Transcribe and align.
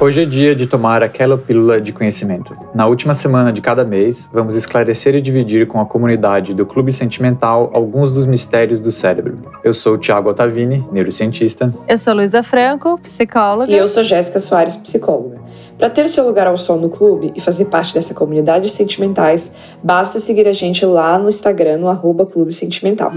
Hoje 0.00 0.22
é 0.22 0.24
dia 0.24 0.56
de 0.56 0.66
tomar 0.66 1.04
aquela 1.04 1.38
pílula 1.38 1.80
de 1.80 1.92
conhecimento. 1.92 2.56
Na 2.74 2.86
última 2.86 3.14
semana 3.14 3.52
de 3.52 3.60
cada 3.60 3.84
mês, 3.84 4.28
vamos 4.32 4.56
esclarecer 4.56 5.14
e 5.14 5.20
dividir 5.20 5.68
com 5.68 5.80
a 5.80 5.86
comunidade 5.86 6.52
do 6.52 6.66
Clube 6.66 6.92
Sentimental 6.92 7.70
alguns 7.72 8.10
dos 8.10 8.26
mistérios 8.26 8.80
do 8.80 8.90
cérebro. 8.90 9.38
Eu 9.62 9.72
sou 9.72 9.94
o 9.94 9.98
Thiago 9.98 10.30
Ottavini, 10.30 10.84
neurocientista. 10.90 11.72
Eu 11.86 11.96
sou 11.96 12.14
Luísa 12.14 12.42
Franco, 12.42 12.98
psicóloga. 12.98 13.70
E 13.70 13.76
eu 13.76 13.86
sou 13.86 14.02
Jéssica 14.02 14.40
Soares, 14.40 14.74
psicóloga. 14.74 15.38
Para 15.80 15.88
ter 15.88 16.10
seu 16.10 16.26
lugar 16.26 16.46
ao 16.46 16.58
sol 16.58 16.76
no 16.76 16.90
clube 16.90 17.32
e 17.34 17.40
fazer 17.40 17.64
parte 17.64 17.94
dessa 17.94 18.12
comunidade 18.12 18.66
de 18.66 18.70
sentimentais, 18.70 19.50
basta 19.82 20.18
seguir 20.18 20.46
a 20.46 20.52
gente 20.52 20.84
lá 20.84 21.18
no 21.18 21.26
Instagram, 21.26 21.78
no 21.78 21.88
arroba 21.88 22.26
Clube 22.26 22.52
Sentimental. 22.52 23.10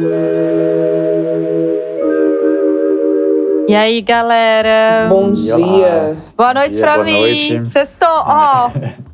E 3.67 3.75
aí, 3.75 4.01
galera? 4.01 5.07
Bom 5.09 5.33
dia. 5.33 6.15
Boa 6.37 6.53
noite 6.53 6.71
dia, 6.71 6.81
pra 6.81 6.93
boa 6.93 7.05
mim. 7.05 7.19
noite. 7.19 7.69
Sextou, 7.69 8.07
ó. 8.07 8.71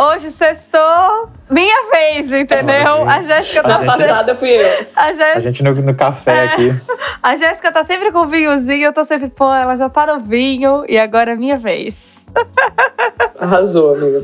Hoje 0.00 0.30
sextou 0.30 1.28
minha 1.50 1.90
vez, 1.90 2.30
entendeu? 2.30 2.94
Hoje 3.02 3.08
A 3.10 3.20
Jéssica 3.22 3.60
a 3.60 3.62
tá 3.62 3.68
Na 3.68 3.76
gente- 3.78 3.86
fazendo. 3.86 4.08
passada 4.08 4.34
fui 4.36 4.50
eu. 4.50 4.86
A 4.94 5.04
A 5.06 5.12
Jéssica, 5.12 5.40
gente 5.40 5.62
no, 5.64 5.74
no 5.74 5.94
café 5.96 6.44
aqui. 6.44 6.72
a 7.22 7.34
Jéssica 7.36 7.72
tá 7.72 7.84
sempre 7.84 8.12
com 8.12 8.26
vinhozinho, 8.28 8.84
eu 8.86 8.92
tô 8.92 9.04
sempre, 9.04 9.28
pô, 9.28 9.52
ela 9.52 9.76
já 9.76 9.88
tá 9.88 10.06
no 10.06 10.20
vinho 10.20 10.84
e 10.88 10.96
agora 10.98 11.32
é 11.32 11.36
minha 11.36 11.56
vez. 11.58 12.24
Arrasou, 13.40 13.94
amiga. 13.94 14.22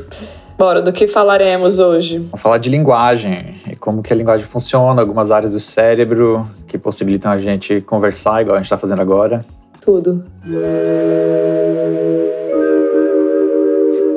Bora, 0.57 0.81
do 0.81 0.93
que 0.93 1.05
falaremos 1.09 1.79
hoje? 1.79 2.19
Vamos 2.19 2.41
falar 2.41 2.57
de 2.59 2.69
linguagem 2.69 3.59
e 3.69 3.75
como 3.75 4.01
que 4.01 4.13
a 4.13 4.15
linguagem 4.15 4.45
funciona, 4.47 5.01
algumas 5.01 5.29
áreas 5.29 5.51
do 5.51 5.59
cérebro 5.59 6.49
que 6.67 6.77
possibilitam 6.77 7.29
a 7.29 7.37
gente 7.37 7.81
conversar, 7.81 8.41
igual 8.41 8.55
a 8.55 8.59
gente 8.59 8.67
está 8.67 8.77
fazendo 8.77 9.01
agora. 9.01 9.43
Tudo. 9.81 10.23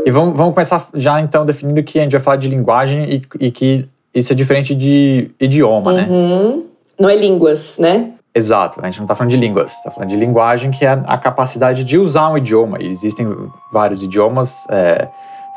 E 0.07 0.11
vamos, 0.11 0.37
vamos 0.37 0.55
começar 0.55 0.89
já 0.95 1.21
então 1.21 1.45
definindo 1.45 1.83
que 1.83 1.99
a 1.99 2.03
gente 2.03 2.13
vai 2.13 2.21
falar 2.21 2.37
de 2.37 2.49
linguagem 2.49 3.05
e, 3.11 3.23
e 3.41 3.51
que 3.51 3.89
isso 4.15 4.33
é 4.33 4.37
diferente 4.37 4.75
de 4.75 5.31
idioma, 5.39 5.93
né? 5.93 6.07
Uhum. 6.09 6.65
Não 6.99 7.09
é 7.09 7.15
línguas, 7.17 7.77
né? 7.79 8.13
Exato, 8.35 8.81
a 8.83 8.87
gente 8.87 8.99
não 8.99 9.05
está 9.05 9.15
falando 9.15 9.31
de 9.31 9.37
línguas, 9.37 9.73
está 9.73 9.91
falando 9.91 10.11
de 10.11 10.17
linguagem, 10.17 10.71
que 10.71 10.85
é 10.85 10.91
a 11.07 11.19
capacidade 11.19 11.85
de 11.85 11.99
usar 11.99 12.31
um 12.31 12.39
idioma. 12.39 12.79
E 12.81 12.87
existem 12.87 13.27
vários 13.73 14.03
idiomas 14.03 14.67
é, 14.71 15.09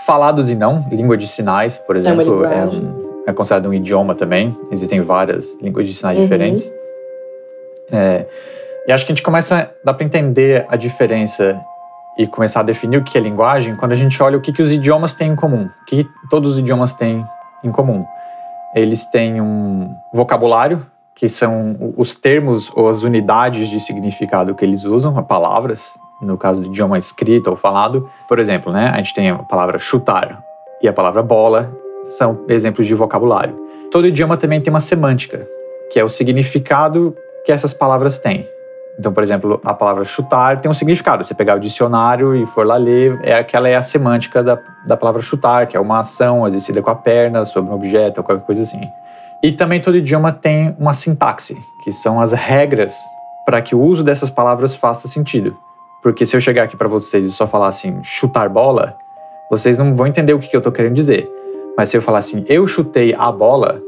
falados 0.06 0.50
e 0.50 0.56
não, 0.56 0.86
língua 0.92 1.16
de 1.16 1.28
sinais, 1.28 1.78
por 1.78 1.96
exemplo, 1.96 2.44
é, 2.46 2.66
um- 2.66 3.24
é 3.28 3.34
considerado 3.34 3.70
um 3.70 3.74
idioma 3.74 4.16
também. 4.16 4.56
Existem 4.72 5.00
várias 5.02 5.56
línguas 5.62 5.88
de 5.88 5.94
sinais 5.94 6.18
Uhum. 6.18 6.24
diferentes. 6.24 6.72
É, 7.92 8.26
e 8.88 8.92
acho 8.92 9.06
que 9.06 9.12
a 9.12 9.16
gente 9.16 9.24
começa, 9.24 9.70
dá 9.86 9.94
para 9.94 10.06
entender 10.06 10.66
a 10.68 10.76
diferença 10.76 11.60
e 12.18 12.28
começar 12.28 12.60
a 12.60 12.64
definir 12.64 12.98
o 12.98 13.04
que 13.04 13.18
é 13.18 13.22
linguagem 13.22 13.76
quando 13.76 13.94
a 13.94 13.96
gente 13.96 14.22
olha 14.22 14.38
o 14.38 14.42
que, 14.42 14.52
que 14.52 14.62
os 14.62 14.72
idiomas 14.72 15.14
têm 15.14 15.32
em 15.32 15.36
comum, 15.36 15.66
o 15.66 15.86
que 15.86 16.06
todos 16.30 16.54
os 16.54 16.60
idiomas 16.60 16.94
têm 16.94 17.26
em 17.64 17.72
comum. 17.72 18.06
Eles 18.76 19.06
têm 19.06 19.42
um 19.42 19.94
vocabulário, 20.14 20.86
que 21.16 21.28
são 21.30 21.94
os 21.98 22.16
termos 22.16 22.72
ou 22.76 22.88
as 22.88 23.04
unidades 23.04 23.70
de 23.70 23.80
significado 23.80 24.56
que 24.56 24.64
eles 24.64 24.86
usam, 24.86 25.18
as 25.18 25.26
palavras, 25.26 25.98
no 26.22 26.38
caso 26.38 26.62
do 26.62 26.68
idioma 26.68 26.98
escrito 26.98 27.50
ou 27.50 27.56
falado. 27.56 28.10
Por 28.28 28.40
exemplo, 28.40 28.72
né, 28.72 28.92
a 28.94 28.98
gente 28.98 29.14
tem 29.14 29.30
a 29.30 29.38
palavra 29.38 29.78
chutar 29.78 30.42
e 30.82 30.88
a 30.88 30.94
palavra 30.94 31.22
bola, 31.22 31.72
são 32.04 32.44
exemplos 32.48 32.88
de 32.88 32.94
vocabulário. 32.94 33.56
Todo 33.92 34.08
idioma 34.08 34.38
também 34.38 34.62
tem 34.62 34.72
uma 34.72 34.80
semântica, 34.80 35.48
que 35.92 36.00
é 36.00 36.04
o 36.04 36.10
significado 36.10 37.16
que 37.46 37.52
essas 37.52 37.74
palavras 37.74 38.18
têm. 38.18 38.48
Então, 39.00 39.12
por 39.12 39.24
exemplo, 39.24 39.60
a 39.66 39.74
palavra 39.74 40.04
chutar 40.04 40.60
tem 40.60 40.70
um 40.70 40.74
significado. 40.74 41.24
Você 41.24 41.34
pegar 41.34 41.56
o 41.56 41.60
dicionário 41.60 42.36
e 42.36 42.46
for 42.46 42.66
lá 42.66 42.78
ler, 42.78 43.20
é 43.24 43.34
aquela 43.34 43.68
é 43.68 43.76
a 43.76 43.82
semântica 43.82 44.44
da, 44.44 44.60
da 44.86 44.98
palavra 44.98 45.22
chutar, 45.22 45.68
que 45.68 45.76
é 45.76 45.80
uma 45.80 46.00
ação 46.00 46.46
exercida 46.48 46.82
com 46.82 46.90
a 46.90 46.96
perna 46.96 47.46
sobre 47.46 47.72
um 47.72 47.74
objeto 47.74 48.20
ou 48.20 48.24
qualquer 48.24 48.46
coisa 48.46 48.62
assim. 48.62 48.82
E 49.44 49.52
também 49.52 49.82
todo 49.82 49.98
idioma 49.98 50.32
tem 50.32 50.76
uma 50.80 50.94
sintaxe, 50.94 51.58
que 51.84 51.92
são 51.92 52.22
as 52.22 52.32
regras 52.32 52.96
para 53.46 53.62
que 53.62 53.74
o 53.74 53.82
uso 53.82 54.04
dessas 54.04 54.30
palavras 54.30 54.76
faça 54.76 55.08
sentido. 55.08 55.58
Porque 56.04 56.26
se 56.26 56.36
eu 56.36 56.42
chegar 56.42 56.64
aqui 56.64 56.78
para 56.78 56.88
vocês 56.88 57.26
e 57.26 57.32
só 57.32 57.48
falar 57.48 57.68
assim, 57.68 58.04
chutar 58.04 58.50
bola, 58.50 58.96
vocês 59.50 59.78
não 59.78 59.96
vão 59.96 60.08
entender 60.08 60.34
o 60.34 60.40
que 60.40 60.48
que 60.48 60.56
eu 60.56 60.60
estou 60.60 60.72
querendo 60.72 60.94
dizer. 60.94 61.30
Mas 61.76 61.90
se 61.90 61.98
eu 61.98 62.02
falar 62.02 62.20
assim, 62.20 62.46
eu 62.48 62.68
chutei 62.68 63.16
a 63.18 63.32
bola, 63.32 63.82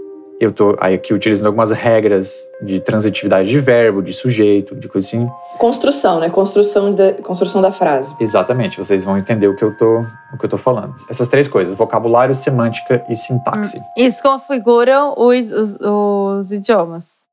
eu 0.43 0.51
tô 0.51 0.75
aí 0.79 0.95
aqui 0.95 1.13
utilizando 1.13 1.47
algumas 1.47 1.71
regras 1.71 2.49
de 2.61 2.79
transitividade 2.79 3.49
de 3.49 3.59
verbo, 3.59 4.01
de 4.01 4.13
sujeito, 4.13 4.75
de 4.75 4.87
coisa 4.87 5.07
assim. 5.07 5.29
Construção, 5.57 6.19
né? 6.19 6.29
Construção 6.29 6.93
da, 6.93 7.13
construção 7.13 7.61
da 7.61 7.71
frase. 7.71 8.13
Exatamente, 8.19 8.77
vocês 8.77 9.05
vão 9.05 9.17
entender 9.17 9.47
o 9.47 9.55
que 9.55 9.63
eu 9.63 9.75
tô, 9.75 9.99
o 10.33 10.37
que 10.37 10.45
eu 10.45 10.49
tô 10.49 10.57
falando. 10.57 10.93
Essas 11.09 11.27
três 11.27 11.47
coisas: 11.47 11.73
vocabulário, 11.75 12.35
semântica 12.35 13.03
e 13.09 13.15
sintaxe. 13.15 13.79
Isso 13.97 14.21
configuram 14.21 15.13
os, 15.17 15.51
os, 15.51 15.77
os 15.79 16.51
idiomas. 16.51 17.23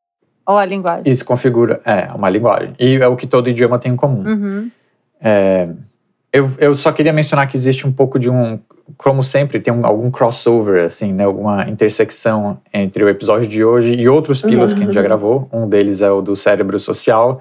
Ou 0.47 0.57
a 0.57 0.65
linguagem. 0.65 1.11
Isso 1.11 1.25
configura, 1.25 1.81
é, 1.85 2.11
uma 2.15 2.29
linguagem. 2.29 2.75
E 2.79 2.97
é 2.97 3.07
o 3.07 3.17
que 3.17 3.27
todo 3.27 3.49
idioma 3.49 3.79
tem 3.79 3.93
em 3.93 3.97
comum. 3.97 4.25
Uhum. 4.27 4.71
Eu, 6.33 6.51
eu 6.59 6.75
só 6.75 6.93
queria 6.93 7.13
mencionar 7.13 7.49
que 7.49 7.57
existe 7.57 7.87
um 7.87 7.93
pouco 7.93 8.19
de 8.19 8.31
um, 8.31 8.59
como 8.97 9.23
sempre, 9.23 9.61
tem 9.61 9.73
um- 9.73 9.85
algum 9.87 10.11
crossover, 10.11 10.85
assim, 10.85 11.13
né? 11.13 11.25
Alguma 11.25 11.69
intersecção 11.69 12.59
entre 12.73 13.05
o 13.05 13.09
episódio 13.09 13.49
de 13.49 13.65
hoje 13.65 13.95
e 13.95 14.09
outros 14.09 14.43
pílulas 14.43 14.73
que 14.73 14.81
a 14.81 14.85
gente 14.85 14.95
já 14.95 15.03
gravou. 15.03 15.49
Um 15.53 15.69
deles 15.69 16.03
é 16.03 16.11
o 16.11 16.21
do 16.21 16.35
cérebro 16.37 16.79
social, 16.79 17.41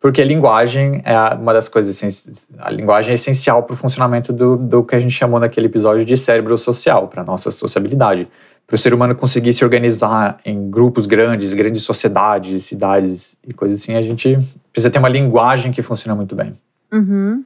porque 0.00 0.20
a 0.20 0.24
linguagem 0.24 1.00
é 1.04 1.16
uma 1.34 1.52
das 1.52 1.68
coisas, 1.68 2.48
a 2.58 2.70
linguagem 2.70 3.12
é 3.12 3.14
essencial 3.14 3.62
para 3.62 3.74
o 3.74 3.76
funcionamento 3.76 4.32
do, 4.32 4.56
do 4.56 4.82
que 4.82 4.94
a 4.96 5.00
gente 5.00 5.12
chamou 5.14 5.38
naquele 5.38 5.66
episódio 5.66 6.04
de 6.04 6.16
cérebro 6.16 6.56
social, 6.58 7.08
para 7.08 7.22
nossa 7.22 7.50
sociabilidade. 7.50 8.26
Para 8.66 8.76
o 8.76 8.78
ser 8.78 8.94
humano 8.94 9.14
conseguir 9.14 9.52
se 9.52 9.64
organizar 9.64 10.38
em 10.44 10.70
grupos 10.70 11.06
grandes, 11.06 11.52
grandes 11.52 11.82
sociedades, 11.82 12.64
cidades 12.64 13.36
e 13.46 13.52
coisas 13.52 13.80
assim, 13.80 13.94
a 13.96 14.02
gente 14.02 14.38
precisa 14.72 14.90
ter 14.90 14.98
uma 14.98 15.08
linguagem 15.08 15.70
que 15.72 15.82
funciona 15.82 16.14
muito 16.14 16.34
bem. 16.34 16.54
Uhum. 16.92 17.44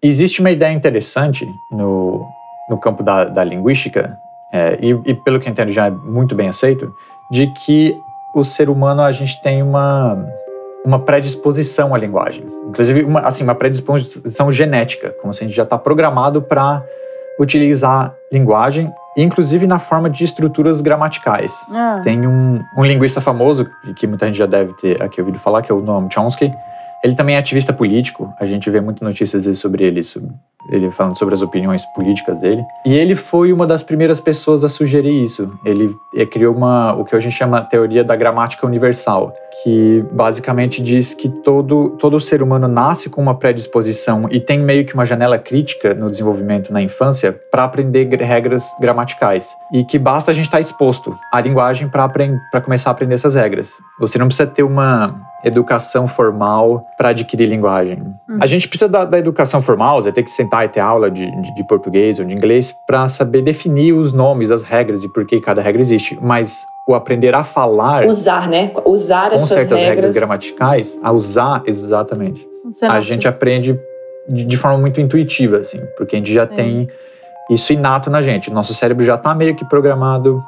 Existe 0.00 0.40
uma 0.40 0.50
ideia 0.50 0.72
interessante 0.72 1.44
no, 1.72 2.24
no 2.68 2.78
campo 2.78 3.02
da, 3.02 3.24
da 3.24 3.44
linguística, 3.44 4.18
é, 4.52 4.78
e, 4.80 4.90
e 5.04 5.14
pelo 5.14 5.40
que 5.40 5.48
entendo 5.48 5.70
já 5.70 5.86
é 5.86 5.90
muito 5.90 6.34
bem 6.34 6.48
aceito, 6.48 6.92
de 7.30 7.46
que 7.48 7.94
o 8.34 8.44
ser 8.44 8.68
humano 8.68 9.02
a 9.02 9.12
gente 9.12 9.40
tem 9.42 9.62
uma, 9.62 10.24
uma 10.84 10.98
predisposição 10.98 11.94
à 11.94 11.98
linguagem. 11.98 12.46
Inclusive, 12.68 13.04
uma, 13.04 13.20
assim, 13.20 13.44
uma 13.44 13.54
predisposição 13.54 14.50
genética, 14.52 15.14
como 15.20 15.32
se 15.34 15.44
a 15.44 15.46
gente 15.46 15.56
já 15.56 15.62
está 15.64 15.78
programado 15.78 16.42
para 16.42 16.82
utilizar 17.38 18.14
linguagem, 18.32 18.92
inclusive 19.16 19.66
na 19.66 19.78
forma 19.78 20.08
de 20.08 20.24
estruturas 20.24 20.80
gramaticais. 20.80 21.64
Ah. 21.72 22.00
Tem 22.02 22.26
um, 22.26 22.60
um 22.76 22.84
linguista 22.84 23.20
famoso, 23.20 23.68
que 23.96 24.06
muita 24.06 24.26
gente 24.26 24.36
já 24.38 24.46
deve 24.46 24.72
ter 24.74 25.02
aqui 25.02 25.20
ouvido 25.20 25.38
falar, 25.38 25.62
que 25.62 25.70
é 25.70 25.74
o 25.74 25.80
Noam 25.80 26.08
Chomsky. 26.10 26.52
Ele 27.04 27.14
também 27.14 27.36
é 27.36 27.38
ativista 27.38 27.72
político, 27.72 28.32
a 28.40 28.46
gente 28.46 28.68
vê 28.70 28.80
muitas 28.80 29.06
notícias 29.06 29.58
sobre 29.58 29.84
ele, 29.84 30.02
sobre- 30.02 30.30
ele 30.70 30.90
falando 30.90 31.16
sobre 31.16 31.34
as 31.34 31.40
opiniões 31.42 31.84
políticas 31.94 32.40
dele. 32.40 32.62
E 32.84 32.94
ele 32.94 33.14
foi 33.14 33.52
uma 33.52 33.66
das 33.66 33.82
primeiras 33.82 34.20
pessoas 34.20 34.64
a 34.64 34.68
sugerir 34.68 35.22
isso. 35.22 35.50
Ele, 35.64 35.94
eh, 36.16 36.26
criou 36.26 36.54
uma, 36.54 36.92
o 36.94 37.04
que 37.04 37.14
a 37.14 37.20
gente 37.20 37.34
chama 37.34 37.60
teoria 37.62 38.02
da 38.02 38.16
gramática 38.16 38.66
universal, 38.66 39.32
que 39.62 40.04
basicamente 40.12 40.82
diz 40.82 41.14
que 41.14 41.28
todo, 41.28 41.90
todo 41.98 42.18
ser 42.20 42.42
humano 42.42 42.66
nasce 42.66 43.08
com 43.08 43.22
uma 43.22 43.34
predisposição 43.34 44.28
e 44.30 44.40
tem 44.40 44.58
meio 44.58 44.84
que 44.84 44.94
uma 44.94 45.06
janela 45.06 45.38
crítica 45.38 45.94
no 45.94 46.10
desenvolvimento 46.10 46.72
na 46.72 46.82
infância 46.82 47.32
para 47.50 47.64
aprender 47.64 48.04
gr- 48.06 48.22
regras 48.24 48.64
gramaticais. 48.80 49.54
E 49.72 49.84
que 49.84 49.98
basta 49.98 50.30
a 50.32 50.34
gente 50.34 50.46
estar 50.46 50.60
exposto 50.60 51.16
à 51.32 51.40
linguagem 51.40 51.88
para 51.88 52.60
começar 52.62 52.90
a 52.90 52.92
aprender 52.92 53.14
essas 53.14 53.34
regras. 53.36 53.74
Você 54.00 54.18
não 54.18 54.26
precisa 54.26 54.46
ter 54.48 54.62
uma 54.64 55.14
educação 55.44 56.08
formal 56.08 56.86
para 56.96 57.10
adquirir 57.10 57.46
linguagem. 57.48 58.02
A 58.40 58.46
gente 58.46 58.68
precisa 58.68 58.88
da, 58.88 59.04
da 59.04 59.18
educação 59.18 59.62
formal, 59.62 60.02
você 60.02 60.10
tem 60.10 60.24
que 60.24 60.30
sentar 60.30 60.64
e 60.64 60.68
ter 60.68 60.80
aula 60.80 61.10
de, 61.10 61.30
de, 61.42 61.54
de 61.54 61.64
português 61.64 62.18
ou 62.18 62.24
de 62.24 62.34
inglês 62.34 62.74
para 62.86 63.08
saber 63.08 63.42
definir 63.42 63.92
os 63.92 64.12
nomes 64.12 64.48
das 64.48 64.62
regras 64.62 65.04
e 65.04 65.12
por 65.12 65.24
que 65.24 65.40
cada 65.40 65.62
regra 65.62 65.80
existe. 65.80 66.18
Mas 66.20 66.66
o 66.86 66.94
aprender 66.94 67.34
a 67.34 67.44
falar 67.44 68.04
Usar, 68.06 68.48
né? 68.48 68.72
Usar 68.84 69.30
com 69.30 69.36
essas 69.36 69.50
certas 69.50 69.78
regras. 69.78 69.96
regras. 69.96 70.14
gramaticais, 70.14 70.98
a 71.02 71.12
usar 71.12 71.62
exatamente, 71.66 72.48
a 72.82 73.00
gente 73.00 73.28
aprende 73.28 73.78
de, 74.28 74.44
de 74.44 74.56
forma 74.56 74.78
muito 74.78 75.00
intuitiva, 75.00 75.58
assim, 75.58 75.80
porque 75.96 76.16
a 76.16 76.18
gente 76.18 76.32
já 76.32 76.48
Sim. 76.48 76.54
tem 76.54 76.88
isso 77.50 77.72
inato 77.72 78.10
na 78.10 78.20
gente. 78.20 78.50
Nosso 78.50 78.74
cérebro 78.74 79.04
já 79.04 79.14
está 79.14 79.34
meio 79.34 79.54
que 79.54 79.64
programado 79.64 80.42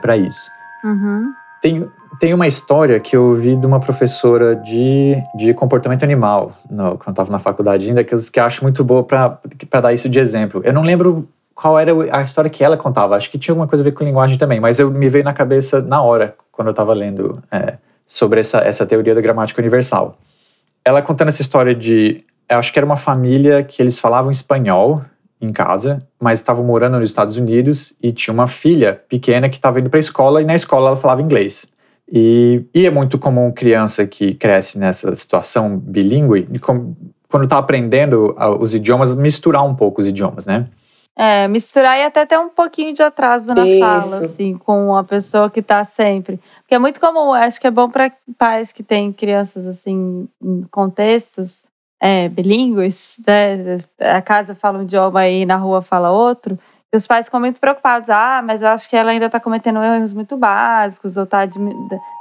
para 0.00 0.16
isso. 0.16 0.50
Uhum. 0.84 1.32
Tem, 1.60 1.88
tem 2.20 2.34
uma 2.34 2.46
história 2.46 3.00
que 3.00 3.16
eu 3.16 3.24
ouvi 3.24 3.56
de 3.56 3.66
uma 3.66 3.80
professora 3.80 4.54
de, 4.54 5.16
de 5.34 5.54
comportamento 5.54 6.02
animal, 6.02 6.52
no, 6.70 6.98
quando 6.98 7.12
estava 7.12 7.32
na 7.32 7.38
faculdade 7.38 7.88
ainda, 7.88 8.04
que, 8.04 8.14
que 8.30 8.38
eu 8.38 8.44
acho 8.44 8.62
muito 8.62 8.84
boa 8.84 9.02
para 9.02 9.40
dar 9.80 9.94
isso 9.94 10.06
de 10.06 10.18
exemplo. 10.18 10.60
Eu 10.62 10.72
não 10.74 10.82
lembro 10.82 11.26
qual 11.54 11.78
era 11.78 11.92
a 12.14 12.22
história 12.22 12.50
que 12.50 12.62
ela 12.62 12.76
contava. 12.76 13.16
Acho 13.16 13.30
que 13.30 13.38
tinha 13.38 13.52
alguma 13.52 13.66
coisa 13.66 13.82
a 13.82 13.86
ver 13.86 13.92
com 13.92 14.04
linguagem 14.04 14.36
também, 14.36 14.60
mas 14.60 14.78
eu 14.78 14.90
me 14.90 15.08
veio 15.08 15.24
na 15.24 15.32
cabeça 15.32 15.80
na 15.80 16.02
hora, 16.02 16.34
quando 16.52 16.68
eu 16.68 16.72
estava 16.72 16.92
lendo 16.92 17.42
é, 17.50 17.78
sobre 18.06 18.40
essa, 18.40 18.58
essa 18.58 18.84
teoria 18.84 19.14
da 19.14 19.20
gramática 19.22 19.58
universal. 19.58 20.18
Ela 20.84 21.00
contando 21.00 21.28
essa 21.28 21.40
história 21.40 21.74
de. 21.74 22.22
Acho 22.46 22.70
que 22.70 22.78
era 22.78 22.84
uma 22.84 22.96
família 22.96 23.62
que 23.62 23.80
eles 23.80 23.98
falavam 23.98 24.30
espanhol 24.30 25.02
em 25.40 25.52
casa, 25.52 26.06
mas 26.20 26.38
estavam 26.38 26.64
morando 26.64 26.98
nos 26.98 27.08
Estados 27.08 27.38
Unidos 27.38 27.94
e 28.02 28.12
tinha 28.12 28.34
uma 28.34 28.46
filha 28.46 29.00
pequena 29.08 29.48
que 29.48 29.56
estava 29.56 29.80
indo 29.80 29.88
para 29.88 29.98
a 29.98 30.00
escola 30.00 30.42
e 30.42 30.44
na 30.44 30.54
escola 30.54 30.88
ela 30.88 30.96
falava 30.98 31.22
inglês. 31.22 31.66
E, 32.12 32.64
e 32.74 32.86
é 32.86 32.90
muito 32.90 33.18
comum 33.18 33.52
criança 33.52 34.06
que 34.06 34.34
cresce 34.34 34.78
nessa 34.78 35.14
situação 35.14 35.78
bilíngue, 35.78 36.48
quando 37.28 37.44
está 37.44 37.58
aprendendo 37.58 38.34
os 38.58 38.74
idiomas, 38.74 39.14
misturar 39.14 39.64
um 39.64 39.74
pouco 39.74 40.00
os 40.00 40.08
idiomas, 40.08 40.44
né? 40.44 40.66
É, 41.16 41.46
misturar 41.46 41.98
e 41.98 42.04
até 42.04 42.24
ter 42.24 42.38
um 42.38 42.48
pouquinho 42.48 42.94
de 42.94 43.02
atraso 43.02 43.54
na 43.54 43.66
Isso. 43.66 43.78
fala, 43.78 44.18
assim, 44.18 44.56
com 44.56 44.96
a 44.96 45.04
pessoa 45.04 45.50
que 45.50 45.60
está 45.60 45.84
sempre. 45.84 46.40
Porque 46.62 46.74
é 46.74 46.78
muito 46.78 46.98
comum, 46.98 47.32
acho 47.32 47.60
que 47.60 47.66
é 47.66 47.70
bom 47.70 47.90
para 47.90 48.12
pais 48.38 48.72
que 48.72 48.82
têm 48.82 49.12
crianças, 49.12 49.66
assim, 49.66 50.28
em 50.42 50.62
contextos 50.70 51.62
é, 52.00 52.28
bilíngues, 52.28 53.16
né? 53.26 53.78
A 54.00 54.22
casa 54.22 54.54
fala 54.54 54.78
um 54.78 54.82
idioma 54.82 55.28
e 55.28 55.44
na 55.44 55.56
rua 55.56 55.82
fala 55.82 56.10
outro. 56.10 56.58
E 56.92 56.96
os 56.96 57.06
pais 57.06 57.26
ficam 57.26 57.38
muito 57.38 57.60
preocupados. 57.60 58.10
Ah, 58.10 58.42
mas 58.44 58.62
eu 58.62 58.68
acho 58.68 58.88
que 58.90 58.96
ela 58.96 59.12
ainda 59.12 59.26
está 59.26 59.38
cometendo 59.38 59.82
erros 59.82 60.12
muito 60.12 60.36
básicos 60.36 61.16
ou 61.16 61.22
está 61.22 61.46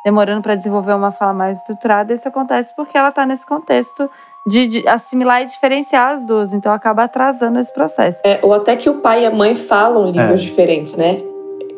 demorando 0.05 0.43
para 0.43 0.53
desenvolver 0.55 0.93
uma 0.93 1.11
fala 1.11 1.33
mais 1.33 1.57
estruturada. 1.57 2.13
Isso 2.13 2.27
acontece 2.27 2.75
porque 2.75 2.97
ela 2.97 3.09
está 3.09 3.25
nesse 3.25 3.47
contexto 3.47 4.09
de, 4.45 4.67
de, 4.67 4.87
assimilar 4.87 5.41
e 5.41 5.45
diferenciar 5.45 6.11
as 6.11 6.25
duas. 6.25 6.53
Então 6.53 6.71
acaba 6.71 7.03
atrasando 7.03 7.59
esse 7.59 7.73
processo. 7.73 8.21
É, 8.23 8.39
ou 8.43 8.53
até 8.53 8.75
que 8.75 8.89
o 8.89 8.95
pai 8.95 9.23
e 9.23 9.25
a 9.25 9.31
mãe 9.31 9.55
falam 9.55 10.05
línguas 10.05 10.41
é. 10.41 10.43
diferentes, 10.43 10.95
né? 10.95 11.23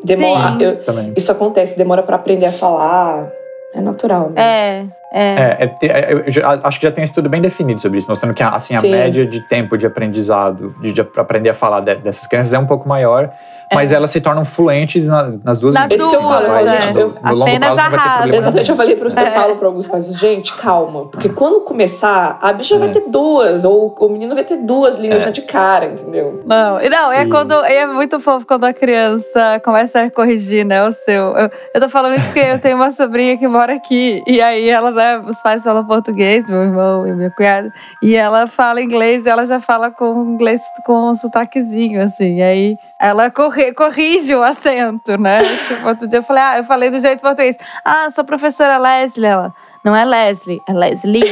Demora, 0.04 0.58
Sim. 0.58 0.64
Eu, 0.64 1.14
isso 1.16 1.32
acontece, 1.32 1.78
demora 1.78 2.04
para 2.04 2.16
aprender 2.16 2.48
a 2.48 2.52
falar. 2.52 3.32
É 3.74 3.82
natural. 3.82 4.30
Né? 4.30 4.42
É. 4.42 4.86
É. 5.14 5.20
É, 5.20 5.88
é, 5.88 5.88
é 5.88 6.14
eu 6.14 6.50
acho 6.64 6.80
que 6.80 6.86
já 6.86 6.92
tem 6.92 7.04
estudo 7.04 7.28
bem 7.28 7.42
definido 7.42 7.82
sobre 7.82 8.00
isso, 8.00 8.10
mostrando 8.10 8.34
que 8.34 8.42
assim, 8.42 8.76
a 8.76 8.82
média 8.82 9.26
de 9.26 9.42
tempo 9.42 9.78
de 9.78 9.86
aprendizado, 9.86 10.74
de, 10.82 10.94
de 10.94 11.02
aprender 11.02 11.50
a 11.50 11.54
falar 11.54 11.82
de, 11.82 11.96
dessas 11.96 12.26
crianças 12.26 12.54
é 12.54 12.60
um 12.60 12.66
pouco 12.66 12.88
maior. 12.88 13.30
Mas 13.74 13.92
elas 13.92 14.10
se 14.10 14.20
tornam 14.20 14.44
fluentes 14.44 15.08
na, 15.08 15.34
nas 15.44 15.58
duas 15.60 15.74
nas 15.74 15.90
línguas. 15.90 16.12
Duas, 16.12 16.48
vai, 16.48 16.68
é. 16.68 16.94
no, 16.94 17.00
no 17.00 17.36
longo 17.36 17.60
prazo 17.60 17.76
não 17.76 17.76
vai 17.76 17.92
ter 17.92 18.10
problema. 18.10 18.38
Exatamente, 18.38 18.70
eu 18.70 18.76
falei 18.76 18.96
para 18.96 19.22
é. 19.22 19.28
eu 19.28 19.32
falo 19.32 19.56
para 19.56 19.68
alguns 19.68 19.88
pais, 19.88 20.08
gente, 20.18 20.54
calma, 20.54 21.06
porque 21.08 21.30
quando 21.30 21.62
começar, 21.62 22.38
a 22.42 22.52
bicha 22.54 22.78
vai 22.78 22.90
é. 22.90 22.92
ter 22.92 23.04
duas, 23.08 23.64
ou 23.64 23.96
o 24.00 24.10
menino 24.10 24.36
vai 24.36 24.44
ter 24.44 24.58
duas 24.58 24.98
línguas 24.98 25.24
já 25.24 25.32
de 25.32 25.42
cara, 25.42 25.86
entendeu? 25.86 26.44
Não, 26.46 26.80
não 26.80 27.12
é 27.12 27.24
e... 27.24 27.30
quando 27.30 27.54
é 27.66 27.86
muito 27.86 28.20
fofo 28.20 28.46
quando 28.46 28.66
a 28.66 28.74
criança 28.74 29.60
começa 29.64 30.02
a 30.02 30.12
corrigir, 30.12 30.66
né, 30.66 30.84
o 30.84 30.92
seu. 30.92 31.36
Eu, 31.36 31.50
eu 31.74 31.82
tô 31.82 31.90
falando 31.90 32.16
isso 32.16 32.26
porque 32.26 32.40
eu 32.40 32.60
tenho 32.60 32.76
uma 32.76 32.92
sobrinha 32.92 33.38
que 33.38 33.48
mora 33.48 33.74
aqui, 33.74 34.24
e 34.28 34.42
aí 34.42 34.70
ela, 34.70 34.92
né, 34.92 35.22
os 35.26 35.42
pais 35.42 35.64
falam 35.64 35.86
português, 35.86 36.50
meu 36.50 36.64
irmão 36.64 37.08
e 37.08 37.14
minha 37.14 37.32
cunhada, 37.32 37.72
e 38.02 38.16
ela 38.16 38.48
fala 38.48 38.82
inglês, 38.82 39.26
ela 39.26 39.46
já 39.46 39.60
fala 39.60 39.92
com 39.92 40.24
inglês 40.34 40.62
com 40.86 41.12
um 41.12 41.16
sotaquezinho, 41.16 42.02
assim. 42.04 42.38
E 42.38 42.44
aí 42.44 42.78
ela 43.02 43.32
corri, 43.32 43.74
corrige 43.74 44.36
o 44.36 44.44
acento, 44.44 45.18
né? 45.20 45.42
tipo, 45.66 45.88
outro 45.88 46.08
dia 46.08 46.20
eu 46.20 46.24
falei, 46.24 46.44
ah, 46.44 46.58
eu 46.60 46.64
falei 46.64 46.92
do 46.92 47.00
jeito 47.00 47.20
português. 47.20 47.58
Ah, 47.84 48.12
sou 48.12 48.24
professora 48.24 48.78
Leslie. 48.78 49.26
Ela, 49.26 49.52
não 49.84 49.96
é 49.96 50.06
Leslie, 50.06 50.62
é 50.70 50.74
Leslie. 50.74 51.24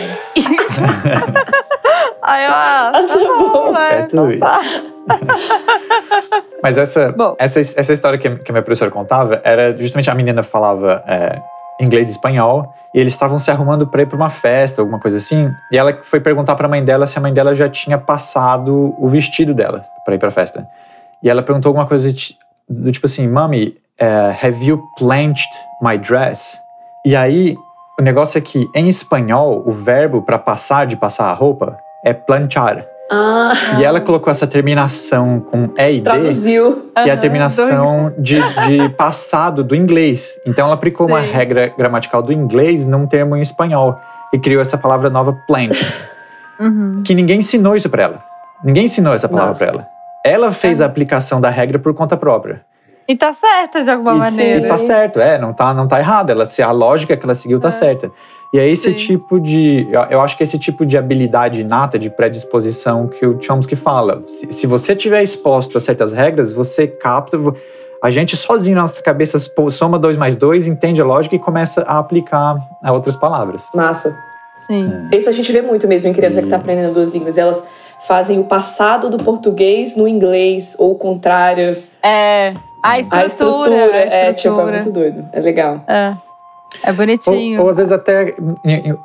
aí 2.24 2.46
eu, 2.46 2.52
ah, 2.52 2.92
tá, 2.92 3.04
tá 3.08 3.16
bom, 3.38 3.78
é 3.78 4.08
tudo 4.08 4.32
isso. 4.32 4.44
Mas 6.64 6.80
essa, 6.80 7.14
essa, 7.38 7.60
essa 7.60 7.94
história 7.94 8.18
que, 8.18 8.28
que 8.38 8.52
a 8.52 8.54
minha 8.54 8.64
professora 8.64 8.90
contava 8.90 9.40
era 9.44 9.78
justamente 9.78 10.10
a 10.10 10.16
menina 10.16 10.42
falava 10.42 11.04
é, 11.08 11.40
inglês 11.80 12.08
e 12.10 12.12
espanhol, 12.12 12.74
e 12.94 13.00
eles 13.00 13.14
estavam 13.14 13.38
se 13.38 13.52
arrumando 13.52 13.86
para 13.86 14.02
ir 14.02 14.08
para 14.08 14.16
uma 14.16 14.32
festa, 14.32 14.82
alguma 14.82 15.00
coisa 15.00 15.18
assim, 15.18 15.52
e 15.72 15.78
ela 15.78 16.00
foi 16.02 16.20
perguntar 16.20 16.56
para 16.56 16.66
a 16.66 16.70
mãe 16.70 16.84
dela 16.84 17.06
se 17.06 17.16
a 17.18 17.22
mãe 17.22 17.32
dela 17.32 17.54
já 17.54 17.70
tinha 17.70 17.98
passado 18.00 18.96
o 18.98 19.08
vestido 19.08 19.54
dela 19.54 19.84
para 20.04 20.16
ir 20.16 20.18
para 20.18 20.30
a 20.30 20.32
festa. 20.32 20.68
E 21.24 21.30
ela 21.30 21.44
perguntou 21.44 21.70
alguma 21.70 21.86
coisa 21.86 22.14
do 22.70 22.92
tipo 22.92 23.06
assim, 23.06 23.28
Mami, 23.28 23.76
uh, 24.00 24.46
have 24.46 24.66
you 24.66 24.82
planched 24.98 25.50
my 25.82 25.98
dress? 25.98 26.58
E 27.06 27.16
aí, 27.16 27.58
o 28.00 28.02
negócio 28.02 28.38
é 28.38 28.42
que 28.42 28.70
em 28.74 28.88
espanhol, 28.88 29.64
o 29.66 29.72
verbo 29.72 30.22
para 30.22 30.40
passar 30.40 30.86
de 30.86 30.96
passar 30.96 31.26
a 31.26 31.34
roupa 31.34 31.78
é 32.06 32.14
planchar. 32.14 32.86
Ah. 33.12 33.52
E 33.80 33.84
ela 33.84 34.00
colocou 34.00 34.30
essa 34.30 34.46
terminação 34.46 35.40
com 35.40 35.70
E 35.76 35.94
e 35.94 36.02
Traduziu. 36.02 36.92
D, 36.96 37.04
que 37.04 37.10
é 37.10 37.12
a 37.12 37.18
terminação 37.18 38.14
de, 38.18 38.40
de 38.68 38.90
passado 38.90 39.64
do 39.64 39.76
inglês. 39.76 40.40
Então 40.46 40.66
ela 40.66 40.76
aplicou 40.76 41.08
Sim. 41.08 41.14
uma 41.14 41.20
regra 41.20 41.74
gramatical 41.76 42.22
do 42.22 42.32
inglês 42.32 42.86
num 42.86 43.08
termo 43.08 43.36
em 43.36 43.42
espanhol 43.42 44.00
e 44.32 44.38
criou 44.38 44.62
essa 44.62 44.78
palavra 44.78 45.10
nova 45.10 45.34
plant. 45.48 45.76
Uhum. 46.60 47.02
Que 47.04 47.16
ninguém 47.16 47.40
ensinou 47.40 47.76
isso 47.76 47.90
para 47.90 48.04
ela. 48.04 48.24
Ninguém 48.64 48.86
ensinou 48.86 49.14
essa 49.14 49.28
palavra 49.28 49.56
para 49.56 49.68
ela. 49.68 49.88
Ela 50.26 50.52
fez 50.52 50.80
é. 50.80 50.84
a 50.84 50.88
aplicação 50.88 51.40
da 51.40 51.50
regra 51.50 51.80
por 51.80 51.94
conta 51.94 52.18
própria. 52.18 52.66
E 53.08 53.16
tá 53.16 53.34
certa 53.34 53.82
de 53.82 53.90
alguma 53.90 54.14
e, 54.14 54.18
maneira. 54.20 54.66
E 54.66 54.68
tá 54.68 54.78
certo, 54.78 55.20
é, 55.20 55.40
não 55.40 55.52
tá, 55.52 55.74
não 55.74 55.88
tá 55.88 56.00
errado. 56.00 56.30
Ela, 56.30 56.46
se 56.46 56.62
a 56.62 56.72
lógica 56.72 57.18
que 57.18 57.26
ela 57.26 57.34
seguiu 57.34 57.60
tá 57.60 57.70
é. 57.70 57.72
certa. 57.72 58.12
E 58.54 58.60
é 58.60 58.68
esse 58.68 58.92
Sim. 58.92 58.96
tipo 58.96 59.40
de. 59.40 59.88
Eu 60.12 60.22
acho 60.22 60.38
que 60.38 60.44
esse 60.44 60.60
tipo 60.60 60.86
de 60.86 60.96
habilidade 60.96 61.62
inata, 61.62 61.98
de 61.98 62.10
predisposição 62.10 63.08
que 63.08 63.26
o 63.26 63.42
Chomsky 63.42 63.76
fala. 63.76 64.22
Se, 64.28 64.52
se 64.52 64.68
você 64.68 64.96
tiver 64.96 65.24
exposto 65.24 65.78
a 65.78 65.82
certas 65.82 66.14
regras, 66.14 66.54
você 66.54 66.88
capta. 66.88 67.38
A 68.04 68.12
gente 68.12 68.38
sozinho 68.38 68.76
na 68.76 68.84
nossa 68.84 69.02
cabeça 69.02 69.40
soma 69.72 70.00
dois 70.00 70.16
mais 70.16 70.36
dois, 70.36 70.68
entende 70.68 71.02
a 71.02 71.06
lógica 71.06 71.36
e 71.36 71.40
começa 71.40 71.82
a 71.82 71.98
aplicar 71.98 72.58
a 72.84 72.92
outras 72.92 73.16
palavras. 73.16 73.68
Massa. 73.74 74.16
Sim. 74.68 74.78
É. 75.12 75.18
Isso 75.18 75.28
a 75.28 75.32
gente 75.32 75.52
vê 75.52 75.62
muito 75.62 75.88
mesmo 75.88 76.10
em 76.10 76.14
criança 76.14 76.40
e... 76.40 76.44
que 76.44 76.50
tá 76.50 76.58
aprendendo 76.58 76.94
duas 76.94 77.10
línguas. 77.10 77.38
Elas 77.38 77.62
fazem 78.08 78.40
o 78.40 78.44
passado 78.44 79.10
do 79.10 79.18
português 79.18 79.96
no 79.96 80.08
inglês, 80.08 80.76
ou 80.78 80.92
o 80.92 80.96
contrário. 80.96 81.78
É. 82.02 82.50
A 82.82 83.00
estrutura. 83.00 83.22
A 83.22 83.26
estrutura, 83.26 83.76
a 83.76 84.06
estrutura. 84.06 84.30
É, 84.30 84.34
tipo, 84.34 84.62
é 84.62 84.72
muito 84.72 84.92
doido. 84.92 85.26
É 85.34 85.40
legal. 85.40 85.84
É. 85.88 86.14
É 86.84 86.94
bonitinho. 86.94 87.60
Ou, 87.60 87.66
ou, 87.66 87.72
às 87.72 87.78
vezes 87.78 87.92
até 87.92 88.36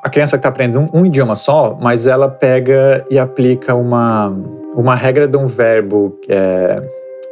a 0.02 0.10
criança 0.10 0.36
que 0.36 0.40
está 0.40 0.48
aprendendo 0.48 0.88
um, 0.92 1.00
um, 1.00 1.06
idioma 1.06 1.34
só, 1.34 1.76
mas 1.80 2.06
ela 2.06 2.28
pega 2.28 3.04
e 3.10 3.18
aplica 3.18 3.74
uma, 3.74 4.36
uma 4.74 4.94
regra 4.94 5.26
de 5.26 5.36
um 5.36 5.46
verbo 5.46 6.16
que 6.22 6.30
é 6.30 6.82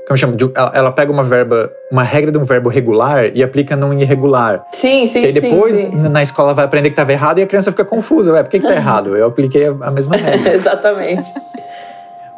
como 0.06 0.16
chama? 0.16 0.36
Ela, 0.54 0.72
ela, 0.74 0.92
pega 0.92 1.12
uma 1.12 1.22
verba, 1.22 1.70
uma 1.90 2.02
regra 2.02 2.32
de 2.32 2.38
um 2.38 2.44
verbo 2.44 2.68
regular 2.68 3.30
e 3.34 3.42
aplica 3.42 3.76
num 3.76 3.98
irregular. 3.98 4.64
Sim, 4.72 5.06
sim, 5.06 5.20
que 5.20 5.26
aí 5.26 5.32
depois 5.32 5.76
sim, 5.76 5.90
sim. 5.90 6.08
na 6.08 6.22
escola 6.22 6.52
vai 6.52 6.64
aprender 6.64 6.90
que 6.90 6.94
estava 6.94 7.12
errado 7.12 7.38
e 7.38 7.42
a 7.42 7.46
criança 7.46 7.70
fica 7.70 7.84
confusa. 7.84 8.32
Ué, 8.32 8.42
por 8.42 8.50
que, 8.50 8.58
que 8.58 8.66
tá 8.66 8.74
errado? 8.76 9.16
Eu 9.16 9.26
apliquei 9.26 9.66
a, 9.66 9.70
a 9.80 9.90
mesma 9.90 10.16
regra. 10.16 10.52
Exatamente. 10.54 11.32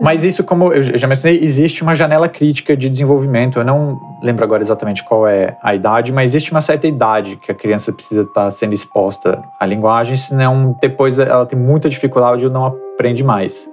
Mas 0.01 0.25
isso, 0.25 0.43
como 0.43 0.73
eu 0.73 0.83
já 0.83 1.07
mencionei, 1.07 1.39
existe 1.43 1.83
uma 1.83 1.95
janela 1.95 2.29
crítica 2.29 2.77
de 2.77 2.89
desenvolvimento. 2.89 3.59
Eu 3.59 3.65
não 3.65 4.01
lembro 4.23 4.45
agora 4.45 4.61
exatamente 4.61 5.05
qual 5.05 5.27
é 5.27 5.57
a 5.63 5.75
idade, 5.75 6.13
mas 6.13 6.31
existe 6.31 6.51
uma 6.51 6.61
certa 6.61 6.87
idade 6.87 7.37
que 7.37 7.53
a 7.53 7.55
criança 7.55 7.93
precisa 7.93 8.23
estar 8.23 8.51
sendo 8.51 8.75
exposta 8.75 9.43
à 9.59 9.65
linguagem, 9.65 10.17
senão 10.17 10.77
depois 10.81 11.19
ela 11.19 11.47
tem 11.47 11.59
muita 11.59 11.89
dificuldade 11.89 12.45
ou 12.45 12.51
não 12.51 12.65
aprende 12.67 13.23
mais. 13.23 13.69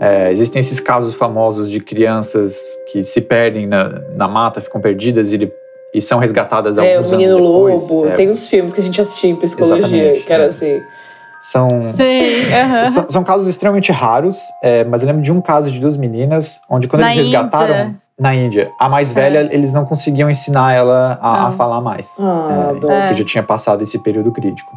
É, 0.00 0.30
existem 0.30 0.60
esses 0.60 0.80
casos 0.80 1.14
famosos 1.14 1.70
de 1.70 1.80
crianças 1.80 2.60
que 2.90 3.02
se 3.02 3.20
perdem 3.20 3.66
na, 3.66 4.00
na 4.16 4.28
mata, 4.28 4.60
ficam 4.60 4.80
perdidas 4.80 5.32
e, 5.32 5.50
e 5.94 6.02
são 6.02 6.18
resgatadas 6.18 6.78
é, 6.78 6.96
alguns 6.96 7.12
anos 7.12 7.30
depois. 7.30 7.34
É, 7.34 7.84
o 7.84 7.96
Menino 7.96 8.02
Lobo. 8.02 8.16
Tem 8.16 8.30
uns 8.30 8.46
filmes 8.46 8.72
que 8.72 8.80
a 8.80 8.84
gente 8.84 9.00
assistiu 9.00 9.30
em 9.30 9.36
psicologia, 9.36 10.20
que 10.20 10.32
era 10.32 10.44
é. 10.44 10.46
assim... 10.46 10.80
São, 11.40 11.68
Sim, 11.84 12.40
uh 12.40 12.46
-huh. 12.72 12.84
são, 12.86 13.06
são, 13.10 13.24
casos 13.24 13.46
extremamente 13.46 13.92
raros, 13.92 14.38
é, 14.62 14.82
mas 14.82 15.02
eu 15.02 15.08
lembro 15.08 15.20
de 15.20 15.30
um 15.30 15.42
caso 15.42 15.70
de 15.70 15.78
duas 15.78 15.94
meninas, 15.94 16.58
onde 16.70 16.88
quando 16.88 17.02
na 17.02 17.12
eles 17.12 17.28
resgataram 17.28 17.74
Índia. 17.74 17.96
na 18.18 18.34
Índia, 18.34 18.72
a 18.80 18.88
mais 18.88 19.10
é. 19.10 19.14
velha, 19.14 19.48
eles 19.52 19.70
não 19.70 19.84
conseguiam 19.84 20.30
ensinar 20.30 20.72
ela 20.72 21.18
a, 21.20 21.48
a 21.48 21.50
falar 21.50 21.82
mais. 21.82 22.08
Ah, 22.18 22.72
é, 22.88 23.08
que 23.08 23.18
já 23.18 23.24
tinha 23.24 23.42
passado 23.42 23.82
esse 23.82 23.98
período 23.98 24.32
crítico. 24.32 24.72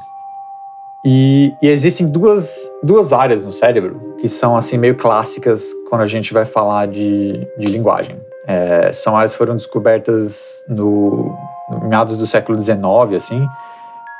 E, 1.10 1.54
e, 1.62 1.70
existem 1.70 2.06
duas, 2.06 2.70
duas 2.84 3.14
áreas 3.14 3.46
no 3.46 3.52
cérebro 3.54 4.18
que 4.20 4.28
são 4.28 4.58
assim 4.58 4.78
meio 4.78 4.94
clássicas 4.94 5.64
quando 5.90 6.02
a 6.02 6.06
gente 6.06 6.34
vai 6.34 6.44
falar 6.44 6.86
de, 6.86 7.48
de 7.58 7.68
linguagem. 7.68 8.20
É, 8.46 8.92
são 8.92 9.16
áreas 9.16 9.32
que 9.32 9.38
foram 9.38 9.56
descobertas 9.56 10.66
no, 10.68 11.34
no 11.70 11.88
meados 11.88 12.18
do 12.18 12.26
século 12.26 12.60
XIX, 12.60 12.82
assim, 13.16 13.48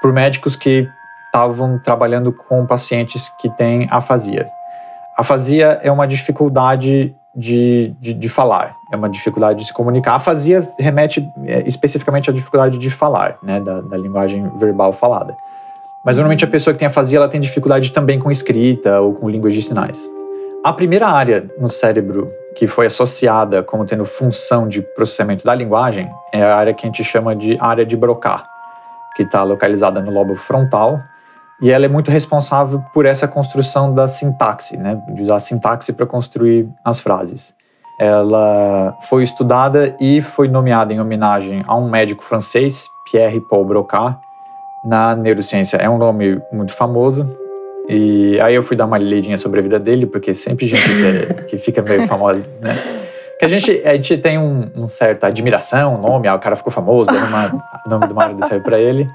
por 0.02 0.14
médicos 0.14 0.56
que 0.56 0.88
estavam 1.26 1.78
trabalhando 1.78 2.32
com 2.32 2.66
pacientes 2.66 3.28
que 3.38 3.50
têm 3.58 3.86
afasia. 3.92 4.48
Afasia 5.18 5.82
é 5.84 5.92
uma 5.92 6.08
dificuldade 6.08 7.14
de, 7.36 7.94
de, 8.00 8.14
de, 8.14 8.30
falar, 8.30 8.74
é 8.94 8.96
uma 8.96 9.10
dificuldade 9.10 9.60
de 9.60 9.66
se 9.66 9.74
comunicar. 9.74 10.14
A 10.14 10.16
afasia 10.16 10.62
remete 10.80 11.28
é, 11.46 11.68
especificamente 11.68 12.30
à 12.30 12.34
dificuldade 12.34 12.78
de 12.78 12.90
falar, 12.90 13.38
né, 13.44 13.60
da, 13.60 13.82
da 13.82 13.98
linguagem 13.98 14.50
verbal 14.58 14.94
falada. 14.94 15.36
Mas 16.08 16.16
normalmente 16.16 16.46
a 16.46 16.48
pessoa 16.48 16.74
que 16.74 16.80
tem 16.80 16.88
afasia 16.88 17.18
ela 17.18 17.28
tem 17.28 17.42
dificuldade 17.42 17.92
também 17.92 18.18
com 18.18 18.32
escrita 18.32 19.02
ou 19.02 19.14
com 19.14 19.30
línguas 19.30 19.54
de 19.54 19.62
sinais. 19.62 20.10
A 20.64 20.72
primeira 20.72 21.06
área 21.06 21.52
no 21.60 21.68
cérebro 21.68 22.32
que 22.56 22.66
foi 22.66 22.86
associada 22.86 23.62
como 23.62 23.84
tendo 23.84 24.06
função 24.06 24.70
de 24.70 24.82
processamento 24.82 25.44
da 25.44 25.54
linguagem 25.54 26.10
é 26.32 26.42
a 26.42 26.56
área 26.56 26.74
que 26.74 26.86
a 26.86 26.88
gente 26.88 27.04
chama 27.04 27.36
de 27.36 27.58
área 27.60 27.86
de 27.86 27.98
Broca, 27.98 28.42
que 29.18 29.24
está 29.24 29.44
localizada 29.44 30.00
no 30.00 30.10
lobo 30.10 30.34
frontal 30.38 30.98
e 31.62 31.70
ela 31.72 31.84
é 31.84 31.90
muito 31.90 32.10
responsável 32.10 32.82
por 32.94 33.06
essa 33.06 33.28
construção 33.28 33.94
da 33.94 34.08
sintaxe, 34.08 34.78
né? 34.78 34.98
de 35.14 35.24
usar 35.24 35.36
a 35.36 35.42
sintaxe 35.42 35.92
para 35.92 36.06
construir 36.06 36.70
as 36.86 37.02
frases. 37.02 37.54
Ela 38.00 38.96
foi 39.10 39.24
estudada 39.24 39.94
e 40.00 40.22
foi 40.22 40.48
nomeada 40.48 40.94
em 40.94 41.02
homenagem 41.02 41.66
a 41.68 41.76
um 41.76 41.90
médico 41.90 42.24
francês, 42.24 42.88
Pierre 43.12 43.42
Paul 43.50 43.66
Broca, 43.66 44.18
na 44.84 45.16
neurociência. 45.16 45.78
É 45.78 45.90
um 45.90 45.98
nome 45.98 46.42
muito 46.52 46.74
famoso. 46.74 47.30
E 47.90 48.40
aí 48.42 48.54
eu 48.54 48.64
fui 48.64 48.76
dar 48.76 48.86
uma 48.86 48.98
lidinha 48.98 49.38
sobre 49.38 49.60
a 49.60 49.64
vida 49.64 49.80
dele, 49.80 50.06
porque 50.06 50.34
sempre 50.34 50.68
gente 50.68 50.84
que, 50.84 51.44
que 51.46 51.58
fica 51.58 51.82
meio 51.82 52.06
famosa, 52.06 52.46
né? 52.60 52.78
Que 53.40 53.46
a 53.46 53.48
gente, 53.48 53.82
a 53.86 53.94
gente 53.94 54.18
tem 54.18 54.38
um, 54.38 54.70
um 54.76 54.88
certa 54.88 55.28
admiração, 55.28 55.96
o 55.96 55.98
nome, 56.02 56.28
ah, 56.28 56.36
o 56.36 56.40
cara 56.40 56.56
ficou 56.56 56.74
famoso, 56.74 57.12
o 57.12 57.90
nome 57.90 58.08
do 58.08 58.16
marido 58.16 58.44
serve 58.46 58.64
para 58.64 58.80
ele. 58.80 59.08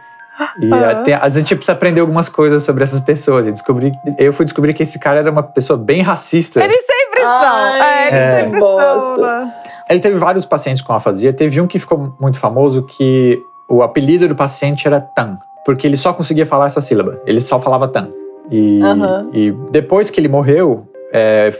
E 0.61 0.67
uhum. 0.67 0.85
até, 0.85 1.15
a 1.15 1.29
gente 1.29 1.55
precisa 1.55 1.73
aprender 1.73 2.01
algumas 2.01 2.29
coisas 2.29 2.63
sobre 2.63 2.85
essas 2.85 3.01
pessoas. 3.01 3.47
E 3.47 3.53
descobri, 3.53 3.93
eu 4.19 4.33
fui 4.33 4.45
descobrir 4.45 4.73
que 4.73 4.83
esse 4.83 4.99
cara 4.99 5.19
era 5.19 5.31
uma 5.31 5.43
pessoa 5.43 5.77
bem 5.77 6.01
racista. 6.01 6.63
Eles 6.63 6.85
sempre 6.87 7.21
são. 7.21 7.59
É, 7.59 8.09
eles 8.09 8.19
é. 8.19 8.41
sempre 8.41 8.61
são. 8.61 9.53
Ele 9.91 10.01
teve 10.01 10.19
vários 10.19 10.47
pacientes 10.47 10.83
com 10.83 10.93
afasia. 10.93 11.33
Teve 11.33 11.61
um 11.61 11.67
que 11.67 11.79
ficou 11.79 12.17
muito 12.21 12.39
famoso 12.39 12.85
que 12.85 13.43
o 13.69 13.83
apelido 13.83 14.29
do 14.29 14.35
paciente 14.35 14.87
era 14.87 15.01
Tan. 15.01 15.39
Porque 15.65 15.87
ele 15.87 15.97
só 15.97 16.13
conseguia 16.13 16.47
falar 16.47 16.67
essa 16.67 16.81
sílaba. 16.81 17.21
Ele 17.27 17.41
só 17.41 17.61
falava 17.61 17.87
Tan. 17.89 18.09
E, 18.51 18.81
uhum. 18.83 19.31
e 19.33 19.53
depois 19.71 20.11
que 20.11 20.21
ele 20.21 20.29
morreu, 20.29 20.89
é, 21.13 21.53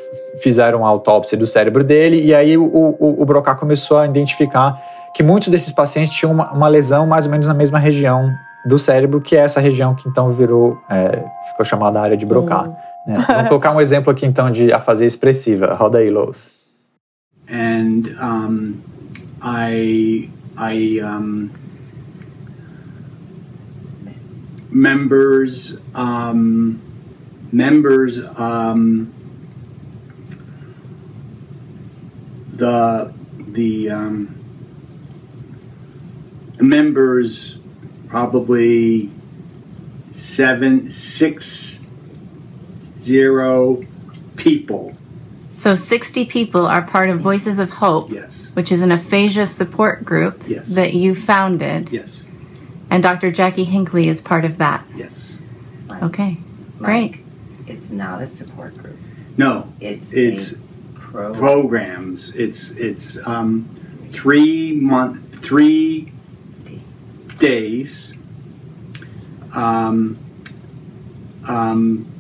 fizeram 0.43 0.85
a 0.85 0.89
autópsia 0.89 1.37
do 1.39 1.47
cérebro 1.47 1.85
dele. 1.85 2.21
E 2.23 2.35
aí 2.35 2.57
o, 2.57 2.65
o, 2.65 3.23
o 3.23 3.25
Broca 3.25 3.55
começou 3.55 3.99
a 3.99 4.07
identificar 4.07 4.81
que 5.15 5.23
muitos 5.23 5.49
desses 5.49 5.73
pacientes 5.73 6.15
tinham 6.17 6.33
uma, 6.33 6.51
uma 6.53 6.69
lesão 6.69 7.07
mais 7.07 7.27
ou 7.27 7.31
menos 7.31 7.47
na 7.47 7.55
mesma 7.55 7.79
região 7.79 8.33
do 8.65 8.79
cérebro, 8.79 9.21
que 9.21 9.37
é 9.37 9.41
essa 9.41 9.61
região 9.61 9.95
que 9.95 10.09
então 10.09 10.33
virou, 10.33 10.79
é, 10.89 11.23
ficou 11.49 11.65
chamada 11.65 12.01
área 12.01 12.17
de 12.17 12.25
Broca. 12.25 12.63
Hum. 12.63 12.75
Né? 13.07 13.25
Vamos 13.27 13.49
colocar 13.49 13.75
um 13.75 13.81
exemplo 13.81 14.11
aqui 14.11 14.25
então 14.25 14.51
de 14.51 14.73
afasia 14.73 15.07
expressiva. 15.07 15.75
Roda 15.75 15.99
aí, 15.99 16.11
Lois. 16.11 16.61
And 17.51 18.05
um, 18.23 18.75
I, 19.43 20.31
I 20.57 21.01
um, 21.03 21.51
members, 24.73 25.79
um, 25.95 26.81
members, 27.53 28.19
um, 28.19 29.13
the 32.49 33.13
the 33.39 33.91
um, 33.91 34.39
members 36.61 37.59
probably 38.09 39.11
seven, 40.11 40.91
six, 40.91 41.83
zero 43.01 43.85
people. 44.37 44.95
So 45.55 45.75
60 45.75 46.25
people 46.27 46.67
are 46.67 46.83
part 46.83 47.09
of 47.09 47.21
Voices 47.21 47.59
of 47.59 47.71
Hope, 47.71 48.11
yes. 48.11 48.51
which 48.55 48.73
is 48.73 48.83
an 48.83 48.91
aphasia 48.91 49.47
support 49.47 50.05
group 50.05 50.43
yes. 50.47 50.75
that 50.75 50.93
you 50.95 51.15
founded. 51.15 51.91
Yes. 51.91 52.27
And 52.93 53.03
Dr. 53.03 53.33
Jackie 53.33 53.65
Hinckley 53.65 54.09
is 54.09 54.21
part 54.21 54.45
of 54.45 54.59
that. 54.59 54.85
Yes. 54.95 55.39
Okay. 56.03 56.37
Great. 56.79 57.21
It's 57.67 57.89
not 57.89 58.21
a 58.21 58.27
support 58.27 58.77
group. 58.77 58.99
No. 59.39 59.73
It's 59.81 60.13
it's 60.13 60.57
pro- 60.97 61.33
programs. 61.33 62.35
It's 62.35 62.73
it's 62.73 63.27
um, 63.27 63.67
three 64.11 64.73
month 64.73 65.43
three 65.43 66.13
days. 67.39 68.13
Um, 69.55 70.19
um, 71.49 72.13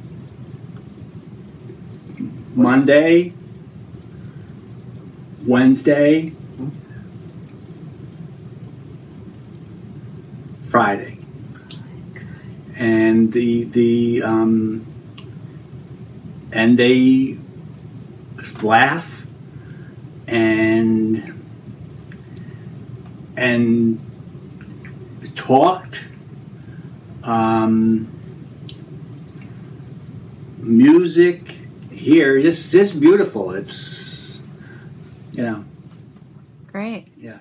Monday, 2.54 3.34
Wednesday, 5.44 6.32
Friday, 10.72 11.18
and 12.76 13.30
the 13.30 13.64
the 13.64 14.22
um, 14.22 14.86
and 16.50 16.78
they 16.78 17.36
laugh 18.62 19.26
and 20.26 21.44
and 23.36 24.00
talked. 25.34 26.06
Um, 27.22 28.10
music 30.56 31.58
here, 31.90 32.40
just 32.40 32.72
just 32.72 32.98
beautiful. 32.98 33.50
It's 33.50 34.40
you 35.32 35.42
know. 35.42 35.64
Great. 36.72 37.08
Yeah. 37.18 37.40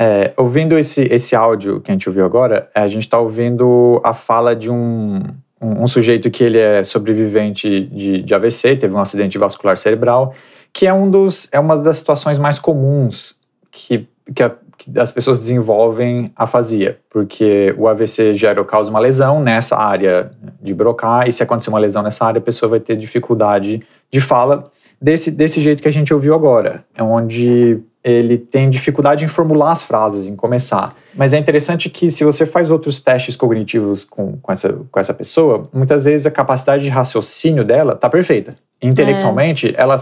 É, 0.00 0.32
ouvindo 0.36 0.78
esse, 0.78 1.02
esse 1.10 1.34
áudio 1.34 1.80
que 1.80 1.90
a 1.90 1.94
gente 1.94 2.08
ouviu 2.08 2.24
agora, 2.24 2.70
a 2.72 2.86
gente 2.86 3.02
está 3.02 3.18
ouvindo 3.18 4.00
a 4.04 4.14
fala 4.14 4.54
de 4.54 4.70
um, 4.70 5.20
um, 5.60 5.82
um, 5.82 5.88
sujeito 5.88 6.30
que 6.30 6.44
ele 6.44 6.58
é 6.58 6.84
sobrevivente 6.84 7.80
de, 7.86 8.22
de 8.22 8.34
AVC, 8.34 8.76
teve 8.76 8.94
um 8.94 9.00
acidente 9.00 9.36
vascular 9.38 9.76
cerebral, 9.76 10.34
que 10.72 10.86
é, 10.86 10.94
um 10.94 11.10
dos, 11.10 11.48
é 11.50 11.58
uma 11.58 11.76
das 11.76 11.96
situações 11.96 12.38
mais 12.38 12.60
comuns 12.60 13.34
que, 13.72 14.08
que 14.32 14.40
a, 14.40 14.54
que 14.76 14.96
as 14.96 15.10
pessoas 15.10 15.40
desenvolvem 15.40 16.30
afasia, 16.36 17.00
porque 17.10 17.74
o 17.76 17.88
AVC 17.88 18.34
gera 18.34 18.60
ou 18.60 18.64
causa 18.64 18.90
uma 18.90 19.00
lesão 19.00 19.42
nessa 19.42 19.76
área 19.76 20.30
de 20.62 20.72
Broca, 20.72 21.26
e 21.26 21.32
se 21.32 21.42
acontecer 21.42 21.70
uma 21.70 21.80
lesão 21.80 22.04
nessa 22.04 22.24
área, 22.24 22.38
a 22.38 22.42
pessoa 22.42 22.70
vai 22.70 22.78
ter 22.78 22.94
dificuldade 22.94 23.82
de 24.12 24.20
fala 24.20 24.70
desse, 25.02 25.32
desse 25.32 25.60
jeito 25.60 25.82
que 25.82 25.88
a 25.88 25.92
gente 25.92 26.14
ouviu 26.14 26.34
agora, 26.34 26.84
é 26.94 27.02
onde 27.02 27.80
ele 28.02 28.38
tem 28.38 28.70
dificuldade 28.70 29.24
em 29.24 29.28
formular 29.28 29.72
as 29.72 29.82
frases, 29.82 30.26
em 30.26 30.36
começar. 30.36 30.94
Mas 31.14 31.32
é 31.32 31.38
interessante 31.38 31.90
que 31.90 32.10
se 32.10 32.24
você 32.24 32.46
faz 32.46 32.70
outros 32.70 33.00
testes 33.00 33.36
cognitivos 33.36 34.04
com, 34.04 34.38
com, 34.40 34.52
essa, 34.52 34.72
com 34.90 35.00
essa 35.00 35.12
pessoa, 35.12 35.68
muitas 35.72 36.04
vezes 36.04 36.26
a 36.26 36.30
capacidade 36.30 36.84
de 36.84 36.90
raciocínio 36.90 37.64
dela 37.64 37.94
está 37.94 38.08
perfeita. 38.08 38.56
Intelectualmente, 38.80 39.68
é. 39.68 39.74
ela, 39.76 39.96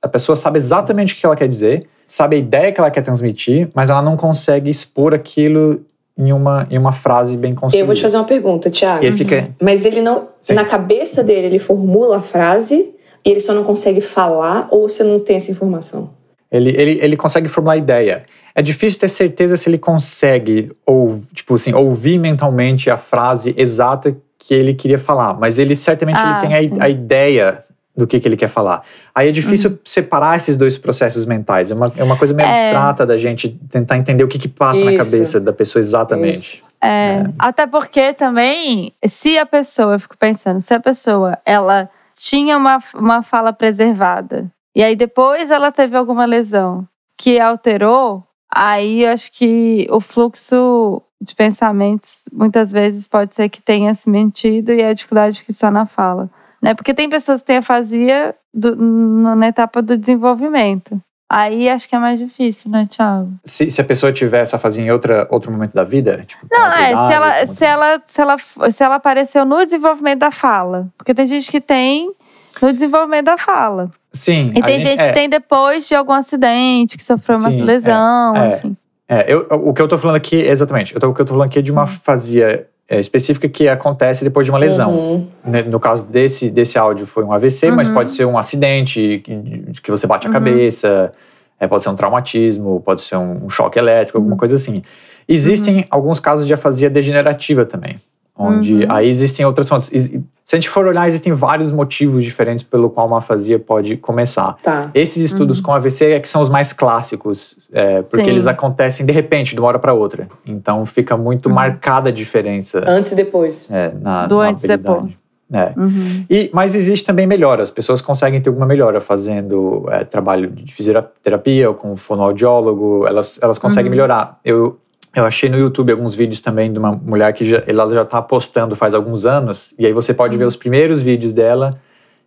a 0.00 0.08
pessoa 0.08 0.34
sabe 0.34 0.56
exatamente 0.56 1.12
o 1.12 1.16
que 1.16 1.26
ela 1.26 1.36
quer 1.36 1.46
dizer, 1.46 1.86
sabe 2.06 2.36
a 2.36 2.38
ideia 2.38 2.72
que 2.72 2.80
ela 2.80 2.90
quer 2.90 3.02
transmitir, 3.02 3.68
mas 3.74 3.90
ela 3.90 4.00
não 4.00 4.16
consegue 4.16 4.70
expor 4.70 5.12
aquilo 5.12 5.82
em 6.16 6.32
uma, 6.32 6.66
em 6.70 6.78
uma 6.78 6.92
frase 6.92 7.36
bem 7.36 7.54
construída. 7.54 7.82
Eu 7.82 7.86
vou 7.86 7.94
te 7.94 8.02
fazer 8.02 8.16
uma 8.16 8.24
pergunta, 8.24 8.70
Tiago. 8.70 9.04
Ele 9.04 9.16
fica... 9.16 9.50
Mas 9.60 9.84
ele 9.84 10.00
não. 10.00 10.28
Sim. 10.40 10.54
Na 10.54 10.64
cabeça 10.64 11.22
dele, 11.22 11.46
ele 11.46 11.58
formula 11.58 12.18
a 12.18 12.22
frase 12.22 12.94
e 13.24 13.30
ele 13.30 13.40
só 13.40 13.52
não 13.52 13.64
consegue 13.64 14.00
falar, 14.00 14.68
ou 14.70 14.88
você 14.88 15.04
não 15.04 15.18
tem 15.18 15.36
essa 15.36 15.50
informação? 15.50 16.10
Ele, 16.52 16.70
ele, 16.76 16.98
ele 17.00 17.16
consegue 17.16 17.48
formular 17.48 17.78
ideia. 17.78 18.24
É 18.54 18.60
difícil 18.60 19.00
ter 19.00 19.08
certeza 19.08 19.56
se 19.56 19.70
ele 19.70 19.78
consegue 19.78 20.70
ou, 20.84 21.22
tipo 21.32 21.54
assim, 21.54 21.72
ouvir 21.72 22.18
mentalmente 22.18 22.90
a 22.90 22.98
frase 22.98 23.54
exata 23.56 24.14
que 24.38 24.52
ele 24.52 24.74
queria 24.74 24.98
falar, 24.98 25.34
mas 25.34 25.58
ele 25.58 25.74
certamente 25.74 26.18
ah, 26.18 26.30
ele 26.30 26.40
tem 26.40 26.80
a, 26.80 26.84
a, 26.84 26.88
ideia 26.88 27.64
do 27.96 28.06
que, 28.06 28.18
que 28.18 28.26
ele 28.26 28.36
quer 28.36 28.48
falar. 28.48 28.82
Aí 29.14 29.28
é 29.28 29.32
difícil 29.32 29.70
uhum. 29.70 29.78
separar 29.84 30.36
esses 30.36 30.56
dois 30.56 30.76
processos 30.76 31.24
mentais. 31.24 31.70
É 31.70 31.74
uma, 31.74 31.92
é 31.96 32.02
uma 32.02 32.18
coisa 32.18 32.34
meio 32.34 32.48
é. 32.48 32.50
abstrata 32.50 33.06
da 33.06 33.16
gente 33.16 33.48
tentar 33.70 33.96
entender 33.96 34.24
o 34.24 34.28
que, 34.28 34.38
que 34.38 34.48
passa 34.48 34.80
Isso. 34.80 34.90
na 34.90 34.96
cabeça 34.96 35.40
da 35.40 35.52
pessoa 35.52 35.80
exatamente. 35.80 36.62
É, 36.82 36.88
é. 36.88 37.26
Até 37.38 37.66
porque 37.66 38.12
também, 38.12 38.92
se 39.06 39.38
a 39.38 39.46
pessoa, 39.46 39.94
eu 39.94 40.00
fico 40.00 40.18
pensando, 40.18 40.60
se 40.60 40.74
a 40.74 40.80
pessoa 40.80 41.38
ela 41.46 41.88
tinha 42.14 42.58
uma, 42.58 42.82
uma 42.94 43.22
fala 43.22 43.52
preservada 43.52 44.50
e 44.74 44.82
aí 44.82 44.96
depois 44.96 45.50
ela 45.50 45.70
teve 45.70 45.96
alguma 45.96 46.24
lesão 46.24 46.86
que 47.18 47.38
alterou, 47.38 48.24
aí 48.52 49.04
eu 49.04 49.12
acho 49.12 49.32
que 49.32 49.86
o 49.90 50.00
fluxo 50.00 51.02
de 51.20 51.34
pensamentos 51.34 52.24
muitas 52.32 52.72
vezes 52.72 53.06
pode 53.06 53.34
ser 53.34 53.48
que 53.48 53.62
tenha 53.62 53.94
se 53.94 54.10
mentido 54.10 54.72
e 54.72 54.82
a 54.82 54.92
dificuldade 54.92 55.44
que 55.44 55.52
só 55.52 55.70
na 55.70 55.86
fala 55.86 56.28
né? 56.62 56.74
Porque 56.74 56.94
tem 56.94 57.10
pessoas 57.10 57.40
que 57.40 57.48
têm 57.48 57.56
afasia 57.56 58.34
do, 58.54 58.76
na 58.76 59.48
etapa 59.48 59.82
do 59.82 59.96
desenvolvimento. 59.96 61.00
Aí 61.28 61.68
acho 61.68 61.88
que 61.88 61.96
é 61.96 61.98
mais 61.98 62.20
difícil, 62.20 62.70
né, 62.70 62.86
Thiago? 62.88 63.32
Se, 63.42 63.68
se 63.70 63.80
a 63.80 63.84
pessoa 63.84 64.12
tiver 64.12 64.40
essa 64.40 64.56
afasia 64.56 64.84
em 64.84 64.90
outra, 64.90 65.26
outro 65.30 65.50
momento 65.50 65.72
da 65.72 65.82
vida? 65.82 66.22
Tipo, 66.26 66.46
Não, 66.50 66.72
é, 66.72 66.88
se 66.88 67.12
ela, 67.12 67.46
se, 67.46 67.64
ela, 67.64 68.02
se, 68.06 68.20
ela, 68.20 68.36
se 68.70 68.84
ela 68.84 68.94
apareceu 68.96 69.44
no 69.46 69.64
desenvolvimento 69.64 70.20
da 70.20 70.30
fala. 70.30 70.88
Porque 70.96 71.14
tem 71.14 71.24
gente 71.24 71.50
que 71.50 71.60
tem 71.60 72.12
no 72.60 72.72
desenvolvimento 72.72 73.26
da 73.26 73.38
fala. 73.38 73.90
Sim. 74.10 74.52
E 74.54 74.62
tem 74.62 74.74
gente, 74.80 74.90
gente 74.90 75.02
é. 75.04 75.06
que 75.08 75.12
tem 75.14 75.28
depois 75.28 75.88
de 75.88 75.94
algum 75.94 76.12
acidente, 76.12 76.96
que 76.96 77.02
sofreu 77.04 77.38
Sim, 77.38 77.56
uma 77.56 77.64
lesão, 77.64 78.36
é, 78.36 78.52
é, 78.52 78.56
enfim. 78.56 78.76
É, 79.08 79.32
eu, 79.32 79.46
o 79.50 79.72
que 79.72 79.80
eu 79.80 79.88
tô 79.88 79.96
falando 79.98 80.16
aqui, 80.16 80.36
exatamente, 80.36 80.94
eu 80.94 81.00
tô, 81.00 81.08
o 81.10 81.14
que 81.14 81.20
eu 81.20 81.24
tô 81.24 81.32
falando 81.34 81.46
aqui 81.48 81.58
é 81.58 81.62
de 81.62 81.70
uma 81.72 81.82
hum. 81.82 81.84
afasia 81.84 82.66
é, 82.88 83.00
específica 83.00 83.48
que 83.48 83.68
acontece 83.68 84.22
depois 84.22 84.44
de 84.44 84.50
uma 84.52 84.58
lesão. 84.58 84.94
Uhum. 84.94 85.28
Né, 85.44 85.62
No 85.62 85.80
caso 85.80 86.04
desse, 86.04 86.50
desse 86.50 86.78
áudio 86.78 87.06
foi 87.06 87.24
um 87.24 87.32
AVC, 87.32 87.70
mas 87.70 87.88
Uhum. 87.88 87.94
pode 87.94 88.10
ser 88.10 88.26
um 88.26 88.36
acidente 88.36 89.22
que, 89.24 89.80
que 89.82 89.90
você 89.90 90.06
bate 90.06 90.26
a 90.26 90.28
Uhum. 90.28 90.34
cabeça, 90.34 91.12
é, 91.58 91.66
pode 91.66 91.82
ser 91.82 91.88
um 91.88 91.94
traumatismo, 91.96 92.80
pode 92.80 93.00
ser 93.00 93.16
um, 93.16 93.46
um 93.46 93.48
choque 93.48 93.78
elétrico, 93.78 94.18
Uhum. 94.18 94.24
alguma 94.24 94.36
coisa 94.36 94.56
assim. 94.56 94.82
Existem 95.26 95.86
alguns 95.88 96.20
casos 96.20 96.46
de 96.46 96.52
afasia 96.52 96.90
degenerativa 96.90 97.64
também, 97.64 97.98
onde 98.42 98.74
Uhum. 98.74 98.86
aí 98.88 99.08
existem 99.08 99.44
outras 99.46 99.68
fontes. 99.68 99.88
Se 99.88 100.56
a 100.56 100.58
gente 100.58 100.68
for 100.68 100.86
olhar, 100.86 101.06
existem 101.06 101.32
vários 101.32 101.70
motivos 101.70 102.24
diferentes 102.24 102.62
pelo 102.62 102.90
qual 102.90 103.06
uma 103.06 103.18
afasia 103.18 103.58
pode 103.58 103.96
começar. 103.96 104.56
Tá. 104.62 104.90
Esses 104.94 105.24
estudos 105.24 105.60
com 105.60 105.72
AVC 105.72 106.12
é 106.12 106.20
que 106.20 106.28
são 106.28 106.42
os 106.42 106.48
mais 106.48 106.72
clássicos, 106.72 107.68
é, 107.72 108.02
porque 108.02 108.18
Uhum. 108.18 108.24
Sim. 108.24 108.30
eles 108.30 108.46
acontecem 108.46 109.06
de 109.06 109.12
repente, 109.12 109.54
de 109.54 109.60
uma 109.60 109.68
hora 109.68 109.78
para 109.78 109.92
outra. 109.94 110.28
Então 110.44 110.84
fica 110.84 111.16
muito 111.16 111.48
Uhum. 111.48 111.54
marcada 111.54 112.08
a 112.10 112.12
diferença 112.12 112.82
Antes 112.86 113.12
e 113.12 113.14
depois. 113.14 113.66
é, 113.70 113.92
na, 114.00 114.26
Do 114.26 114.38
na 114.38 114.48
antes 114.50 114.64
e 114.64 114.72
habilidade. 114.72 115.18
É. 115.54 115.72
Uhum. 115.78 116.24
E, 116.30 116.48
mas 116.52 116.74
existe 116.74 117.04
também 117.04 117.26
melhora. 117.26 117.62
As 117.62 117.70
pessoas 117.70 118.00
conseguem 118.00 118.40
ter 118.40 118.48
alguma 118.48 118.64
melhora 118.66 119.02
fazendo 119.02 119.86
é, 119.90 120.02
trabalho 120.02 120.48
de 120.50 120.72
fisioterapia 120.74 121.68
ou 121.68 121.74
com 121.74 121.94
fonoaudiólogo. 121.94 123.06
Elas, 123.06 123.38
elas 123.42 123.58
conseguem 123.58 123.90
Uhum. 123.90 123.96
melhorar. 123.96 124.38
Eu, 124.44 124.78
eu 125.14 125.24
achei 125.26 125.48
no 125.48 125.58
YouTube 125.58 125.92
alguns 125.92 126.14
vídeos 126.14 126.40
também 126.40 126.72
de 126.72 126.78
uma 126.78 126.92
mulher 126.92 127.32
que 127.32 127.44
já, 127.44 127.62
ela 127.66 127.92
já 127.92 128.02
está 128.02 128.20
postando 128.22 128.74
faz 128.74 128.94
alguns 128.94 129.26
anos. 129.26 129.74
E 129.78 129.86
aí 129.86 129.92
você 129.92 130.14
pode 130.14 130.34
Uhum. 130.34 130.38
ver 130.40 130.46
os 130.46 130.56
primeiros 130.56 131.02
vídeos 131.02 131.32
dela 131.32 131.78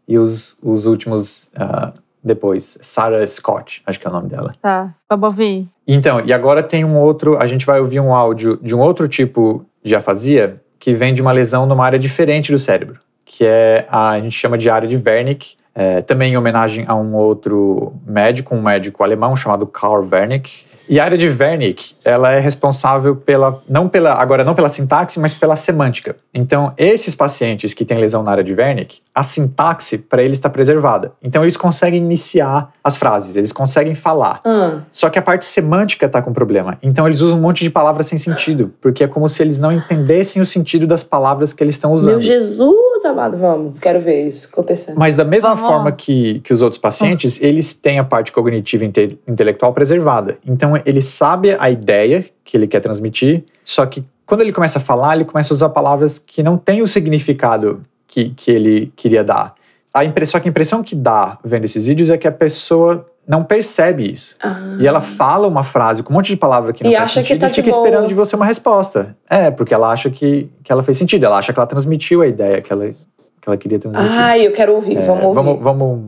e 0.07 0.17
os, 0.17 0.55
os 0.61 0.85
últimos 0.85 1.49
ah, 1.55 1.93
depois. 2.23 2.77
Sarah 2.81 3.25
Scott, 3.25 3.81
acho 3.85 3.99
que 3.99 4.07
é 4.07 4.09
o 4.09 4.13
nome 4.13 4.29
dela. 4.29 4.53
Tá, 4.61 4.93
vamos 5.09 5.27
ouvir. 5.27 5.67
Então, 5.87 6.21
e 6.25 6.33
agora 6.33 6.63
tem 6.63 6.83
um 6.83 6.97
outro, 6.97 7.37
a 7.37 7.45
gente 7.47 7.65
vai 7.65 7.79
ouvir 7.79 7.99
um 7.99 8.13
áudio 8.13 8.57
de 8.61 8.75
um 8.75 8.79
outro 8.79 9.07
tipo 9.07 9.65
de 9.83 9.95
afasia 9.95 10.61
que 10.79 10.93
vem 10.93 11.13
de 11.13 11.21
uma 11.21 11.31
lesão 11.31 11.65
numa 11.65 11.85
área 11.85 11.97
diferente 11.99 12.51
do 12.51 12.59
cérebro, 12.59 12.99
que 13.23 13.45
é 13.45 13.85
a, 13.89 14.11
a 14.11 14.19
gente 14.19 14.33
chama 14.35 14.57
de 14.57 14.69
área 14.69 14.87
de 14.87 14.95
Wernicke, 14.97 15.55
é, 15.73 16.01
também 16.01 16.33
em 16.33 16.37
homenagem 16.37 16.85
a 16.87 16.95
um 16.95 17.15
outro 17.15 17.93
médico, 18.05 18.55
um 18.55 18.61
médico 18.61 19.03
alemão 19.03 19.35
chamado 19.35 19.67
Karl 19.67 20.07
Wernicke. 20.11 20.63
E 20.87 20.99
a 20.99 21.03
área 21.03 21.17
de 21.17 21.27
Wernicke, 21.27 21.95
ela 22.03 22.31
é 22.31 22.39
responsável 22.39 23.15
pela, 23.15 23.61
não 23.67 23.89
pela, 23.89 24.13
agora 24.13 24.43
não 24.43 24.53
pela 24.53 24.69
sintaxe, 24.69 25.19
mas 25.19 25.33
pela 25.33 25.55
semântica. 25.55 26.15
Então, 26.33 26.73
esses 26.77 27.15
pacientes 27.15 27.73
que 27.73 27.83
têm 27.83 27.97
lesão 27.97 28.21
na 28.23 28.31
área 28.31 28.43
de 28.43 28.53
Wernicke, 28.53 28.99
a 29.13 29.23
sintaxe 29.23 29.97
para 29.97 30.21
eles 30.21 30.37
está 30.37 30.49
preservada. 30.49 31.13
Então, 31.23 31.43
eles 31.43 31.57
conseguem 31.57 31.99
iniciar 31.99 32.71
as 32.83 32.97
frases, 32.97 33.35
eles 33.35 33.51
conseguem 33.51 33.95
falar. 33.95 34.41
Ah, 34.45 34.81
Só 34.91 35.09
que 35.09 35.17
a 35.17 35.21
parte 35.21 35.45
semântica 35.45 36.07
tá 36.07 36.21
com 36.21 36.31
problema. 36.31 36.77
Então 36.83 37.07
eles 37.07 37.21
usam 37.21 37.37
um 37.37 37.41
monte 37.41 37.63
de 37.63 37.69
palavras 37.69 38.07
sem 38.07 38.17
sentido, 38.17 38.73
porque 38.79 39.03
é 39.03 39.07
como 39.07 39.27
se 39.27 39.41
eles 39.41 39.57
não 39.57 39.71
entendessem 39.71 40.41
o 40.41 40.45
sentido 40.45 40.85
das 40.85 41.03
palavras 41.03 41.53
que 41.53 41.63
eles 41.63 41.75
estão 41.75 41.91
usando. 41.91 42.13
meu 42.13 42.21
Jesus 42.21 42.84
amado, 43.09 43.38
vamos. 43.38 43.79
Quero 43.79 44.00
ver 44.00 44.25
isso 44.25 44.47
acontecendo. 44.51 44.97
Mas 44.97 45.15
da 45.15 45.24
mesma 45.24 45.55
Vamos. 45.55 45.69
forma 45.69 45.91
que, 45.91 46.39
que 46.41 46.53
os 46.53 46.62
outros 46.62 46.79
pacientes, 46.79 47.39
eles 47.41 47.74
têm 47.74 48.00
a 48.00 48.03
parte 48.03 48.31
cognitiva 48.31 48.83
e 48.83 48.88
inte- 48.88 49.19
intelectual 49.27 49.74
preservada. 49.74 50.38
Então 50.45 50.74
ele 50.85 51.01
sabe 51.01 51.55
a 51.59 51.69
ideia 51.69 52.25
que 52.43 52.57
ele 52.57 52.67
quer 52.67 52.79
transmitir, 52.79 53.43
só 53.63 53.85
que 53.85 54.03
quando 54.25 54.41
ele 54.41 54.51
começa 54.51 54.79
a 54.79 54.81
falar, 54.81 55.15
ele 55.15 55.25
começa 55.25 55.53
a 55.53 55.55
usar 55.55 55.69
palavras 55.69 56.17
que 56.17 56.41
não 56.41 56.57
têm 56.57 56.81
o 56.81 56.88
significado 56.88 57.83
que, 58.07 58.29
que 58.29 58.51
ele 58.51 58.91
queria 58.95 59.24
dar. 59.24 59.53
A 59.93 60.03
impressão, 60.03 60.33
só 60.33 60.39
que 60.41 60.50
a 60.50 60.51
impressão 60.51 60.83
que 60.83 60.95
dá 60.95 61.38
vendo 61.43 61.63
esses 61.63 61.85
vídeos 61.85 62.09
é 62.09 62.17
que 62.17 62.27
a 62.27 62.31
pessoa 62.31 63.05
não 63.27 63.44
percebe 63.44 64.12
isso. 64.12 64.36
Ah. 64.41 64.75
E 64.79 64.86
ela 64.88 65.01
fala 65.01 65.48
uma 65.48 65.63
frase 65.63 66.03
com 66.03 66.13
um 66.13 66.15
monte 66.15 66.27
de 66.27 66.38
palavra 66.38 66.72
que 66.74 66.84
não 66.84 66.91
E 66.91 66.96
faz 66.96 67.10
acha 67.10 67.22
que 67.22 67.27
sentido 67.27 67.39
tá 67.41 67.48
e 67.48 67.50
de 67.50 67.55
fica 67.55 67.70
boa. 67.72 67.82
esperando 67.84 68.08
de 68.08 68.13
você 68.13 68.36
uma 68.36 68.46
resposta. 68.46 69.15
É, 69.29 69.50
porque 69.51 69.74
ela 69.74 69.91
acha 69.91 70.10
que, 70.10 70.50
que 70.63 70.72
ela 70.72 70.84
fez 70.84 70.98
sentido, 70.98 71.25
ela 71.25 71.38
acha 71.38 71.51
que 71.51 71.60
ela 71.60 71.67
transmitiu 71.67 72.22
a 72.22 72.27
ideia 72.27 72.62
que 72.62 72.72
ela, 72.72 72.88
que 72.89 73.48
ela 73.48 73.58
queria 73.58 73.79
transmitir. 73.79 74.17
Ai, 74.20 74.46
eu 74.46 74.51
quero 74.53 74.74
ouvir. 74.74 74.98
É, 74.98 75.01
vamos 75.01 75.24
ouvir. 75.24 75.36
vamos, 75.36 75.63
vamos, 75.63 76.03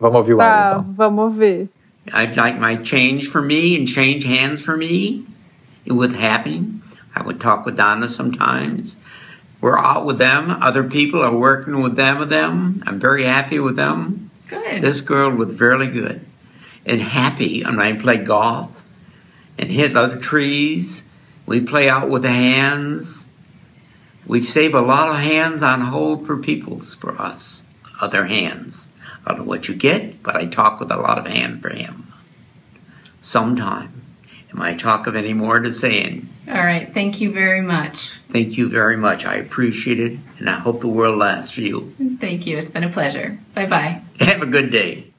vamos 0.00 0.16
ouvir 0.18 0.34
o 0.34 0.40
áudio 0.40 0.56
Tá, 0.58 0.66
então. 0.80 0.94
vamos 0.96 1.24
ouvir. 1.24 1.68
I'd 2.14 2.36
like 2.36 2.58
my 2.58 2.78
change 2.82 3.26
for 3.28 3.42
me 3.42 3.76
and 3.78 3.86
change 3.86 4.24
hands 4.26 4.62
for 4.64 4.76
me. 4.76 5.24
It 5.84 5.92
would 5.92 6.14
happen. 6.14 6.80
I 7.14 7.22
would 7.22 7.38
talk 7.40 7.66
with 7.66 7.76
Donna 7.76 8.06
sometimes. 8.08 8.96
We're 9.60 9.76
out 9.78 10.06
with 10.06 10.18
them. 10.18 10.56
Other 10.62 10.84
people 10.84 11.20
are 11.20 11.34
working 11.36 11.82
with 11.82 11.96
them 11.96 12.18
with 12.20 12.28
them. 12.30 12.80
I'm 12.86 13.00
very 13.00 13.24
happy 13.24 13.58
with 13.58 13.74
them. 13.76 14.27
Good. 14.48 14.82
This 14.82 15.00
girl 15.00 15.30
was 15.30 15.52
very 15.52 15.88
good 15.88 16.24
and 16.86 17.00
happy 17.00 17.62
when 17.62 17.80
I 17.80 17.92
play 17.92 18.16
golf 18.16 18.82
and 19.58 19.70
hit 19.70 19.96
other 19.96 20.16
trees. 20.16 21.04
We 21.46 21.60
play 21.60 21.88
out 21.88 22.08
with 22.08 22.22
the 22.22 22.30
hands. 22.30 23.28
We 24.26 24.42
save 24.42 24.74
a 24.74 24.80
lot 24.80 25.08
of 25.08 25.16
hands 25.16 25.62
on 25.62 25.82
hold 25.82 26.26
for 26.26 26.36
people's 26.36 26.94
for 26.94 27.20
us, 27.20 27.64
other 28.00 28.26
hands. 28.26 28.88
I 29.24 29.32
don't 29.32 29.40
know 29.40 29.44
what 29.44 29.68
you 29.68 29.74
get, 29.74 30.22
but 30.22 30.36
I 30.36 30.46
talk 30.46 30.80
with 30.80 30.90
a 30.90 30.96
lot 30.96 31.18
of 31.18 31.26
hand 31.26 31.60
for 31.60 31.70
him. 31.70 32.12
Sometime. 33.20 34.02
Am 34.50 34.62
I 34.62 34.74
talk 34.74 35.06
of 35.06 35.14
any 35.14 35.34
more 35.34 35.58
to 35.60 35.72
saying? 35.72 36.28
All 36.50 36.64
right. 36.64 36.92
Thank 36.94 37.20
you 37.20 37.30
very 37.30 37.60
much. 37.60 38.10
Thank 38.32 38.56
you 38.56 38.68
very 38.70 38.96
much. 38.96 39.26
I 39.26 39.36
appreciate 39.36 40.00
it, 40.00 40.18
and 40.38 40.48
I 40.48 40.54
hope 40.54 40.80
the 40.80 40.88
world 40.88 41.18
lasts 41.18 41.50
for 41.52 41.60
you. 41.60 41.92
Thank 42.20 42.46
you. 42.46 42.56
It's 42.58 42.70
been 42.70 42.84
a 42.84 42.88
pleasure. 42.88 43.38
Bye 43.54 43.66
bye. 43.66 44.00
Have 44.20 44.42
a 44.42 44.46
good 44.46 44.70
day. 44.70 45.12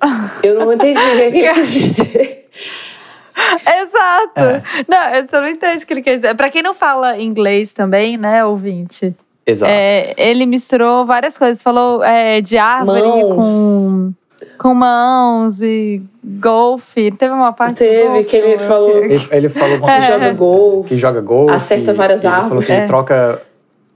Eu 0.42 0.58
não 0.60 0.72
entendi 0.72 1.00
o 1.00 1.30
que 1.32 1.38
ele 1.38 1.54
quis 1.54 1.72
dizer. 1.72 2.48
Exato. 3.66 4.40
É. 4.40 4.62
Não, 4.88 5.26
você 5.26 5.40
não 5.40 5.48
entende 5.48 5.84
o 5.84 5.86
que 5.86 5.92
ele 5.92 6.02
quer 6.02 6.16
dizer. 6.16 6.34
Pra 6.34 6.50
quem 6.50 6.62
não 6.62 6.74
fala 6.74 7.18
inglês 7.20 7.72
também, 7.72 8.16
né, 8.16 8.44
ouvinte? 8.44 9.14
Exato. 9.46 9.72
É, 9.72 10.14
ele 10.16 10.46
misturou 10.46 11.06
várias 11.06 11.38
coisas. 11.38 11.62
Falou 11.62 12.04
é, 12.04 12.40
de 12.40 12.58
árvore 12.58 13.00
Mãos. 13.00 13.34
com, 13.34 14.12
com 14.58 14.74
mãos 14.74 15.60
e 15.60 16.02
golfe. 16.40 17.10
Teve 17.12 17.32
uma 17.32 17.52
parte 17.52 17.76
Teve 17.78 18.06
golfe, 18.08 18.24
que 18.24 18.36
ele 18.36 18.58
falou 18.58 18.96
Ele, 19.04 19.20
ele 19.30 19.48
falou 19.48 19.76
uma 19.78 19.86
que 19.86 19.92
coisa 19.92 20.06
joga 20.12 20.32
golfe. 20.32 20.88
que 20.88 20.96
joga 20.98 21.20
gol. 21.20 21.50
Acerta 21.50 21.94
várias 21.94 22.22
ele 22.24 22.30
falou 22.32 22.44
árvores. 22.44 22.66
que 22.66 22.72
ele 22.72 22.80
É. 22.82 22.86
troca. 22.86 23.42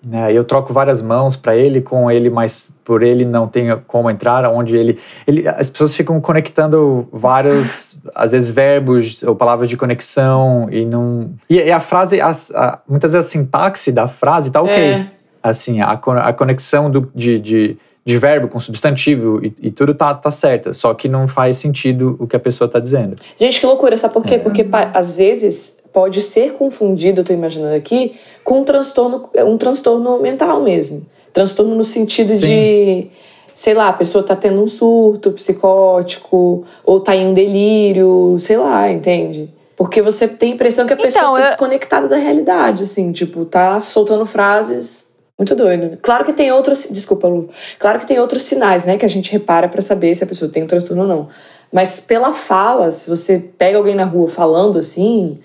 Né, 0.04 0.32
eu 0.32 0.42
troco 0.42 0.72
várias 0.72 1.00
mãos 1.00 1.36
para 1.36 1.54
ele 1.54 1.80
com 1.80 2.10
ele, 2.10 2.28
mas 2.28 2.74
por 2.82 3.04
ele 3.04 3.24
não 3.24 3.46
tem 3.46 3.68
como 3.86 4.10
entrar, 4.10 4.44
onde 4.50 4.76
ele, 4.76 4.98
ele. 5.28 5.46
As 5.46 5.70
pessoas 5.70 5.94
ficam 5.94 6.20
conectando 6.20 7.06
vários, 7.12 7.96
às 8.12 8.32
vezes, 8.32 8.50
verbos 8.50 9.22
ou 9.22 9.36
palavras 9.36 9.68
de 9.70 9.76
conexão 9.76 10.66
e 10.72 10.84
não. 10.84 11.30
E, 11.48 11.56
e 11.56 11.70
a 11.70 11.78
frase, 11.78 12.20
as- 12.20 12.50
a- 12.52 12.80
muitas 12.88 13.12
vezes 13.12 13.28
a 13.28 13.30
sintaxe 13.30 13.92
da 13.92 14.08
frase 14.08 14.50
tá 14.50 14.60
ok. 14.60 14.74
É. 14.74 15.06
Assim, 15.40 15.80
a, 15.80 15.92
a 15.92 16.32
conexão 16.32 16.90
do, 16.90 17.08
de, 17.14 17.38
de, 17.38 17.76
de 18.04 18.18
verbo 18.18 18.48
com 18.48 18.58
substantivo 18.58 19.40
e, 19.44 19.54
e 19.62 19.70
tudo 19.70 19.94
tá, 19.94 20.12
tá 20.12 20.30
certa, 20.30 20.74
só 20.74 20.92
que 20.92 21.08
não 21.08 21.28
faz 21.28 21.56
sentido 21.56 22.16
o 22.18 22.26
que 22.26 22.34
a 22.34 22.40
pessoa 22.40 22.68
tá 22.68 22.80
dizendo. 22.80 23.16
Gente, 23.38 23.60
que 23.60 23.66
loucura, 23.66 23.96
sabe 23.96 24.12
É. 24.12 24.14
por 24.14 24.24
quê? 24.24 24.38
Porque 24.38 24.64
pa- 24.64 24.90
às 24.94 25.16
vezes 25.16 25.76
pode 25.92 26.20
ser 26.20 26.54
confundido, 26.54 27.20
eu 27.20 27.24
tô 27.24 27.32
imaginando 27.32 27.74
aqui, 27.76 28.14
com 28.42 28.60
um 28.60 28.64
transtorno, 28.64 29.28
um 29.46 29.56
transtorno 29.58 30.20
mental 30.20 30.60
mesmo. 30.62 31.06
Transtorno 31.32 31.74
no 31.76 31.84
sentido 31.84 32.34
de, 32.34 33.06
sei 33.54 33.74
lá, 33.74 33.88
a 33.88 33.92
pessoa 33.92 34.24
tá 34.24 34.34
tendo 34.34 34.60
um 34.62 34.66
surto 34.66 35.30
psicótico, 35.32 36.64
ou 36.84 37.00
tá 37.00 37.14
em 37.14 37.26
um 37.28 37.34
delírio, 37.34 38.36
sei 38.38 38.56
lá, 38.56 38.90
entende? 38.90 39.48
Porque 39.76 40.00
você 40.02 40.26
tem 40.28 40.52
a 40.52 40.54
impressão 40.54 40.86
que 40.86 40.92
a 40.92 40.96
pessoa 40.96 41.22
Então, 41.22 41.34
tá 41.34 41.40
eu- 41.40 41.46
desconectada 41.46 42.08
da 42.08 42.16
realidade, 42.16 42.82
assim, 42.84 43.12
tipo, 43.12 43.44
tá 43.44 43.80
soltando 43.80 44.24
frases 44.26 45.04
muito 45.38 45.54
doido. 45.56 45.98
Claro 46.02 46.24
que 46.24 46.32
tem 46.32 46.52
outros. 46.52 46.86
Desculpa, 46.90 47.26
Lu. 47.26 47.48
Claro 47.78 47.98
que 47.98 48.06
tem 48.06 48.18
outros 48.18 48.42
sinais, 48.42 48.84
né? 48.84 48.96
Que 48.96 49.06
a 49.06 49.08
gente 49.08 49.30
repara 49.30 49.68
pra 49.68 49.80
saber 49.80 50.14
se 50.14 50.22
a 50.22 50.26
pessoa 50.26 50.50
tem 50.50 50.62
um 50.62 50.66
transtorno 50.66 51.02
ou 51.02 51.08
não. 51.08 51.28
Mas 51.72 51.98
pela 51.98 52.32
fala, 52.32 52.90
se 52.92 53.08
você 53.08 53.38
pega 53.38 53.78
alguém 53.78 53.94
na 53.94 54.04
rua 54.04 54.28
falando 54.28 54.78
assim, 54.78 55.38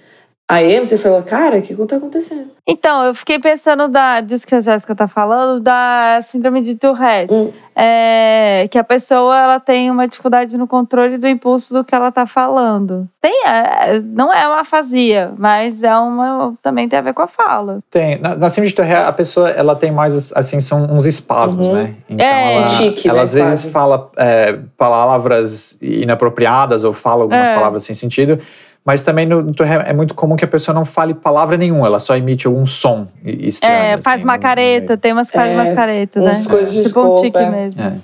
aí 0.49 0.79
você 0.79 0.97
fala, 0.97 1.21
cara, 1.23 1.57
o 1.57 1.61
que 1.61 1.75
tá 1.85 1.97
acontecendo? 1.97 2.51
Então, 2.65 3.03
eu 3.05 3.13
fiquei 3.15 3.39
pensando 3.39 3.87
da, 3.87 4.19
disso 4.21 4.45
que 4.45 4.53
a 4.55 4.59
Jéssica 4.59 4.93
tá 4.93 5.07
falando, 5.07 5.61
da 5.61 6.19
síndrome 6.21 6.61
de 6.61 6.75
Tourette. 6.75 7.33
Hum. 7.33 7.51
É, 7.79 8.67
que 8.71 8.77
a 8.79 8.83
pessoa 8.83 9.37
ela 9.39 9.59
tem 9.59 9.91
uma 9.91 10.07
dificuldade 10.07 10.57
no 10.57 10.65
controle 10.67 11.17
do 11.19 11.27
impulso 11.27 11.71
do 11.75 11.83
que 11.83 11.93
ela 11.93 12.11
tá 12.11 12.25
falando. 12.25 13.07
Tem, 13.21 13.43
é, 13.45 13.99
não 13.99 14.33
é 14.33 14.47
uma 14.47 14.61
afasia, 14.61 15.31
mas 15.37 15.83
é 15.83 15.95
uma 15.95 16.55
também 16.63 16.89
tem 16.89 16.97
a 16.97 17.03
ver 17.03 17.13
com 17.13 17.21
a 17.21 17.27
fala. 17.27 17.79
Tem. 17.91 18.17
Na, 18.19 18.35
na 18.35 18.49
síndrome 18.49 18.69
de 18.69 18.73
Tourette, 18.73 18.95
a 19.07 19.13
pessoa 19.13 19.49
ela 19.51 19.75
tem 19.75 19.91
mais, 19.91 20.33
assim, 20.33 20.59
são 20.59 20.87
uns 20.89 21.05
espasmos, 21.05 21.67
Uhum. 21.67 21.75
né? 21.75 21.95
Então, 22.09 22.25
É, 22.25 22.53
ela, 22.55 22.67
tique, 22.67 23.07
ela 23.07 23.17
né, 23.19 23.23
às 23.23 23.33
vezes 23.35 23.71
fala 23.71 24.09
é, 24.17 24.57
palavras 24.75 25.77
inapropriadas 25.79 26.83
ou 26.83 26.93
fala 26.93 27.21
algumas 27.23 27.47
É. 27.47 27.53
palavras 27.53 27.83
sem 27.83 27.95
sentido. 27.95 28.39
Mas 28.87 29.01
também 29.01 29.25
no, 29.25 29.53
é 29.85 29.91
muito 29.91 30.15
comum 30.15 30.37
que 30.37 30.45
a 30.45 30.47
pessoa 30.47 30.73
não 30.73 30.85
fale 30.85 31.13
palavra 31.13 31.57
nenhuma, 31.57 31.85
ela 31.87 31.99
só 31.99 32.15
emite 32.15 32.47
algum 32.47 32.65
som 32.65 33.05
e- 33.21 33.49
estranho. 33.49 33.73
É, 33.75 34.01
faz 34.01 34.19
assim, 34.19 34.23
uma 34.23 34.37
careta, 34.39 34.95
tem 34.95 35.11
umas 35.11 35.29
que 35.29 35.37
faz 35.37 35.51
É, 35.51 35.55
umas 35.55 35.73
caretas, 35.75 36.23
né? 36.23 36.49
coisas 36.49 36.73
de 36.73 36.83
tipo 36.83 37.01
um 37.01 37.21
tique 37.21 37.37
é. 37.37 37.49
mesmo. 37.49 37.81
É. 37.81 37.97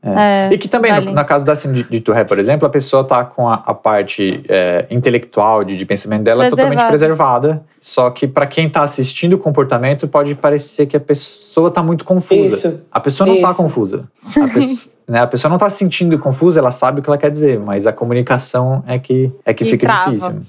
É, 0.00 0.48
e 0.52 0.58
que 0.58 0.68
também, 0.68 0.92
vale. 0.92 1.06
no, 1.06 1.12
na 1.12 1.24
casa 1.24 1.44
da 1.44 1.56
síndrome 1.56 1.82
de, 1.82 1.90
de 1.90 2.00
Tourette, 2.00 2.28
por 2.28 2.38
exemplo, 2.38 2.66
a 2.66 2.70
pessoa 2.70 3.02
tá 3.02 3.24
com 3.24 3.48
a, 3.48 3.54
a 3.54 3.74
parte 3.74 4.44
é, 4.48 4.86
intelectual, 4.90 5.64
de, 5.64 5.76
de 5.76 5.84
pensamento 5.84 6.22
dela 6.22 6.48
totalmente 6.48 6.86
preservada. 6.86 7.62
Só 7.80 8.08
que 8.10 8.26
para 8.26 8.46
quem 8.46 8.68
tá 8.68 8.82
assistindo 8.82 9.32
o 9.34 9.38
comportamento, 9.38 10.06
pode 10.06 10.36
parecer 10.36 10.86
que 10.86 10.96
a 10.96 11.00
pessoa 11.00 11.70
tá 11.70 11.82
muito 11.82 12.04
confusa. 12.04 12.56
Isso. 12.56 12.80
A 12.92 13.00
pessoa 13.00 13.26
não 13.26 13.40
tá 13.40 13.48
Isso. 13.50 13.56
confusa. 13.56 14.08
A, 14.36 15.12
né, 15.12 15.20
a 15.20 15.26
pessoa 15.26 15.50
não 15.50 15.58
tá 15.58 15.68
se 15.68 15.78
sentindo 15.78 16.16
confusa, 16.18 16.60
ela 16.60 16.70
sabe 16.70 17.00
o 17.00 17.02
que 17.02 17.10
ela 17.10 17.18
quer 17.18 17.30
dizer, 17.30 17.58
mas 17.58 17.86
a 17.86 17.92
comunicação 17.92 18.84
é 18.86 18.98
que, 18.98 19.32
é 19.44 19.52
que 19.52 19.64
E 19.64 19.70
fica 19.70 19.86
trava. 19.86 20.10
difícil. 20.12 20.42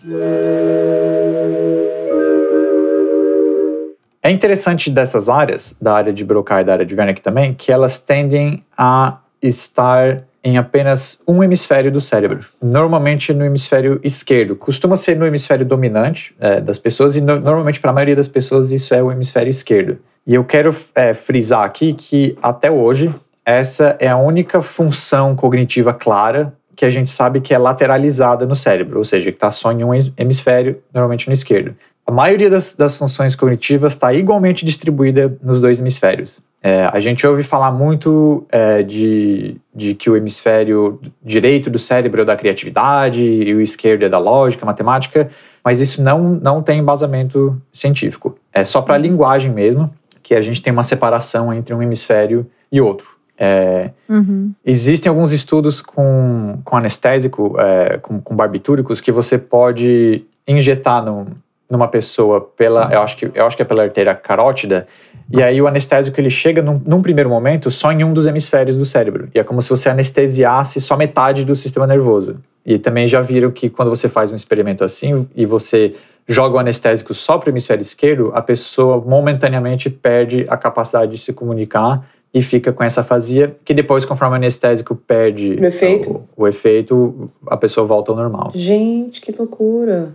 É 4.22 4.30
interessante 4.30 4.92
dessas 4.92 5.30
áreas, 5.30 5.76
da 5.82 5.94
área 5.94 6.14
de 6.14 6.24
Broca 6.24 6.62
e 6.62 6.64
da 6.64 6.74
área 6.74 6.86
de 6.86 6.94
Wernicke 6.94 7.22
também, 7.22 7.54
que 7.54 7.72
elas 7.72 7.98
tendem 7.98 8.64
a 8.78 9.18
estar 9.42 10.24
em 10.44 10.58
apenas 10.58 11.20
um 11.28 11.44
hemisfério 11.44 11.92
do 11.92 12.00
cérebro. 12.00 12.46
Normalmente 12.62 13.34
no 13.34 13.44
hemisfério 13.44 14.00
esquerdo. 14.04 14.56
Costuma 14.56 14.96
ser 14.96 15.18
no 15.18 15.26
hemisfério 15.26 15.66
dominante 15.66 16.34
é, 16.40 16.62
das 16.62 16.80
pessoas 16.80 17.16
e 17.16 17.22
no- 17.22 17.40
normalmente 17.40 17.80
para 17.80 17.92
a 17.92 17.94
maioria 17.94 18.16
das 18.16 18.28
pessoas 18.28 18.72
isso 18.72 18.94
é 18.94 19.04
o 19.04 19.12
hemisfério 19.12 19.50
esquerdo. 19.50 19.98
E 20.26 20.34
eu 20.36 20.44
quero 20.46 20.74
é, 20.96 21.14
frisar 21.14 21.64
aqui 21.66 21.94
que 21.94 22.38
até 22.42 22.72
hoje 22.72 23.14
essa 23.46 23.98
é 24.00 24.08
a 24.08 24.18
única 24.18 24.62
função 24.62 25.36
cognitiva 25.36 25.94
clara 25.94 26.54
que 26.76 26.86
a 26.86 26.90
gente 26.90 27.10
sabe 27.10 27.42
que 27.42 27.54
é 27.54 27.58
lateralizada 27.58 28.46
no 28.46 28.56
cérebro, 28.56 29.00
ou 29.00 29.04
seja, 29.04 29.32
que 29.32 29.36
está 29.38 29.52
só 29.52 29.72
em 29.74 29.84
um 29.84 29.94
hemis- 29.94 30.14
hemisfério, 30.18 30.78
normalmente 30.94 31.28
no 31.28 31.34
esquerdo. 31.34 31.76
A 32.08 32.12
maioria 32.12 32.50
das, 32.50 32.74
das 32.74 32.96
funções 32.96 33.36
cognitivas 33.36 33.94
está 33.94 34.14
igualmente 34.14 34.64
distribuída 34.64 35.38
nos 35.44 35.60
dois 35.60 35.80
hemisférios. 35.80 36.40
É, 36.62 36.90
a 36.92 37.00
gente 37.00 37.26
ouve 37.26 37.42
falar 37.44 37.72
muito 37.72 38.46
é, 38.52 38.84
de, 38.84 39.56
de 39.74 39.94
que 39.96 40.10
o 40.10 40.18
hemisfério 40.18 41.00
direito 41.24 41.70
do 41.70 41.80
cérebro 41.80 42.22
é 42.22 42.26
da 42.26 42.36
criatividade 42.36 43.24
e 43.24 43.54
o 43.56 43.62
esquerdo 43.62 44.04
é 44.04 44.10
da 44.10 44.20
lógica, 44.20 44.66
matemática, 44.66 45.30
mas 45.64 45.80
isso 45.80 46.02
não, 46.04 46.32
não 46.32 46.62
tem 46.62 46.80
embasamento 46.80 47.60
científico. 47.72 48.38
É 48.54 48.64
só 48.66 48.82
para 48.82 48.96
a 48.96 48.98
linguagem 48.98 49.52
mesmo 49.52 49.90
que 50.22 50.36
a 50.36 50.42
gente 50.42 50.62
tem 50.62 50.74
uma 50.74 50.84
separação 50.84 51.54
entre 51.54 51.74
um 51.74 51.82
hemisfério 51.82 52.46
e 52.72 52.82
outro. 52.82 53.18
É, 53.38 53.92
Uhum. 54.10 54.52
Existem 54.66 55.10
alguns 55.10 55.32
estudos 55.32 55.82
com, 55.82 56.58
com 56.66 56.76
anestésico, 56.76 57.56
é, 57.60 57.98
com, 58.00 58.20
com 58.20 58.36
barbitúricos, 58.36 59.00
que 59.00 59.12
você 59.12 59.38
pode 59.38 60.26
injetar 60.48 61.06
num- 61.06 61.28
numa 61.70 61.88
pessoa 61.88 62.42
pela, 62.42 62.90
eu 62.92 63.02
acho, 63.02 63.16
que, 63.16 63.32
eu 63.34 63.46
acho 63.46 63.56
que 63.56 63.62
é 63.62 63.66
pela 63.66 63.84
artéria 63.84 64.16
carótida, 64.16 64.88
e 65.32 65.44
aí 65.44 65.62
o 65.62 65.68
anestésico 65.68 66.20
ele 66.20 66.30
chega 66.30 66.62
num, 66.62 66.82
num 66.84 67.02
primeiro 67.02 67.30
momento 67.30 67.70
só 67.70 67.92
em 67.92 68.04
um 68.04 68.12
dos 68.12 68.26
hemisférios 68.26 68.76
do 68.76 68.86
cérebro. 68.86 69.30
E 69.34 69.40
é 69.40 69.44
como 69.44 69.62
se 69.62 69.70
você 69.70 69.90
anestesiasse 69.90 70.82
só 70.82 70.98
metade 70.98 71.46
do 71.46 71.56
sistema 71.56 71.86
nervoso. 71.86 72.38
E 72.66 72.80
também 72.80 73.08
já 73.08 73.22
viram 73.22 73.52
que 73.52 73.70
quando 73.70 73.90
você 73.90 74.10
faz 74.10 74.32
um 74.32 74.36
experimento 74.36 74.84
assim 74.84 75.28
e 75.36 75.46
você 75.46 75.94
joga 76.28 76.56
o 76.56 76.60
anestésico 76.60 77.14
só 77.14 77.38
para 77.38 77.50
o 77.50 77.52
hemisfério 77.52 77.82
esquerdo, 77.82 78.32
a 78.34 78.42
pessoa 78.42 79.00
momentaneamente 79.00 79.90
perde 79.90 80.46
a 80.48 80.58
capacidade 80.58 81.12
de 81.12 81.18
se 81.20 81.34
comunicar 81.34 82.08
e 82.32 82.42
fica 82.44 82.72
com 82.72 82.84
essa 82.84 83.02
afasia, 83.02 83.56
que 83.66 83.74
depois, 83.74 84.06
conforme 84.06 84.34
o 84.34 84.36
anestésico 84.36 84.96
perde 84.96 85.58
O 85.60 85.66
efeito. 85.66 86.28
o, 86.38 86.44
o 86.44 86.48
efeito, 86.48 87.32
a 87.48 87.58
pessoa 87.58 87.86
volta 87.86 88.12
ao 88.12 88.18
normal. 88.18 88.52
Gente, 88.54 89.20
que 89.20 89.32
loucura. 89.32 90.14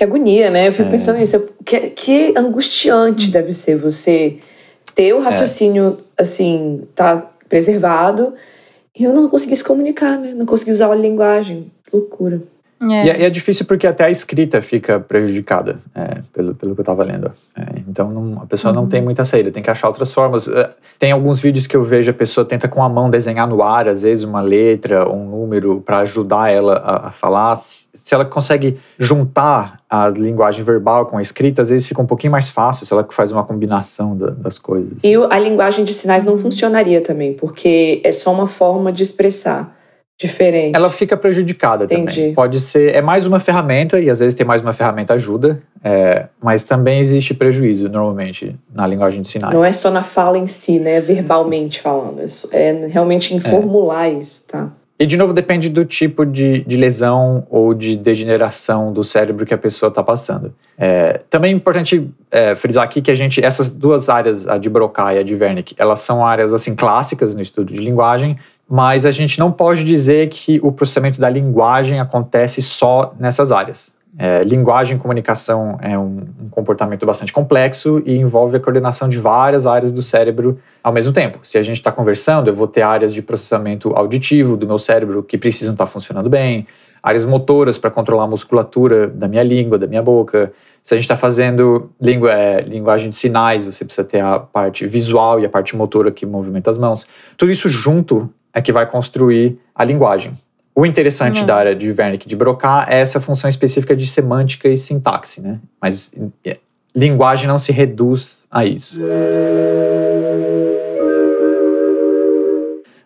Que 0.00 0.04
agonia, 0.04 0.48
né? 0.48 0.66
Eu 0.66 0.72
fico 0.72 0.88
É. 0.88 0.92
pensando 0.92 1.18
nisso. 1.18 1.46
Que, 1.62 1.90
que 1.90 2.32
angustiante 2.34 3.30
deve 3.30 3.52
ser 3.52 3.76
você 3.76 4.38
ter 4.94 5.12
o 5.12 5.18
raciocínio, 5.20 5.98
assim, 6.16 6.88
tá 6.94 7.30
preservado 7.50 8.32
e 8.98 9.04
eu 9.04 9.12
não 9.12 9.28
conseguir 9.28 9.56
se 9.56 9.62
comunicar, 9.62 10.18
né? 10.18 10.32
Não 10.34 10.46
conseguir 10.46 10.70
usar 10.72 10.90
a 10.90 10.94
linguagem. 10.94 11.70
Loucura. 11.92 12.40
É. 12.82 13.04
E, 13.06 13.10
é- 13.10 13.20
e 13.20 13.24
é 13.24 13.30
difícil 13.30 13.66
porque 13.66 13.86
até 13.86 14.04
a 14.04 14.10
escrita 14.10 14.62
fica 14.62 14.98
prejudicada, 14.98 15.78
é, 15.94 16.22
pelo, 16.32 16.54
pelo 16.54 16.74
que 16.74 16.80
eu 16.80 16.82
estava 16.82 17.04
lendo. 17.04 17.30
É, 17.56 17.80
então 17.86 18.10
não- 18.10 18.42
a 18.42 18.46
pessoa 18.46 18.72
não 18.72 18.86
tem 18.86 19.02
muita 19.02 19.24
saída, 19.24 19.50
tem 19.50 19.62
que 19.62 19.70
achar 19.70 19.88
outras 19.88 20.12
formas. 20.14 20.48
É, 20.48 20.70
tem 20.98 21.12
alguns 21.12 21.40
vídeos 21.40 21.66
que 21.66 21.76
eu 21.76 21.82
vejo 21.84 22.10
a 22.10 22.14
pessoa 22.14 22.44
tenta 22.44 22.68
com 22.68 22.82
a 22.82 22.88
mão 22.88 23.10
desenhar 23.10 23.46
no 23.46 23.62
ar, 23.62 23.86
às 23.88 24.02
vezes 24.02 24.24
uma 24.24 24.40
letra 24.40 25.06
ou 25.06 25.16
um 25.16 25.28
número 25.28 25.80
para 25.84 25.98
ajudar 25.98 26.50
ela 26.50 26.74
a, 26.76 27.08
a 27.08 27.10
falar. 27.10 27.54
Se, 27.56 27.88
se 27.92 28.14
ela 28.14 28.24
consegue 28.24 28.78
juntar 28.98 29.80
a 29.88 30.08
linguagem 30.08 30.64
verbal 30.64 31.04
com 31.06 31.18
a 31.18 31.22
escrita, 31.22 31.62
às 31.62 31.70
vezes 31.70 31.86
fica 31.86 32.00
um 32.00 32.06
pouquinho 32.06 32.30
mais 32.30 32.48
fácil 32.48 32.86
se 32.86 32.92
ela 32.92 33.06
faz 33.10 33.30
uma 33.32 33.44
combinação 33.44 34.16
da- 34.16 34.30
das 34.30 34.58
coisas. 34.58 35.02
E 35.04 35.14
a 35.14 35.38
linguagem 35.38 35.84
de 35.84 35.92
sinais 35.92 36.24
não 36.24 36.38
funcionaria 36.38 37.00
também, 37.00 37.34
porque 37.34 38.00
é 38.04 38.12
só 38.12 38.32
uma 38.32 38.46
forma 38.46 38.92
de 38.92 39.02
expressar 39.02 39.76
diferente. 40.20 40.76
Ela 40.76 40.90
fica 40.90 41.16
prejudicada 41.16 41.84
Entendi. 41.84 42.14
também. 42.14 42.34
Pode 42.34 42.60
ser, 42.60 42.94
é 42.94 43.00
mais 43.00 43.26
uma 43.26 43.40
ferramenta, 43.40 43.98
e 43.98 44.10
às 44.10 44.20
vezes 44.20 44.34
ter 44.34 44.44
mais 44.44 44.60
uma 44.60 44.74
ferramenta 44.74 45.14
ajuda, 45.14 45.62
é, 45.82 46.26
mas 46.42 46.62
também 46.62 47.00
existe 47.00 47.32
prejuízo, 47.32 47.88
normalmente, 47.88 48.54
na 48.72 48.86
linguagem 48.86 49.22
de 49.22 49.26
sinais. 49.26 49.54
Não 49.54 49.64
é 49.64 49.72
só 49.72 49.90
na 49.90 50.02
fala 50.02 50.36
em 50.36 50.46
si, 50.46 50.78
né? 50.78 51.00
Verbalmente 51.00 51.80
falando. 51.80 52.20
É 52.52 52.70
É 52.70 52.86
realmente 52.86 53.34
em 53.34 53.40
formular 53.40 54.08
isso, 54.08 54.44
tá? 54.46 54.70
E, 54.98 55.06
de 55.06 55.16
novo, 55.16 55.32
depende 55.32 55.70
do 55.70 55.82
tipo 55.82 56.26
de, 56.26 56.62
de 56.62 56.76
lesão 56.76 57.46
ou 57.48 57.72
de 57.72 57.96
degeneração 57.96 58.92
do 58.92 59.02
cérebro 59.02 59.46
que 59.46 59.54
a 59.54 59.58
pessoa 59.58 59.88
está 59.88 60.02
passando. 60.02 60.52
É, 60.76 61.22
também 61.30 61.54
é 61.54 61.56
importante 61.56 62.06
é, 62.30 62.54
frisar 62.54 62.84
aqui 62.84 63.00
que 63.00 63.10
a 63.10 63.14
gente, 63.14 63.42
essas 63.42 63.70
duas 63.70 64.10
áreas, 64.10 64.46
a 64.46 64.58
de 64.58 64.68
Broca 64.68 65.14
e 65.14 65.18
a 65.18 65.22
de 65.22 65.34
Wernicke, 65.34 65.74
elas 65.78 66.00
são 66.00 66.24
áreas 66.24 66.52
assim 66.52 66.74
clássicas 66.74 67.34
no 67.34 67.40
estudo 67.40 67.72
de 67.72 67.80
linguagem, 67.80 68.36
mas 68.70 69.04
a 69.04 69.10
gente 69.10 69.36
não 69.36 69.50
pode 69.50 69.82
dizer 69.82 70.28
que 70.28 70.60
o 70.62 70.70
processamento 70.70 71.20
da 71.20 71.28
linguagem 71.28 71.98
acontece 71.98 72.62
só 72.62 73.12
nessas 73.18 73.50
áreas. 73.50 73.92
É, 74.16 74.44
linguagem 74.44 74.96
e 74.96 75.00
comunicação 75.00 75.76
é 75.80 75.98
um, 75.98 76.20
um 76.42 76.48
comportamento 76.48 77.04
bastante 77.04 77.32
complexo 77.32 78.00
e 78.06 78.16
envolve 78.16 78.56
a 78.56 78.60
coordenação 78.60 79.08
de 79.08 79.18
várias 79.18 79.66
áreas 79.66 79.90
do 79.90 80.02
cérebro 80.02 80.58
ao 80.84 80.92
mesmo 80.92 81.12
tempo. 81.12 81.40
Se 81.42 81.58
a 81.58 81.62
gente 81.62 81.78
está 81.78 81.90
conversando, 81.90 82.46
eu 82.46 82.54
vou 82.54 82.68
ter 82.68 82.82
áreas 82.82 83.12
de 83.12 83.22
processamento 83.22 83.92
auditivo 83.96 84.56
do 84.56 84.68
meu 84.68 84.78
cérebro 84.78 85.20
que 85.22 85.36
precisam 85.36 85.72
estar 85.72 85.86
funcionando 85.86 86.30
bem, 86.30 86.64
áreas 87.02 87.24
motoras 87.24 87.76
para 87.76 87.90
controlar 87.90 88.24
a 88.24 88.28
musculatura 88.28 89.08
da 89.08 89.26
minha 89.26 89.42
língua, 89.42 89.78
da 89.78 89.86
minha 89.88 90.02
boca. 90.02 90.52
Se 90.80 90.94
a 90.94 90.96
gente 90.96 91.04
está 91.04 91.16
fazendo 91.16 91.90
é, 92.28 92.60
linguagem 92.60 93.08
de 93.08 93.16
sinais, 93.16 93.66
você 93.66 93.84
precisa 93.84 94.06
ter 94.06 94.20
a 94.20 94.38
parte 94.38 94.86
visual 94.86 95.40
e 95.40 95.46
a 95.46 95.48
parte 95.48 95.74
motora 95.74 96.12
que 96.12 96.24
movimenta 96.24 96.70
as 96.70 96.78
mãos. 96.78 97.06
Tudo 97.36 97.50
isso 97.50 97.68
junto 97.68 98.30
é 98.52 98.60
que 98.60 98.72
vai 98.72 98.86
construir 98.86 99.58
a 99.74 99.84
linguagem. 99.84 100.36
O 100.74 100.86
interessante 100.86 101.42
Hum. 101.42 101.46
da 101.46 101.56
área 101.56 101.74
de 101.74 101.90
Wernicke 101.90 102.28
de 102.28 102.36
Broca 102.36 102.86
é 102.88 103.00
essa 103.00 103.20
função 103.20 103.50
específica 103.50 103.94
de 103.94 104.06
semântica 104.06 104.68
e 104.68 104.76
sintaxe, 104.76 105.40
né? 105.40 105.58
Mas 105.80 106.12
é, 106.44 106.58
linguagem 106.94 107.46
não 107.46 107.58
se 107.58 107.72
reduz 107.72 108.46
a 108.50 108.64
isso. 108.64 109.00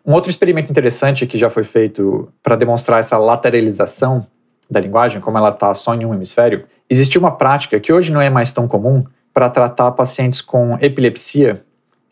Um 0.06 0.12
outro 0.12 0.30
experimento 0.30 0.70
interessante 0.70 1.26
que 1.26 1.38
já 1.38 1.48
foi 1.48 1.64
feito 1.64 2.28
para 2.42 2.56
demonstrar 2.56 3.00
essa 3.00 3.16
lateralização 3.16 4.26
da 4.70 4.78
linguagem, 4.78 5.20
como 5.20 5.38
ela 5.38 5.48
está 5.48 5.74
só 5.74 5.94
em 5.94 6.04
um 6.04 6.12
hemisfério, 6.12 6.64
existiu 6.88 7.20
uma 7.20 7.30
prática 7.30 7.80
que 7.80 7.92
hoje 7.92 8.12
não 8.12 8.20
é 8.20 8.28
mais 8.28 8.52
tão 8.52 8.68
comum 8.68 9.04
para 9.32 9.48
tratar 9.48 9.90
pacientes 9.92 10.42
com 10.42 10.76
epilepsia, 10.80 11.64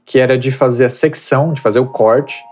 que 0.05 0.18
era 0.18 0.37
de 0.38 0.51
fazer 0.51 0.87
a 0.87 0.90
secção, 0.90 1.53
de 1.53 1.61
fazer 1.61 1.81
o 1.81 1.87
corte 1.87 2.42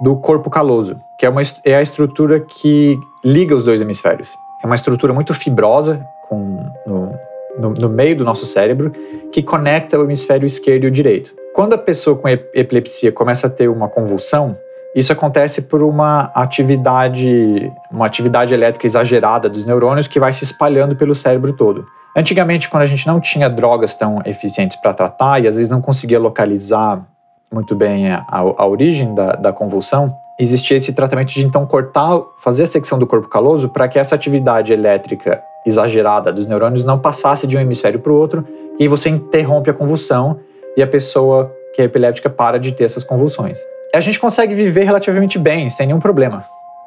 do 0.00 0.16
corpo 0.16 0.48
caloso, 0.48 0.96
que 1.18 1.26
é, 1.26 1.28
uma, 1.28 1.42
é 1.64 1.74
a 1.74 1.82
estrutura 1.82 2.40
que 2.40 2.98
liga 3.24 3.54
os 3.54 3.64
dois 3.64 3.80
hemisférios. 3.80 4.28
É 4.62 4.66
uma 4.66 4.76
estrutura 4.76 5.12
muito 5.12 5.34
fibrosa 5.34 6.04
com, 6.28 6.70
no, 6.86 7.12
no, 7.58 7.70
no 7.74 7.88
meio 7.88 8.16
do 8.16 8.24
nosso 8.24 8.46
cérebro 8.46 8.92
que 9.32 9.42
conecta 9.42 9.98
o 9.98 10.04
hemisfério 10.04 10.46
esquerdo 10.46 10.84
e 10.84 10.86
o 10.86 10.90
direito. 10.90 11.34
Quando 11.54 11.72
a 11.72 11.78
pessoa 11.78 12.16
com 12.16 12.28
ep- 12.28 12.50
epilepsia 12.54 13.10
começa 13.10 13.48
a 13.48 13.50
ter 13.50 13.68
uma 13.68 13.88
convulsão, 13.88 14.56
isso 14.94 15.12
acontece 15.12 15.62
por 15.62 15.82
uma 15.82 16.30
atividade, 16.34 17.72
uma 17.90 18.06
atividade 18.06 18.54
elétrica 18.54 18.86
exagerada 18.86 19.48
dos 19.48 19.64
neurônios 19.64 20.08
que 20.08 20.20
vai 20.20 20.32
se 20.32 20.44
espalhando 20.44 20.96
pelo 20.96 21.14
cérebro 21.14 21.52
todo. 21.52 21.84
Antigamente, 22.16 22.68
quando 22.68 22.84
a 22.84 22.86
gente 22.86 23.06
não 23.06 23.20
tinha 23.20 23.48
drogas 23.50 23.94
tão 23.94 24.20
eficientes 24.24 24.76
para 24.76 24.94
tratar 24.94 25.42
e 25.42 25.46
às 25.46 25.56
vezes 25.56 25.70
não 25.70 25.80
conseguia 25.80 26.18
localizar 26.18 27.04
muito 27.52 27.74
bem 27.74 28.10
a, 28.10 28.24
a 28.28 28.66
origem 28.66 29.14
da, 29.14 29.32
da 29.32 29.52
convulsão, 29.52 30.14
existia 30.38 30.76
esse 30.76 30.92
tratamento 30.92 31.32
de 31.32 31.44
então 31.44 31.66
cortar, 31.66 32.20
fazer 32.38 32.64
a 32.64 32.66
secção 32.66 32.98
do 32.98 33.06
corpo 33.06 33.28
caloso 33.28 33.68
para 33.68 33.88
que 33.88 33.98
essa 33.98 34.14
atividade 34.14 34.72
elétrica 34.72 35.42
exagerada 35.66 36.32
dos 36.32 36.46
neurônios 36.46 36.84
não 36.84 36.98
passasse 36.98 37.46
de 37.46 37.56
um 37.56 37.60
hemisfério 37.60 37.98
para 37.98 38.12
o 38.12 38.16
outro 38.16 38.46
e 38.78 38.86
você 38.86 39.08
interrompe 39.08 39.68
a 39.68 39.74
convulsão 39.74 40.38
e 40.76 40.82
a 40.82 40.86
pessoa 40.86 41.52
que 41.74 41.82
é 41.82 41.84
epiléptica 41.84 42.30
para 42.30 42.58
de 42.58 42.72
ter 42.72 42.84
essas 42.84 43.02
convulsões. 43.02 43.58
A 43.94 44.00
gente 44.00 44.20
consegue 44.20 44.54
viver 44.54 44.84
relativamente 44.84 45.38
bem, 45.38 45.70
sem 45.70 45.86
nenhum 45.86 45.98
problema, 45.98 46.44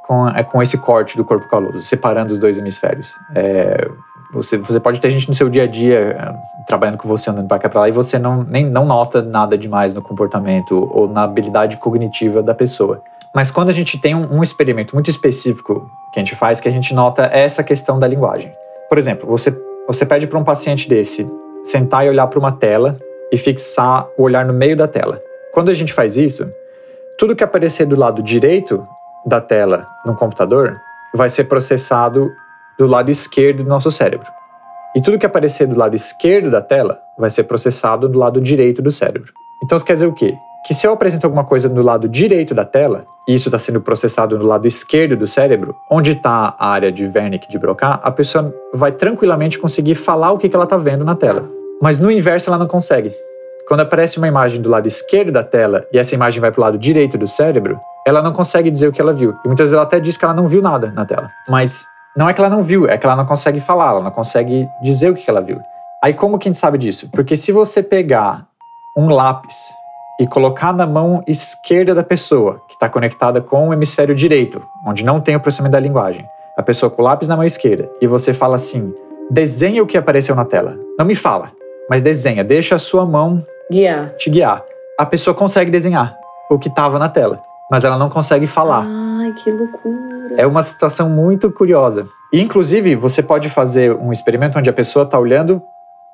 com, 0.07 0.27
é, 0.29 0.43
com 0.43 0.61
esse 0.61 0.77
corte 0.77 1.17
do 1.17 1.25
corpo 1.25 1.47
caloso, 1.47 1.81
separando 1.81 2.31
os 2.31 2.39
dois 2.39 2.57
hemisférios. 2.57 3.11
É, 3.35 3.89
você, 4.33 4.57
você 4.57 4.79
pode 4.79 4.99
ter 4.99 5.09
gente 5.11 5.27
no 5.27 5.33
seu 5.33 5.49
dia 5.49 5.63
a 5.63 5.67
dia 5.67 6.15
eh, 6.17 6.35
trabalhando 6.65 6.97
com 6.97 7.07
você, 7.07 7.29
andando 7.29 7.47
para 7.47 7.59
cá 7.59 7.69
para 7.69 7.81
lá, 7.81 7.89
e 7.89 7.91
você 7.91 8.17
não, 8.17 8.43
nem, 8.43 8.65
não 8.65 8.85
nota 8.85 9.21
nada 9.21 9.57
demais 9.57 9.93
no 9.93 10.01
comportamento 10.01 10.89
ou 10.93 11.07
na 11.07 11.23
habilidade 11.23 11.77
cognitiva 11.77 12.41
da 12.41 12.53
pessoa. 12.53 13.01
Mas 13.33 13.51
quando 13.51 13.69
a 13.69 13.73
gente 13.73 13.97
tem 13.97 14.15
um, 14.15 14.37
um 14.37 14.43
experimento 14.43 14.95
muito 14.95 15.09
específico 15.09 15.89
que 16.13 16.19
a 16.19 16.23
gente 16.23 16.35
faz, 16.35 16.59
que 16.59 16.67
a 16.67 16.71
gente 16.71 16.93
nota 16.93 17.23
essa 17.31 17.63
questão 17.63 17.97
da 17.99 18.07
linguagem. 18.07 18.51
Por 18.89 18.97
exemplo, 18.97 19.27
você, 19.27 19.57
você 19.87 20.05
pede 20.05 20.27
para 20.27 20.37
um 20.37 20.43
paciente 20.43 20.87
desse 20.87 21.29
sentar 21.63 22.05
e 22.05 22.09
olhar 22.09 22.27
para 22.27 22.39
uma 22.39 22.51
tela 22.51 22.97
e 23.31 23.37
fixar 23.37 24.07
o 24.17 24.23
olhar 24.23 24.45
no 24.45 24.53
meio 24.53 24.75
da 24.75 24.87
tela. 24.87 25.21
Quando 25.53 25.69
a 25.69 25.73
gente 25.73 25.93
faz 25.93 26.17
isso, 26.17 26.49
tudo 27.17 27.35
que 27.35 27.43
aparecer 27.43 27.85
do 27.85 27.95
lado 27.95 28.21
direito 28.21 28.85
da 29.25 29.39
tela 29.39 29.87
no 30.05 30.15
computador 30.15 30.79
vai 31.13 31.29
ser 31.29 31.45
processado 31.45 32.31
do 32.81 32.87
lado 32.87 33.11
esquerdo 33.11 33.63
do 33.63 33.69
nosso 33.69 33.91
cérebro. 33.91 34.27
E 34.95 35.01
tudo 35.01 35.19
que 35.19 35.25
aparecer 35.25 35.67
do 35.67 35.77
lado 35.77 35.95
esquerdo 35.95 36.49
da 36.49 36.61
tela 36.61 36.99
vai 37.15 37.29
ser 37.29 37.43
processado 37.43 38.09
do 38.09 38.17
lado 38.17 38.41
direito 38.41 38.81
do 38.81 38.89
cérebro. 38.89 39.31
Então 39.63 39.75
isso 39.75 39.85
quer 39.85 39.93
dizer 39.93 40.07
o 40.07 40.13
quê? 40.13 40.33
Que 40.65 40.73
se 40.73 40.87
eu 40.87 40.91
apresento 40.91 41.27
alguma 41.27 41.43
coisa 41.43 41.69
do 41.69 41.83
lado 41.83 42.09
direito 42.09 42.55
da 42.55 42.65
tela, 42.65 43.05
e 43.29 43.35
isso 43.35 43.49
está 43.49 43.59
sendo 43.59 43.81
processado 43.81 44.35
no 44.35 44.45
lado 44.45 44.67
esquerdo 44.67 45.15
do 45.15 45.27
cérebro, 45.27 45.75
onde 45.91 46.13
está 46.13 46.55
a 46.57 46.69
área 46.71 46.91
de 46.91 47.05
Wernicke 47.05 47.47
de 47.47 47.59
Broca, 47.59 47.99
a 48.01 48.09
pessoa 48.09 48.51
vai 48.73 48.91
tranquilamente 48.91 49.59
conseguir 49.59 49.93
falar 49.93 50.31
o 50.31 50.39
que 50.39 50.49
ela 50.51 50.63
está 50.63 50.77
vendo 50.77 51.05
na 51.05 51.15
tela. 51.15 51.47
Mas 51.79 51.99
no 51.99 52.09
inverso 52.09 52.49
ela 52.49 52.57
não 52.57 52.67
consegue. 52.67 53.13
Quando 53.67 53.81
aparece 53.81 54.17
uma 54.17 54.27
imagem 54.27 54.59
do 54.59 54.69
lado 54.69 54.87
esquerdo 54.87 55.31
da 55.31 55.43
tela 55.43 55.85
e 55.93 55.99
essa 55.99 56.15
imagem 56.15 56.41
vai 56.41 56.51
para 56.51 56.59
o 56.59 56.63
lado 56.63 56.79
direito 56.79 57.15
do 57.15 57.27
cérebro, 57.27 57.79
ela 58.07 58.23
não 58.23 58.33
consegue 58.33 58.71
dizer 58.71 58.87
o 58.87 58.91
que 58.91 58.99
ela 58.99 59.13
viu. 59.13 59.35
E 59.45 59.47
muitas 59.47 59.65
vezes 59.65 59.73
ela 59.73 59.83
até 59.83 59.99
diz 59.99 60.17
que 60.17 60.25
ela 60.25 60.33
não 60.33 60.47
viu 60.47 60.63
nada 60.63 60.91
na 60.91 61.05
tela. 61.05 61.29
Mas 61.47 61.85
não 62.15 62.27
é 62.27 62.33
que 62.33 62.41
ela 62.41 62.49
não 62.49 62.61
viu, 62.61 62.87
é 62.87 62.97
que 62.97 63.05
ela 63.05 63.15
não 63.15 63.25
consegue 63.25 63.59
falar, 63.59 63.91
ela 63.91 64.01
não 64.01 64.11
consegue 64.11 64.67
dizer 64.81 65.09
o 65.09 65.13
que 65.13 65.29
ela 65.29 65.41
viu. 65.41 65.61
Aí 66.03 66.13
como 66.13 66.37
que 66.37 66.47
a 66.47 66.51
gente 66.51 66.59
sabe 66.59 66.77
disso? 66.77 67.09
Porque 67.11 67.37
se 67.37 67.51
você 67.51 67.81
pegar 67.81 68.45
um 68.97 69.09
lápis 69.09 69.55
e 70.19 70.27
colocar 70.27 70.73
na 70.73 70.85
mão 70.85 71.23
esquerda 71.25 71.95
da 71.95 72.03
pessoa, 72.03 72.61
que 72.67 72.73
está 72.73 72.89
conectada 72.89 73.39
com 73.39 73.69
o 73.69 73.73
hemisfério 73.73 74.13
direito, 74.13 74.61
onde 74.85 75.05
não 75.05 75.21
tem 75.21 75.35
o 75.35 75.39
processamento 75.39 75.73
da 75.73 75.79
linguagem, 75.79 76.25
a 76.57 76.63
pessoa 76.63 76.89
com 76.89 77.01
o 77.01 77.05
lápis 77.05 77.27
na 77.27 77.35
mão 77.35 77.45
esquerda, 77.45 77.89
e 78.01 78.07
você 78.07 78.33
fala 78.33 78.55
assim: 78.55 78.93
desenha 79.29 79.81
o 79.81 79.87
que 79.87 79.97
apareceu 79.97 80.35
na 80.35 80.43
tela. 80.43 80.77
Não 80.97 81.05
me 81.05 81.15
fala, 81.15 81.51
mas 81.89 82.01
desenha, 82.01 82.43
deixa 82.43 82.75
a 82.75 82.79
sua 82.79 83.05
mão 83.05 83.43
Guiar. 83.71 84.09
te 84.17 84.29
guiar. 84.29 84.63
A 84.99 85.05
pessoa 85.05 85.33
consegue 85.33 85.71
desenhar 85.71 86.15
o 86.49 86.59
que 86.59 86.67
estava 86.67 86.99
na 86.99 87.07
tela, 87.07 87.41
mas 87.71 87.85
ela 87.85 87.97
não 87.97 88.09
consegue 88.09 88.45
falar. 88.45 88.85
Ai, 88.85 89.31
que 89.33 89.49
loucura. 89.49 90.10
É 90.37 90.47
uma 90.47 90.63
situação 90.63 91.09
muito 91.09 91.51
curiosa. 91.51 92.07
Inclusive, 92.33 92.95
você 92.95 93.21
pode 93.21 93.49
fazer 93.49 93.93
um 93.93 94.11
experimento 94.11 94.57
onde 94.57 94.69
a 94.69 94.73
pessoa 94.73 95.03
está 95.03 95.19
olhando 95.19 95.61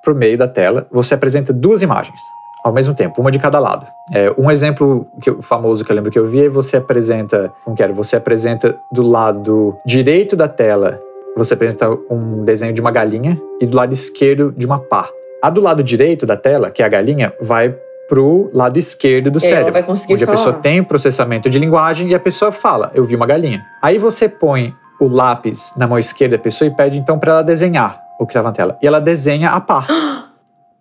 para 0.01 0.13
o 0.13 0.15
meio 0.15 0.38
da 0.38 0.47
tela, 0.47 0.88
você 0.91 1.13
apresenta 1.13 1.51
duas 1.51 1.82
imagens 1.82 2.19
ao 2.63 2.73
mesmo 2.73 2.93
tempo, 2.93 3.21
uma 3.21 3.32
de 3.32 3.39
cada 3.39 3.60
lado. 3.60 3.88
É, 4.13 4.34
um 4.38 4.51
exemplo 4.51 5.08
que 5.21 5.32
famoso 5.41 5.86
que 5.86 5.91
eu 5.91 5.95
lembro 5.95 6.12
que 6.12 6.19
eu 6.19 6.27
vi 6.27 6.45
é 6.45 6.49
você 6.49 6.77
apresenta, 6.77 7.51
como 7.63 7.75
que 7.75 7.82
era? 7.82 7.93
Você 7.93 8.17
apresenta 8.17 8.77
do 8.91 9.01
lado 9.03 9.77
direito 9.86 10.36
da 10.36 10.49
tela, 10.49 10.99
você 11.36 11.53
apresenta 11.53 11.89
um 12.10 12.43
desenho 12.43 12.73
de 12.73 12.82
uma 12.82 12.91
galinha 12.91 13.39
e 13.62 13.65
do 13.65 13.77
lado 13.77 13.93
esquerdo 13.93 14.51
de 14.51 14.65
uma 14.65 14.80
pá. 14.80 15.10
A 15.41 15.49
do 15.49 15.62
lado 15.62 15.82
direito 15.82 16.25
da 16.25 16.36
tela, 16.36 16.69
que 16.69 16.82
é 16.82 16.86
a 16.86 16.89
galinha, 16.89 17.32
vai 17.39 17.73
pro 18.07 18.49
lado 18.53 18.77
esquerdo 18.77 19.29
do 19.29 19.39
Ela 19.39 19.47
cérebro, 19.47 19.73
vai 19.73 19.83
conseguir 19.83 20.13
onde 20.13 20.23
a 20.23 20.27
falar. 20.27 20.37
pessoa 20.37 20.53
tem 20.55 20.79
o 20.79 20.85
processamento 20.85 21.49
de 21.49 21.59
linguagem 21.59 22.09
e 22.09 22.15
a 22.15 22.19
pessoa 22.19 22.51
fala, 22.51 22.91
eu 22.93 23.03
vi 23.03 23.15
uma 23.15 23.25
galinha. 23.25 23.65
Aí 23.81 23.97
você 23.97 24.29
põe 24.29 24.73
o 24.99 25.07
lápis 25.07 25.73
na 25.77 25.85
mão 25.85 25.99
esquerda 25.99 26.37
da 26.37 26.43
pessoa 26.43 26.67
e 26.67 26.75
pede 26.75 26.97
então 26.97 27.19
para 27.19 27.33
ela 27.33 27.43
desenhar 27.43 28.01
o 28.19 28.25
que 28.25 28.31
estava 28.31 28.47
na 28.47 28.53
tela. 28.53 28.77
E 28.81 28.87
ela 28.87 28.99
desenha 28.99 29.51
a 29.51 29.61
pá. 29.61 29.85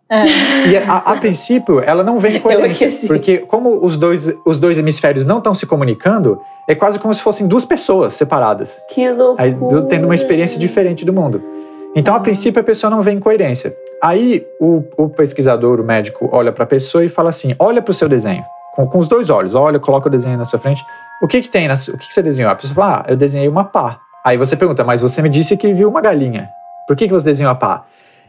É. 0.09 0.69
E 0.69 0.77
a, 0.77 0.99
a 0.99 1.17
princípio, 1.17 1.81
ela 1.81 2.05
não 2.05 2.17
vem 2.21 2.37
em 2.39 2.41
coerência. 2.41 2.89
Porque 3.09 3.39
como 3.39 3.85
os 3.85 3.99
dois, 3.99 4.33
os 4.47 4.57
dois 4.57 4.79
hemisférios 4.79 5.27
não 5.27 5.39
estão 5.39 5.53
se 5.53 5.67
comunicando, 5.67 6.41
é 6.69 6.77
quase 6.77 6.97
como 7.01 7.13
se 7.13 7.21
fossem 7.21 7.49
duas 7.49 7.65
pessoas 7.65 8.15
separadas. 8.15 8.81
Que 8.89 9.11
loucura. 9.11 9.43
Aí, 9.43 9.57
tendo 9.89 10.05
uma 10.05 10.15
experiência 10.15 10.61
diferente 10.61 11.05
do 11.05 11.13
mundo. 11.13 11.43
Então, 11.97 12.15
a 12.15 12.21
princípio, 12.21 12.61
a 12.61 12.63
pessoa 12.63 12.91
não 12.91 13.01
vê 13.01 13.13
em 13.13 13.19
coerência. 13.19 13.75
Aí, 14.03 14.47
o, 14.61 14.85
o 14.99 15.09
pesquisador, 15.09 15.81
o 15.81 15.83
médico, 15.83 16.29
olha 16.31 16.53
para 16.53 16.65
a 16.65 16.67
pessoa 16.67 17.03
e 17.03 17.09
fala 17.09 17.31
assim: 17.31 17.55
olha 17.59 17.81
para 17.81 17.91
o 17.91 17.95
seu 17.95 18.07
desenho. 18.07 18.45
Com, 18.75 18.87
com 18.87 18.99
os 18.99 19.09
dois 19.09 19.31
olhos. 19.31 19.55
Olha, 19.55 19.81
coloca 19.81 20.07
o 20.07 20.11
desenho 20.11 20.37
na 20.37 20.45
sua 20.45 20.59
frente. 20.59 20.85
O 21.23 21.27
que 21.27 21.41
que 21.41 21.49
tem? 21.49 21.67
Na, 21.67 21.75
o 21.75 21.97
que, 21.97 22.07
que 22.07 22.13
você 22.13 22.23
desenhou? 22.23 22.53
A 22.53 22.55
pessoa 22.55 22.75
fala: 22.75 22.97
ah, 23.01 23.11
eu 23.11 23.17
desenhei 23.17 23.49
uma 23.49 23.65
pá. 23.65 23.99
Aí 24.23 24.37
você 24.37 24.55
pergunta: 24.55 24.85
mas 24.85 25.01
você 25.01 25.23
me 25.23 25.31
disse 25.31 25.57
que 25.57 25.73
viu 25.73 25.89
uma 25.89 26.03
galinha. 26.03 26.51
Por 26.87 26.95
que, 26.95 27.07
que 27.07 27.15
você 27.15 27.25
desenhou 27.25 27.51
a 27.51 27.55
pá? 27.55 27.85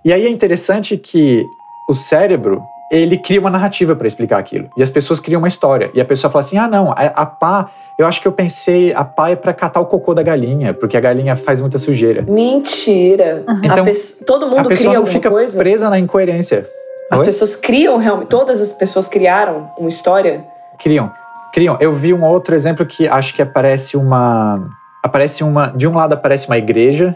E 0.05 0.13
aí 0.13 0.25
é 0.25 0.29
interessante 0.29 0.97
que 0.97 1.45
o 1.89 1.93
cérebro 1.93 2.63
ele 2.91 3.17
cria 3.17 3.39
uma 3.39 3.49
narrativa 3.49 3.95
para 3.95 4.07
explicar 4.07 4.37
aquilo. 4.37 4.69
E 4.77 4.83
as 4.83 4.89
pessoas 4.89 5.19
criam 5.19 5.39
uma 5.39 5.47
história. 5.47 5.91
E 5.93 5.99
a 6.01 6.05
pessoa 6.05 6.31
fala 6.31 6.43
assim: 6.43 6.57
ah, 6.57 6.67
não, 6.67 6.91
a, 6.91 6.95
a 7.15 7.25
pá, 7.25 7.69
eu 7.97 8.05
acho 8.07 8.21
que 8.21 8.27
eu 8.27 8.31
pensei, 8.31 8.93
a 8.93 9.03
pá 9.03 9.29
é 9.29 9.35
para 9.35 9.53
catar 9.53 9.79
o 9.81 9.85
cocô 9.85 10.13
da 10.13 10.23
galinha, 10.23 10.73
porque 10.73 10.95
a 10.95 10.99
galinha 10.99 11.35
faz 11.35 11.59
muita 11.61 11.77
sujeira. 11.77 12.21
Mentira. 12.21 13.43
Então, 13.63 13.81
a 13.81 13.83
pesso- 13.83 14.23
todo 14.25 14.45
a 14.45 14.49
mundo 14.49 14.69
pessoa 14.69 14.89
cria 14.91 14.99
não 14.99 15.05
fica 15.05 15.29
coisa? 15.29 15.57
presa 15.57 15.89
na 15.89 15.99
incoerência. 15.99 16.65
As 17.11 17.19
Oi? 17.19 17.25
pessoas 17.25 17.55
criam 17.55 17.97
realmente. 17.97 18.27
Todas 18.29 18.59
as 18.61 18.71
pessoas 18.71 19.07
criaram 19.07 19.69
uma 19.77 19.89
história. 19.89 20.45
Criam. 20.77 21.11
Criam. 21.53 21.77
Eu 21.79 21.91
vi 21.91 22.13
um 22.13 22.23
outro 22.23 22.53
exemplo 22.55 22.85
que 22.85 23.07
acho 23.07 23.33
que 23.33 23.41
aparece 23.41 23.97
uma. 23.97 24.61
Aparece 25.03 25.43
uma. 25.43 25.67
De 25.67 25.87
um 25.87 25.95
lado 25.95 26.13
aparece 26.13 26.47
uma 26.47 26.57
igreja, 26.57 27.15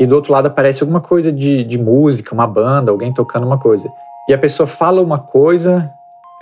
e 0.00 0.06
do 0.06 0.14
outro 0.14 0.32
lado 0.32 0.46
aparece 0.46 0.82
alguma 0.82 1.00
coisa 1.00 1.30
de, 1.32 1.64
de 1.64 1.78
música, 1.78 2.32
uma 2.34 2.46
banda, 2.46 2.90
alguém 2.90 3.12
tocando 3.12 3.46
uma 3.46 3.58
coisa. 3.58 3.88
E 4.28 4.32
a 4.32 4.38
pessoa 4.38 4.66
fala 4.66 5.00
uma 5.02 5.18
coisa, 5.18 5.92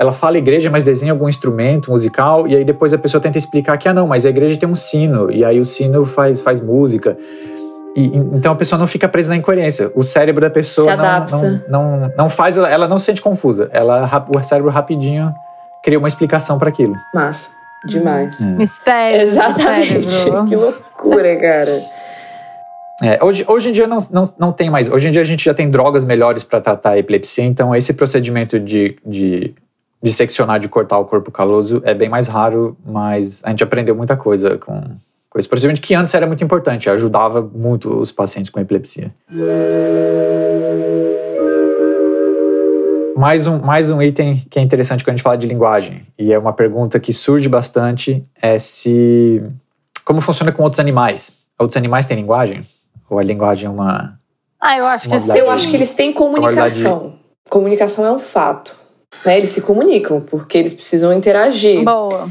ela 0.00 0.12
fala 0.12 0.38
igreja, 0.38 0.70
mas 0.70 0.84
desenha 0.84 1.12
algum 1.12 1.28
instrumento 1.28 1.90
musical, 1.90 2.46
e 2.46 2.56
aí 2.56 2.64
depois 2.64 2.92
a 2.92 2.98
pessoa 2.98 3.20
tenta 3.20 3.38
explicar 3.38 3.76
que, 3.76 3.88
ah, 3.88 3.94
não, 3.94 4.06
mas 4.06 4.24
a 4.24 4.28
igreja 4.28 4.56
tem 4.56 4.68
um 4.68 4.76
sino, 4.76 5.30
e 5.30 5.44
aí 5.44 5.58
o 5.60 5.64
sino 5.64 6.04
faz, 6.04 6.40
faz 6.40 6.60
música. 6.60 7.16
E, 7.94 8.16
então 8.16 8.52
a 8.52 8.56
pessoa 8.56 8.78
não 8.78 8.86
fica 8.86 9.08
presa 9.08 9.30
na 9.30 9.36
incoerência. 9.36 9.90
O 9.94 10.02
cérebro 10.02 10.40
da 10.40 10.50
pessoa 10.50 10.90
Se 10.90 10.96
não, 10.96 11.04
adapta. 11.04 11.36
não, 11.36 11.60
não, 11.68 12.12
não 12.16 12.28
faz, 12.28 12.56
ela 12.56 12.88
não 12.88 12.98
se 12.98 13.06
sente 13.06 13.20
confusa. 13.20 13.68
Ela, 13.72 14.08
o 14.34 14.42
cérebro 14.42 14.70
rapidinho 14.70 15.34
cria 15.82 15.98
uma 15.98 16.08
explicação 16.08 16.58
para 16.58 16.68
aquilo. 16.68 16.96
Massa. 17.14 17.48
Demais. 17.84 18.38
Mistério 18.40 19.22
Exatamente. 19.22 20.08
Que 20.48 20.56
loucura, 20.56 21.36
cara. 21.36 21.82
É, 23.02 23.18
hoje, 23.22 23.44
hoje 23.48 23.68
em 23.68 23.72
dia 23.72 23.88
não, 23.88 23.98
não, 24.12 24.34
não 24.38 24.52
tem 24.52 24.70
mais. 24.70 24.88
Hoje 24.88 25.08
em 25.08 25.10
dia 25.10 25.20
a 25.20 25.24
gente 25.24 25.44
já 25.44 25.52
tem 25.52 25.68
drogas 25.68 26.04
melhores 26.04 26.44
para 26.44 26.60
tratar 26.60 26.90
a 26.90 26.98
epilepsia, 26.98 27.42
então 27.44 27.74
esse 27.74 27.92
procedimento 27.92 28.60
de, 28.60 28.96
de, 29.04 29.52
de 30.00 30.12
seccionar, 30.12 30.60
de 30.60 30.68
cortar 30.68 30.98
o 30.98 31.04
corpo 31.04 31.28
caloso 31.32 31.82
é 31.84 31.94
bem 31.94 32.08
mais 32.08 32.28
raro, 32.28 32.76
mas 32.86 33.42
a 33.42 33.50
gente 33.50 33.64
aprendeu 33.64 33.96
muita 33.96 34.16
coisa 34.16 34.56
com, 34.56 34.80
com 35.28 35.38
esse 35.38 35.48
procedimento, 35.48 35.80
que 35.80 35.96
antes 35.96 36.14
era 36.14 36.28
muito 36.28 36.44
importante, 36.44 36.88
ajudava 36.88 37.42
muito 37.42 37.98
os 37.98 38.12
pacientes 38.12 38.48
com 38.50 38.60
epilepsia. 38.60 39.12
Mais 43.16 43.48
um, 43.48 43.58
mais 43.58 43.90
um 43.90 44.00
item 44.00 44.40
que 44.48 44.60
é 44.60 44.62
interessante 44.62 45.02
quando 45.02 45.14
a 45.14 45.16
gente 45.16 45.24
fala 45.24 45.36
de 45.36 45.48
linguagem, 45.48 46.06
e 46.16 46.32
é 46.32 46.38
uma 46.38 46.52
pergunta 46.52 47.00
que 47.00 47.12
surge 47.12 47.48
bastante, 47.48 48.22
é 48.40 48.60
se... 48.60 49.42
Como 50.04 50.20
funciona 50.20 50.52
com 50.52 50.62
outros 50.62 50.78
animais? 50.78 51.32
Outros 51.58 51.76
animais 51.76 52.06
têm 52.06 52.16
linguagem? 52.16 52.62
Ou 53.12 53.18
a 53.18 53.22
linguagem 53.22 53.66
é 53.66 53.70
uma... 53.70 54.18
Ah, 54.58 54.78
eu 54.78 54.86
acho 54.86 55.10
que 55.10 55.20
sim. 55.20 55.36
Eu 55.36 55.50
acho 55.50 55.68
que 55.68 55.76
eles 55.76 55.92
têm 55.92 56.14
comunicação. 56.14 57.16
Comunicação 57.50 58.06
é 58.06 58.10
um 58.10 58.18
fato. 58.18 58.74
Né? 59.22 59.36
Eles 59.36 59.50
se 59.50 59.60
comunicam, 59.60 60.22
porque 60.22 60.56
eles 60.56 60.72
precisam 60.72 61.12
interagir. 61.12 61.84
Boa. 61.84 62.30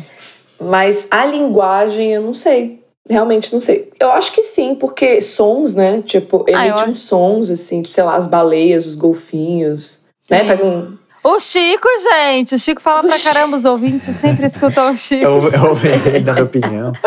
Mas 0.59 1.05
a 1.11 1.23
linguagem, 1.23 2.13
eu 2.13 2.23
não 2.23 2.33
sei. 2.33 2.83
Realmente 3.07 3.53
não 3.53 3.59
sei. 3.59 3.91
Eu 3.99 4.11
acho 4.11 4.31
que 4.31 4.41
sim, 4.41 4.73
porque 4.73 5.21
sons, 5.21 5.75
né? 5.75 6.01
Tipo, 6.01 6.45
Ah, 6.47 6.65
eu 6.65 6.73
emite 6.75 6.89
uns 6.89 6.99
sons, 6.99 7.51
assim, 7.51 7.85
sei 7.85 8.03
lá, 8.03 8.15
as 8.15 8.25
baleias, 8.25 8.87
os 8.87 8.95
golfinhos. 8.95 9.99
Né? 10.31 10.43
Faz 10.45 10.63
um. 10.63 10.97
O 11.23 11.39
Chico, 11.39 11.87
gente. 12.11 12.55
O 12.55 12.57
Chico 12.59 12.81
fala 12.81 13.03
pra 13.03 13.19
caramba, 13.19 13.55
os 13.57 13.63
ouvintes 13.65 14.15
sempre 14.15 14.47
escutam 14.47 14.91
o 14.91 14.97
Chico. 14.97 15.23
Eu, 15.23 15.49
eu 15.51 15.69
ouvi 15.69 15.87
ele 15.89 16.19
dando 16.19 16.43
opinião. 16.43 16.93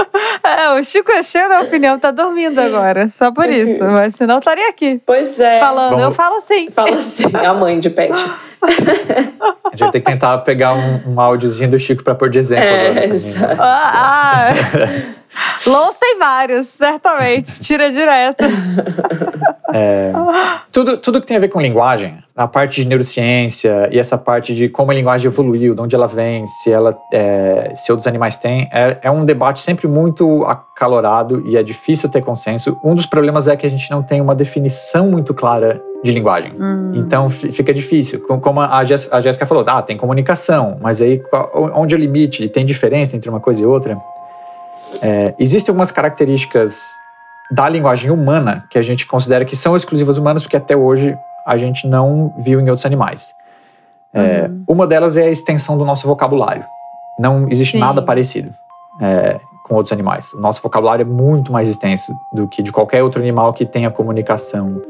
É, 0.47 0.69
o 0.79 0.85
Chico 0.85 1.11
é 1.11 1.23
cheio 1.23 1.49
da 1.49 1.63
opinião, 1.63 1.99
tá 1.99 2.11
dormindo 2.11 2.59
agora. 2.61 3.09
Só 3.09 3.33
por 3.33 3.49
isso. 3.49 3.83
Mas 3.83 4.15
senão 4.15 4.39
estaria 4.41 4.69
aqui. 4.69 5.01
Pois 5.07 5.41
é. 5.41 5.59
Falando, 5.59 5.91
Vamos- 5.93 6.05
eu 6.05 6.11
falo 6.13 6.37
assim. 6.37 6.69
Fala 6.71 6.91
assim, 6.91 7.25
a 7.35 7.55
mãe 7.55 7.81
de 7.81 7.89
pet. 7.89 8.13
A 8.63 9.71
gente 9.71 9.81
vai 9.81 9.91
ter 9.91 10.01
que 10.01 10.07
tentar 10.11 10.37
pegar 10.39 10.75
um, 10.75 11.15
um 11.15 11.21
áudiozinho 11.21 11.71
do 11.71 11.79
Chico 11.79 12.05
para 12.05 12.15
pôr 12.15 12.29
de 12.29 12.39
exemplo 12.39 12.63
É, 12.63 12.81
agora. 12.89 12.95
também, 12.95 13.09
né? 13.09 13.15
exato. 13.15 13.57
Ah, 13.59 14.53
ah. 14.53 15.15
Lons 15.67 15.97
tem 15.97 16.19
vários, 16.19 16.67
certamente. 16.67 17.61
Tira 17.61 17.91
direto. 17.91 18.45
Tudo, 20.71 20.97
tudo 20.99 21.21
que 21.21 21.27
tem 21.27 21.37
a 21.37 21.41
ver 21.41 21.49
com 21.49 21.61
linguagem, 21.61 22.17
a 22.37 22.47
parte 22.47 22.81
de 22.83 22.87
neurociência 22.87 23.89
e 23.91 23.99
essa 23.99 24.17
parte 24.17 24.55
de 24.55 24.69
como 24.69 24.91
a 24.91 24.95
linguagem 24.95 25.29
evoluiu, 25.29 25.75
de 25.75 25.81
onde 25.81 25.95
ela 25.97 26.07
vem, 26.07 26.47
se 26.47 26.71
ela 26.71 26.97
é, 27.13 27.73
se 27.75 27.91
outros 27.91 28.07
animais 28.07 28.37
têm, 28.37 28.69
é, 28.73 28.99
é 29.03 29.11
um 29.11 29.25
debate 29.25 29.61
sempre 29.61 29.89
muito 29.89 30.45
acalorado 30.45 31.43
e 31.47 31.57
é 31.57 31.63
difícil 31.63 32.09
ter 32.09 32.21
consenso. 32.23 32.77
Um 32.85 32.95
dos 32.95 33.07
problemas 33.07 33.49
é 33.49 33.57
que 33.57 33.67
a 33.67 33.71
gente 33.71 33.91
não 33.91 34.03
tem 34.03 34.21
uma 34.21 34.35
definição 34.35 35.09
muito 35.09 35.33
clara 35.35 35.81
de 36.05 36.13
linguagem. 36.13 36.53
Então 36.95 37.29
fi- 37.29 37.51
fica 37.51 37.73
difícil. 37.75 38.21
Com- 38.21 38.39
Como 38.41 38.61
a 38.61 38.85
Jéssica 38.85 39.47
falou, 39.47 39.65
ah, 39.67 39.81
tem 39.83 39.97
comunicação, 39.97 40.77
mas 40.81 41.01
aí 41.01 41.21
onde 41.75 41.95
é 41.95 41.99
o 41.99 42.01
limite? 42.01 42.49
Tem 42.49 42.65
diferença 42.65 43.17
entre 43.17 43.29
uma 43.31 43.41
coisa 43.41 43.63
e 43.63 43.67
outra? 43.67 43.97
É, 45.03 45.35
existem 45.39 45.73
algumas 45.73 45.91
características 45.91 46.81
da 47.51 47.69
linguagem 47.69 48.11
humana 48.11 48.65
que 48.71 48.79
a 48.79 48.83
gente 48.83 49.07
considera 49.07 49.45
que 49.45 49.57
são 49.57 49.77
exclusivas 49.77 50.19
humanas, 50.19 50.43
porque 50.43 50.57
até 50.57 50.77
hoje 50.77 51.17
a 51.47 51.57
gente 51.57 51.87
não 51.87 52.35
viu 52.39 52.61
em 52.61 52.69
outros 52.69 52.87
animais. 52.87 53.35
É, 54.13 54.47
Uhum. 54.47 54.65
Uma 54.69 54.87
delas 54.87 55.17
é 55.17 55.25
a 55.25 55.31
extensão 55.31 55.77
do 55.77 55.85
nosso 55.85 56.07
vocabulário. 56.07 56.65
Não 57.19 57.49
existe 57.51 57.73
Sim. 57.73 57.79
nada 57.81 58.01
parecido 58.01 58.55
é, 59.01 59.41
com 59.65 59.75
outros 59.75 59.93
animais. 59.93 60.33
O 60.33 60.41
nosso 60.41 60.63
vocabulário 60.63 61.03
é 61.03 61.05
muito 61.05 61.53
mais 61.53 61.69
extenso 61.69 62.15
do 62.33 62.47
que 62.47 62.63
de 62.63 62.71
qualquer 62.71 63.03
outro 63.03 63.21
animal 63.21 63.53
que 63.53 63.67
tenha 63.67 63.91
comunicação 63.91 64.81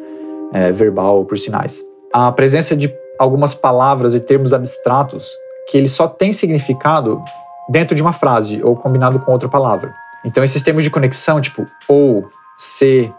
é, 0.53 0.71
verbal 0.71 1.19
ou 1.19 1.25
por 1.25 1.39
sinais. 1.39 1.83
A 2.13 2.31
presença 2.31 2.77
de 2.77 2.93
algumas 3.19 3.55
palavras 3.55 4.15
e 4.15 4.21
termos 4.21 4.53
abstratos 4.53 5.27
que 5.71 5.79
eles 5.79 5.93
só 5.93 6.07
têm 6.07 6.33
significado 6.33 7.23
dentro 7.69 7.95
de 7.95 8.03
uma 8.03 8.13
frase 8.13 8.63
ou 8.63 8.75
combinado 8.77 9.19
com 9.21 9.33
outra 9.33 9.49
palavra. 9.49 9.93
Então 10.25 10.43
esses 10.43 10.61
termos 10.63 10.83
de 10.85 10.91
conexão, 10.91 11.41
tipo 11.41 11.67
ou, 11.89 12.29
se, 12.59 13.13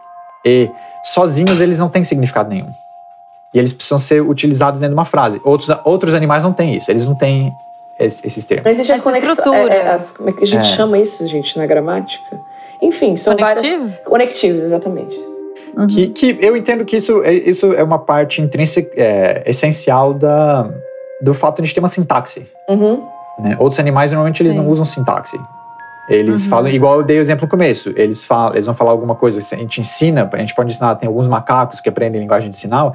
e, 0.45 0.69
sozinhos 1.03 1.61
eles 1.61 1.79
não 1.79 1.89
têm 1.89 2.03
significado 2.03 2.49
nenhum. 2.49 2.69
E 3.53 3.59
eles 3.59 3.71
precisam 3.71 3.99
ser 3.99 4.21
utilizados 4.21 4.79
dentro 4.81 4.93
de 4.95 4.99
uma 4.99 5.05
frase. 5.05 5.39
Outros, 5.43 5.69
outros 5.85 6.13
animais 6.13 6.43
não 6.43 6.51
têm 6.51 6.75
isso, 6.75 6.91
eles 6.91 7.07
não 7.07 7.15
têm 7.15 7.53
es- 7.99 8.21
esses 8.25 8.43
termos. 8.43 8.65
Não 8.65 8.71
existe 8.71 8.91
as 8.91 9.01
conexões. 9.01 9.69
é, 9.69 9.77
é, 9.77 9.89
as- 9.93 10.11
como 10.11 10.29
é 10.29 10.33
que 10.33 10.43
a 10.43 10.47
gente 10.47 10.67
É. 10.67 10.75
chama 10.75 10.97
isso, 10.97 11.25
gente, 11.27 11.57
na 11.57 11.65
gramática? 11.65 12.37
Enfim, 12.81 13.15
são 13.15 13.35
Conectivo? 13.35 13.77
várias. 13.85 13.99
Conectivos, 14.03 14.61
exatamente. 14.63 15.15
Uhum. 15.77 15.87
Que, 15.87 16.07
que 16.07 16.37
eu 16.41 16.55
entendo 16.57 16.83
que 16.85 16.97
isso 16.97 17.21
é, 17.23 17.33
isso 17.33 17.71
é 17.73 17.83
uma 17.83 17.99
parte 17.99 18.41
intrínseca, 18.41 18.91
é, 18.95 19.43
essencial 19.45 20.13
da, 20.13 20.69
do 21.21 21.33
fato 21.33 21.57
de 21.57 21.61
a 21.61 21.65
gente 21.65 21.73
ter 21.75 21.79
uma 21.79 21.87
sintaxe. 21.87 22.45
Uhum. 22.69 23.07
Né? 23.39 23.55
Outros 23.59 23.79
animais 23.79 24.11
normalmente 24.11 24.41
eles 24.41 24.53
Sim. 24.53 24.59
não 24.59 24.67
usam 24.67 24.85
sintaxe. 24.85 25.39
Eles 26.07 26.43
Uhum. 26.43 26.49
falam, 26.49 26.69
igual 26.71 26.97
eu 26.99 27.03
dei 27.03 27.17
o 27.17 27.21
exemplo 27.21 27.45
no 27.45 27.49
começo, 27.49 27.91
eles, 27.95 28.23
falam, 28.23 28.53
eles 28.53 28.65
vão 28.67 28.75
falar 28.75 28.91
alguma 28.91 29.15
coisa 29.15 29.41
que 29.41 29.55
a 29.55 29.57
gente 29.57 29.81
ensina, 29.81 30.29
a 30.31 30.37
gente 30.37 30.53
pode 30.53 30.71
ensinar, 30.71 30.93
tem 30.95 31.07
alguns 31.07 31.27
macacos 31.27 31.81
que 31.81 31.89
aprendem 31.89 32.21
linguagem 32.21 32.47
de 32.49 32.55
sinal, 32.55 32.93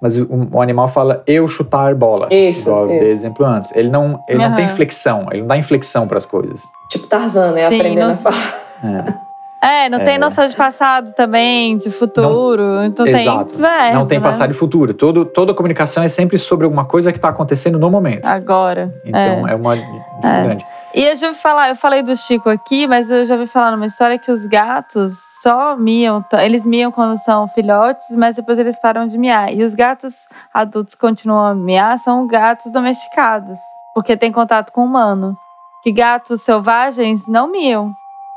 mas 0.00 0.18
o, 0.18 0.26
o 0.52 0.60
animal 0.60 0.88
fala 0.88 1.22
eu 1.26 1.46
chutar 1.46 1.94
bola. 1.94 2.26
Isso, 2.32 2.60
igual 2.62 2.86
eu 2.86 2.94
isso. 2.96 3.04
dei 3.04 3.12
exemplo 3.12 3.46
antes. 3.46 3.70
Ele 3.76 3.88
não, 3.90 4.20
ele 4.28 4.38
não 4.46 4.54
tem 4.56 4.66
flexão, 4.68 5.26
ele 5.30 5.40
não 5.42 5.46
dá 5.48 5.56
inflexão 5.56 6.08
para 6.08 6.18
as 6.18 6.26
coisas. 6.26 6.62
Tipo 6.90 7.06
Tarzan, 7.06 7.52
né? 7.52 7.68
Sim, 7.68 7.76
Aprendendo 7.76 8.06
não- 8.06 8.14
a 8.14 8.16
falar. 8.16 8.54
É. 8.82 9.14
É, 9.60 9.88
não 9.88 9.98
tem 9.98 10.18
noção 10.18 10.46
de 10.46 10.54
passado 10.54 11.12
também, 11.14 11.76
de 11.78 11.90
futuro. 11.90 12.62
Não, 12.62 13.06
Exato. 13.06 13.54
tem 13.54 13.60
verbo, 13.60 13.94
não 13.94 14.06
tem 14.06 14.18
né? 14.18 14.24
passado 14.24 14.50
e 14.52 14.54
futuro. 14.54 14.94
Todo, 14.94 15.24
toda 15.24 15.52
comunicação 15.52 16.04
é 16.04 16.08
sempre 16.08 16.38
sobre 16.38 16.64
alguma 16.64 16.84
coisa 16.84 17.10
que 17.10 17.18
está 17.18 17.28
acontecendo 17.28 17.76
no 17.76 17.90
momento. 17.90 18.24
Agora. 18.24 18.94
Então 19.04 19.48
é. 19.48 19.52
é, 19.52 19.54
uma 19.56 19.76
É. 19.76 20.42
grande. 20.42 20.64
E 20.94 21.04
eu 21.04 21.16
já 21.16 21.28
ouvi 21.28 21.38
falar, 21.38 21.68
eu 21.68 21.76
falei 21.76 22.02
do 22.02 22.16
Chico 22.16 22.48
aqui, 22.48 22.86
mas 22.86 23.10
eu 23.10 23.24
já 23.24 23.34
ouvi 23.34 23.46
falar 23.46 23.72
numa 23.72 23.86
história 23.86 24.18
que 24.18 24.30
os 24.30 24.46
gatos 24.46 25.18
só 25.42 25.76
miam, 25.76 26.24
eles 26.40 26.64
miam 26.64 26.90
quando 26.90 27.18
são 27.18 27.46
filhotes, 27.48 28.16
mas 28.16 28.36
depois 28.36 28.58
eles 28.58 28.78
param 28.78 29.06
de 29.06 29.18
miar. 29.18 29.52
E 29.52 29.62
os 29.62 29.74
gatos 29.74 30.28
adultos 30.54 30.94
continuam 30.94 31.44
a 31.44 31.54
miar 31.54 31.98
são 31.98 32.26
gatos 32.26 32.72
domesticados, 32.72 33.58
porque 33.92 34.16
tem 34.16 34.30
contato 34.32 34.72
com 34.72 34.82
o 34.82 34.84
humano. 34.84 35.36
Que 35.82 35.92
gatos 35.92 36.42
selvagens 36.42 37.28
não 37.28 37.50
miam. 37.50 37.92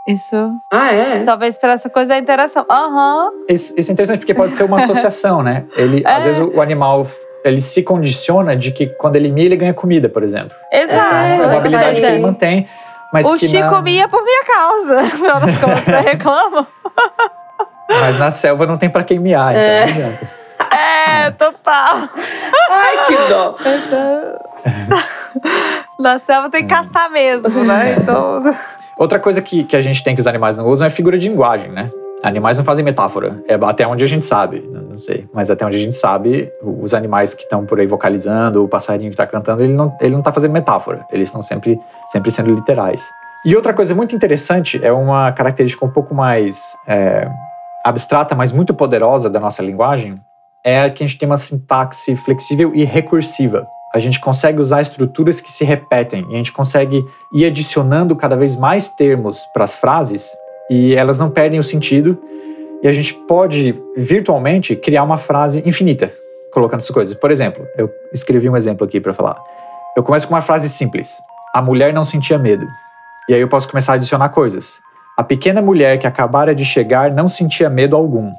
Isso, 0.08 0.60
Ah, 0.72 0.92
é? 0.92 1.24
talvez 1.24 1.58
por 1.58 1.70
essa 1.70 1.90
coisa 1.90 2.10
da 2.10 2.18
interação. 2.18 2.66
Aham, 2.70 3.30
Isso, 3.48 3.74
isso 3.78 3.92
é 3.92 3.94
interessante 3.94 4.20
porque 4.20 4.34
pode 4.34 4.54
ser 4.54 4.64
uma 4.64 4.78
associação, 4.80 5.44
né? 5.44 5.66
Ele, 5.76 6.04
É. 6.06 6.12
Às 6.12 6.24
vezes 6.24 6.40
o, 6.42 6.58
o 6.58 6.62
animal 6.62 7.06
ele 7.46 7.62
se 7.62 7.84
condiciona 7.84 8.56
de 8.56 8.72
que 8.72 8.88
quando 8.88 9.16
ele 9.16 9.32
mia, 9.32 9.46
ele 9.46 9.56
ganha 9.56 9.74
comida, 9.74 10.10
por 10.10 10.24
exemplo. 10.24 10.56
exato. 10.72 11.16
Então, 11.34 11.44
é 11.44 11.48
uma 11.48 11.58
habilidade 11.58 12.00
que 12.00 12.06
ele 12.06 12.20
mantém. 12.20 12.68
Mas 13.14 13.26
o 13.26 13.36
que 13.36 13.48
Chico 13.48 13.70
na, 13.72 13.82
mia 13.82 14.08
por 14.08 14.24
minha 14.24 14.44
causa, 14.46 15.02
afinal 15.14 15.40
das 15.40 15.58
contas, 15.58 15.88
eu 15.88 16.02
reclamo. 16.02 16.68
Mas 17.90 18.18
na 18.20 18.32
selva 18.32 18.66
não 18.66 18.78
tem 18.78 18.90
pra 18.90 19.04
quem 19.04 19.20
miar, 19.20 19.52
então 19.52 19.62
É. 19.62 19.86
não 19.86 19.94
adianta. 19.94 20.30
É, 20.72 21.32
total. 21.32 21.98
Ai, 22.70 23.06
que 23.08 23.18
dó. 23.28 23.56
Na 26.00 26.18
selva 26.20 26.50
tem 26.50 26.66
que 26.66 26.74
caçar 26.74 27.10
mesmo, 27.12 27.64
né? 27.64 27.96
Então. 28.00 28.40
Outra 28.98 29.20
coisa 29.20 29.42
que, 29.42 29.64
que 29.64 29.76
a 29.76 29.82
gente 29.82 30.04
tem 30.04 30.16
que 30.16 30.22
os 30.22 30.28
animais 30.28 30.56
não 30.56 30.68
usam 30.68 30.88
é 30.88 30.90
figura 30.90 31.18
de 31.18 31.28
linguagem, 31.28 31.72
né? 31.72 31.92
Animais 32.24 32.58
não 32.58 32.64
fazem 32.64 32.86
metáfora. 32.86 33.44
É 33.48 33.56
até 33.56 33.88
onde 33.88 34.04
a 34.04 34.08
gente 34.08 34.26
sabe, 34.26 34.60
não 34.72 34.98
sei. 34.98 35.28
Mas 35.34 35.50
até 35.50 35.66
onde 35.66 35.78
a 35.78 35.80
gente 35.80 35.96
sabe, 35.96 36.52
os 36.62 36.94
animais 36.94 37.34
que 37.34 37.44
estão 37.44 37.66
por 37.66 37.80
aí 37.80 37.88
vocalizando, 37.88 38.64
o 38.64 38.68
passarinho 38.68 39.10
que 39.10 39.16
está 39.16 39.26
cantando, 39.26 39.64
ele 39.64 39.74
não, 39.74 39.96
ele 40.00 40.14
não 40.14 40.22
tá 40.22 40.32
fazendo 40.32 40.52
metáfora. 40.52 41.06
Eles 41.12 41.30
estão 41.30 41.42
sempre, 41.42 41.80
sempre 42.06 42.30
sendo 42.30 42.52
literais. 42.54 43.10
E 43.44 43.56
outra 43.56 43.74
coisa 43.74 43.96
muito 43.96 44.16
interessante 44.16 44.80
é 44.84 44.92
uma 44.92 45.32
característica 45.32 45.84
um 45.84 45.90
pouco 45.90 46.14
mais 46.14 46.78
é, 46.88 47.28
abstrata, 47.84 48.36
mas 48.36 48.52
muito 48.52 48.72
poderosa 48.72 49.28
da 49.28 49.40
nossa 49.40 49.64
linguagem, 49.64 50.22
é 50.64 50.88
que 50.92 51.04
a 51.04 51.08
gente 51.08 51.18
tem 51.18 51.28
uma 51.28 51.38
sintaxe 51.38 52.16
flexível 52.16 52.72
e 52.76 52.84
recursiva. 52.84 53.66
A 53.94 54.00
gente 54.00 54.20
consegue 54.20 54.62
usar 54.62 54.82
estruturas 54.82 55.42
que 55.42 55.52
se 55.52 55.66
repetem 55.66 56.26
e 56.30 56.34
a 56.34 56.38
gente 56.38 56.52
consegue 56.52 57.06
ir 57.34 57.46
adicionando 57.46 58.16
cada 58.16 58.38
vez 58.38 58.56
mais 58.56 58.88
termos 58.90 59.46
para 59.54 59.66
as 59.66 59.74
frases 59.74 60.32
e 60.70 60.96
elas 60.96 61.20
não 61.20 61.30
perdem 61.30 61.60
o 61.60 61.64
sentido 61.64 62.18
e 62.82 62.88
a 62.88 62.94
gente 62.94 63.14
pode 63.14 63.76
virtualmente 63.96 64.76
criar 64.76 65.04
uma 65.04 65.18
frase 65.18 65.62
infinita 65.66 66.12
colocando 66.52 66.80
essas 66.80 66.92
coisas. 66.92 67.14
Por 67.16 67.32
exemplo, 67.32 67.66
eu 67.78 67.90
escrevi 68.14 68.50
um 68.50 68.58
exemplo 68.58 68.86
aqui 68.86 69.00
para 69.00 69.14
falar. 69.14 69.38
Eu 69.96 70.04
começo 70.04 70.28
com 70.28 70.34
uma 70.34 70.42
frase 70.42 70.70
simples. 70.70 71.22
A 71.54 71.62
mulher 71.62 71.94
não 71.94 72.04
sentia 72.04 72.38
medo. 72.38 72.66
E 73.30 73.34
aí 73.34 73.42
eu 73.42 73.48
posso 73.48 73.68
começar 73.68 73.94
a 73.94 73.96
adicionar 73.96 74.30
coisas. 74.30 74.80
A 75.18 75.24
pequena 75.24 75.62
mulher 75.62 76.00
que 76.00 76.08
acabara 76.08 76.56
de 76.56 76.66
chegar 76.66 77.12
não 77.12 77.28
sentia 77.28 77.70
medo 77.70 77.96
algum. 77.96 78.32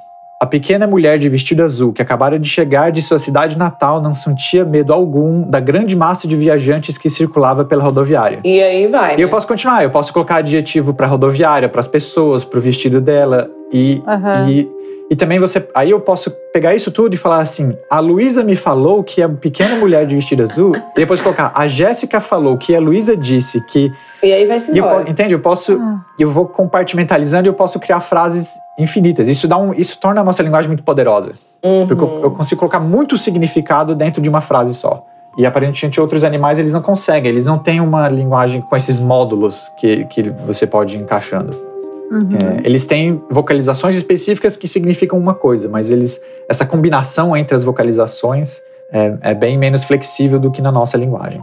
A 0.43 0.47
pequena 0.47 0.89
mulher 0.89 1.19
de 1.19 1.29
vestido 1.29 1.63
azul 1.63 1.93
que 1.93 2.03
acabara 2.03 2.37
de 2.37 2.49
chegar 2.49 2.91
de 2.91 3.01
sua 3.01 3.21
cidade 3.21 3.57
natal 3.57 4.03
não 4.03 4.13
sentia 4.13 4.65
medo 4.65 4.93
algum 4.93 5.49
da 5.49 5.61
grande 5.61 5.95
massa 5.95 6.27
de 6.27 6.35
viajantes 6.35 6.99
que 6.99 7.09
circulava 7.09 7.65
pela 7.65 7.85
rodoviária. 7.85 8.41
E 8.43 8.61
aí 8.61 8.89
vai. 8.89 9.15
E 9.15 9.21
eu 9.21 9.29
né? 9.29 9.31
posso 9.31 9.47
continuar, 9.47 9.85
eu 9.85 9.91
posso 9.91 10.13
colocar 10.13 10.39
adjetivo 10.39 10.95
para 10.95 11.07
rodoviária, 11.07 11.69
para 11.69 11.79
as 11.79 11.87
pessoas, 11.87 12.45
para 12.45 12.59
o 12.59 12.61
vestido 12.61 13.01
dela 13.01 13.49
e, 13.73 14.03
Aham. 14.05 14.51
e 14.51 14.69
e 15.12 15.14
também 15.16 15.38
você, 15.38 15.68
aí 15.75 15.90
eu 15.90 16.01
posso 16.01 16.31
pegar 16.55 16.75
isso 16.75 16.90
tudo 16.90 17.12
e 17.12 17.18
falar 17.18 17.40
assim: 17.40 17.77
a 17.90 18.01
Luísa 18.01 18.42
me 18.42 18.57
falou 18.57 19.05
que 19.05 19.20
a 19.22 19.29
pequena 19.29 19.77
mulher 19.77 20.07
de 20.07 20.14
vestido 20.14 20.42
azul, 20.42 20.75
e 20.75 20.81
depois 20.96 21.20
colocar 21.20 21.53
a 21.55 21.68
Jéssica 21.68 22.18
falou 22.18 22.57
que 22.57 22.75
a 22.75 22.81
Luísa 22.81 23.14
disse 23.14 23.61
que 23.66 23.92
E 24.22 24.33
aí 24.33 24.46
vai-se 24.46 24.70
e 24.72 24.79
eu, 24.79 24.85
embora. 24.87 25.05
po- 25.05 25.11
entende? 25.11 25.35
Eu 25.35 25.40
posso, 25.40 25.79
Ah. 25.79 26.01
eu 26.18 26.31
vou 26.31 26.46
compartimentalizando 26.46 27.46
e 27.46 27.51
eu 27.51 27.53
posso 27.53 27.79
criar 27.79 28.01
frases 28.01 28.55
infinitas. 28.79 29.29
Isso 29.29 29.46
dá 29.46 29.59
um, 29.59 29.75
isso 29.75 29.98
torna 30.01 30.22
a 30.22 30.25
nossa 30.25 30.42
linguagem 30.42 30.68
muito 30.68 30.83
poderosa, 30.83 31.33
Uhum. 31.62 31.87
porque 31.87 32.03
eu, 32.03 32.22
eu 32.22 32.31
consigo 32.31 32.59
colocar 32.61 32.81
muito 32.81 33.18
significado 33.18 33.94
dentro 33.94 34.22
de 34.22 34.31
uma 34.31 34.40
frase 34.40 34.75
só. 34.75 35.05
E 35.37 35.44
aparentemente 35.44 36.01
outros 36.01 36.25
animais 36.25 36.59
eles 36.59 36.72
não 36.72 36.81
conseguem, 36.81 37.31
eles 37.31 37.44
não 37.44 37.59
têm 37.59 37.81
uma 37.81 38.09
linguagem 38.09 38.62
com 38.62 38.75
esses 38.75 38.98
módulos 38.98 39.70
que, 39.79 40.05
que 40.07 40.31
você 40.46 40.66
pode 40.66 40.96
ir 40.96 41.01
encaixando. 41.03 41.55
Uhum. 42.12 42.59
É, 42.59 42.66
eles 42.66 42.85
têm 42.85 43.16
vocalizações 43.31 43.94
específicas 43.96 44.55
que 44.55 44.68
significam 44.68 45.18
uma 45.18 45.33
coisa, 45.33 45.66
mas 45.66 45.88
eles 45.88 46.20
essa 46.46 46.66
combinação 46.66 47.35
entre 47.35 47.57
as 47.57 47.64
vocalizações 47.64 48.61
é, 48.92 49.31
é 49.31 49.35
bem 49.35 49.57
menos 49.57 49.85
flexível 49.85 50.38
do 50.38 50.51
que 50.51 50.61
na 50.61 50.70
nossa 50.70 50.98
linguagem. 50.98 51.42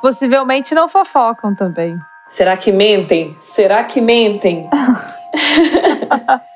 Possivelmente 0.00 0.74
não 0.74 0.88
fofocam 0.88 1.54
também. 1.54 1.94
Será 2.30 2.56
que 2.56 2.72
mentem? 2.72 3.36
Será 3.38 3.84
que 3.84 4.00
mentem? 4.00 4.68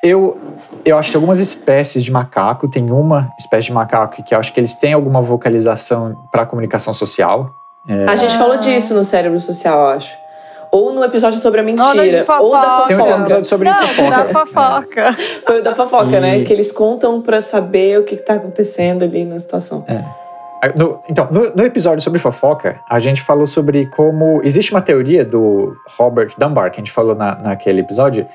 Eu, 0.03 0.38
eu 0.85 0.99
acho 0.99 1.11
que 1.11 1.16
algumas 1.16 1.40
espécies 1.40 2.05
de 2.05 2.12
macaco, 2.12 2.68
tem 2.68 2.90
uma 2.92 3.31
espécie 3.38 3.66
de 3.68 3.72
macaco 3.72 4.22
que 4.22 4.35
eu 4.35 4.38
acho 4.38 4.53
que 4.53 4.61
eles 4.61 4.75
têm 4.75 4.92
alguma 4.92 5.22
vocalização 5.22 6.14
para 6.31 6.44
comunicação 6.44 6.92
social. 6.92 7.51
É, 7.88 8.05
A 8.05 8.14
gente 8.14 8.37
falou 8.37 8.59
disso 8.59 8.92
no 8.92 9.03
cérebro 9.03 9.40
social, 9.40 9.81
eu 9.81 9.87
acho. 9.88 10.26
Ou 10.77 10.93
no 10.93 11.03
episódio 11.03 11.41
sobre 11.41 11.61
a 11.61 11.62
mentira. 11.62 12.25
Ou 12.41 12.53
da 12.53 12.62
fofoca. 12.62 12.87
tem, 12.89 12.97
tem 12.97 13.15
um 13.15 13.21
episódio 13.21 13.45
sobre 13.45 13.69
não, 13.71 13.75
fofoca. 13.87 14.11
da 14.11 14.25
fofoca. 14.27 15.17
Foi 15.47 15.61
o 15.61 15.62
da 15.62 15.75
fofoca, 15.75 16.17
E- 16.17 16.21
né? 16.21 16.45
Que 16.45 16.53
eles 16.53 16.71
contam 16.71 17.23
pra 17.23 17.41
saber 17.41 17.99
o 17.99 18.05
que, 18.05 18.17
que 18.17 18.23
tá 18.23 18.35
acontecendo 18.35 19.03
ali 19.05 19.25
na 19.25 19.39
situação. 19.41 19.85
Ah, 20.62 20.73
no- 20.77 21.01
então, 21.09 21.29
no, 21.31 21.51
no 21.55 21.65
episódio 21.65 22.03
sobre 22.03 22.19
fofoca, 22.19 22.79
a 22.91 22.99
gente 22.99 23.23
falou 23.23 23.47
sobre 23.47 23.87
como. 23.87 24.41
Existe 24.45 24.71
uma 24.73 24.83
teoria 24.83 25.25
do 25.25 25.75
Robert 25.99 26.33
Dunbar, 26.39 26.71
que 26.71 26.77
a 26.81 26.83
gente 26.85 26.93
falou 26.93 27.15
na, 27.15 27.35
naquele 27.37 27.81
episódio. 27.81 28.27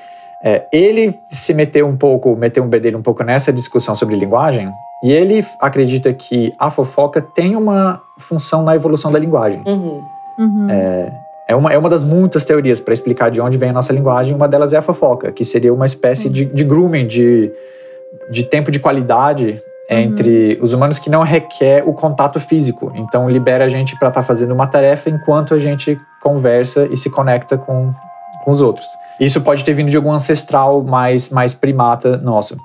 É, 0.44 0.66
ele 0.72 1.20
se 1.28 1.54
meteu 1.54 1.86
um 1.86 1.96
pouco, 1.96 2.34
meteu 2.34 2.64
um 2.64 2.68
bedelho 2.68 2.98
um 2.98 3.02
pouco 3.02 3.22
nessa 3.22 3.52
discussão 3.52 3.94
sobre 3.94 4.16
linguagem, 4.16 4.68
e 5.04 5.12
ele 5.12 5.46
acredita 5.60 6.12
que 6.12 6.52
a 6.58 6.68
fofoca 6.68 7.22
tem 7.22 7.54
uma 7.54 8.00
função 8.18 8.64
na 8.64 8.74
evolução 8.74 9.12
da 9.12 9.18
linguagem. 9.20 9.62
Uhum. 9.64 10.02
Uhum. 10.38 10.66
É 10.68 11.12
uma, 11.54 11.72
é 11.72 11.78
uma 11.78 11.88
das 11.88 12.02
muitas 12.02 12.44
teorias 12.44 12.80
para 12.80 12.94
explicar 12.94 13.30
de 13.30 13.40
onde 13.40 13.58
vem 13.58 13.70
a 13.70 13.72
nossa 13.72 13.92
linguagem. 13.92 14.34
Uma 14.34 14.48
delas 14.48 14.72
é 14.72 14.76
a 14.76 14.82
fofoca, 14.82 15.32
que 15.32 15.44
seria 15.44 15.72
uma 15.72 15.86
espécie 15.86 16.28
de, 16.28 16.44
de 16.44 16.64
grooming, 16.64 17.06
de, 17.06 17.50
de 18.30 18.44
tempo 18.44 18.70
de 18.70 18.78
qualidade 18.78 19.60
entre 19.90 20.58
os 20.62 20.72
humanos 20.72 20.98
que 20.98 21.10
não 21.10 21.22
requer 21.22 21.82
o 21.86 21.92
contato 21.92 22.38
físico. 22.40 22.92
Então, 22.94 23.28
libera 23.28 23.64
a 23.64 23.68
gente 23.68 23.98
para 23.98 24.08
estar 24.08 24.22
fazendo 24.22 24.54
uma 24.54 24.66
tarefa 24.66 25.10
enquanto 25.10 25.54
a 25.54 25.58
gente 25.58 26.00
conversa 26.22 26.88
e 26.90 26.96
se 26.96 27.10
conecta 27.10 27.58
com 27.58 27.92
com 28.42 28.50
os 28.50 28.60
outros. 28.60 28.86
Isso 29.18 29.40
pode 29.40 29.64
ter 29.64 29.72
vindo 29.72 29.90
de 29.90 29.96
algum 29.96 30.12
ancestral 30.12 30.82
mais, 30.82 31.30
mais 31.30 31.54
primata 31.54 32.16
nosso. 32.16 32.56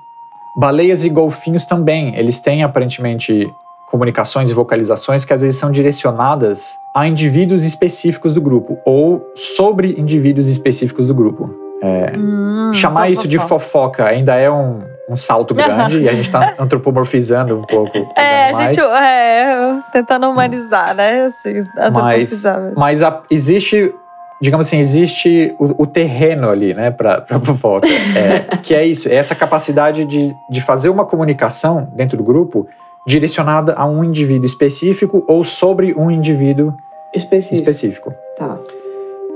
Baleias 0.56 1.04
e 1.04 1.08
golfinhos 1.08 1.64
também, 1.64 2.16
eles 2.16 2.40
têm 2.40 2.64
aparentemente 2.64 3.48
comunicações 3.90 4.50
e 4.50 4.54
vocalizações 4.54 5.24
que 5.24 5.32
às 5.32 5.42
vezes 5.42 5.58
são 5.58 5.70
direcionadas 5.70 6.78
a 6.94 7.06
indivíduos 7.06 7.64
específicos 7.64 8.34
do 8.34 8.40
grupo 8.40 8.78
ou 8.84 9.26
sobre 9.34 9.94
indivíduos 9.98 10.48
específicos 10.48 11.08
do 11.08 11.14
grupo. 11.14 11.50
É, 11.82 12.12
Hum, 12.16 12.72
chamar 12.74 13.08
isso 13.08 13.28
de 13.28 13.38
fofoca. 13.38 13.58
fofoca 13.58 14.04
ainda 14.06 14.34
é 14.34 14.50
um, 14.50 14.80
um 15.08 15.14
salto 15.14 15.54
grande 15.54 16.00
e 16.00 16.08
a 16.08 16.12
gente 16.12 16.26
está 16.26 16.54
antropomorfizando 16.58 17.56
um 17.56 17.62
pouco. 17.62 17.96
É, 18.16 18.50
a 18.50 18.52
gente 18.64 18.80
é, 18.80 19.78
tentando 19.92 20.28
humanizar, 20.28 20.94
né? 20.94 21.26
Assim, 21.26 21.62
mas, 21.92 22.42
mas 22.76 23.02
a- 23.02 23.22
existe, 23.30 23.94
digamos 24.42 24.66
assim, 24.66 24.78
existe 24.78 25.54
o, 25.58 25.82
o 25.82 25.86
terreno 25.86 26.50
ali, 26.50 26.74
né, 26.74 26.90
para 26.90 27.24
fofoca. 27.44 27.86
É, 27.88 28.56
que 28.56 28.74
é 28.74 28.84
isso, 28.84 29.08
é 29.08 29.14
essa 29.14 29.36
capacidade 29.36 30.04
de, 30.04 30.34
de 30.50 30.60
fazer 30.60 30.88
uma 30.88 31.04
comunicação 31.06 31.88
dentro 31.94 32.16
do 32.18 32.24
grupo 32.24 32.66
direcionada 33.08 33.72
a 33.72 33.86
um 33.86 34.04
indivíduo 34.04 34.44
específico 34.44 35.24
ou 35.26 35.42
sobre 35.42 35.94
um 35.94 36.10
indivíduo 36.10 36.74
Específico. 37.14 37.54
específico. 37.54 38.14
Tá. 38.36 38.58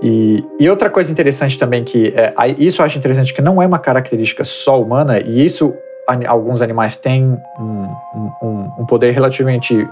E, 0.02 0.44
e 0.60 0.68
outra 0.68 0.90
coisa 0.90 1.10
interessante 1.10 1.56
também 1.56 1.82
que 1.82 2.12
é, 2.14 2.34
isso 2.58 2.82
eu 2.82 2.86
acho 2.86 2.98
interessante 2.98 3.32
que 3.32 3.40
não 3.40 3.62
é 3.62 3.66
uma 3.66 3.78
característica 3.78 4.44
só 4.44 4.80
humana 4.82 5.18
e 5.20 5.42
isso 5.44 5.72
alguns 6.28 6.60
animais 6.60 6.96
têm 6.96 7.24
um, 7.58 7.62
um- 8.14 8.32
um- 8.42 8.72
um 8.80 8.86
poder 8.86 9.12
relativamente 9.12 9.88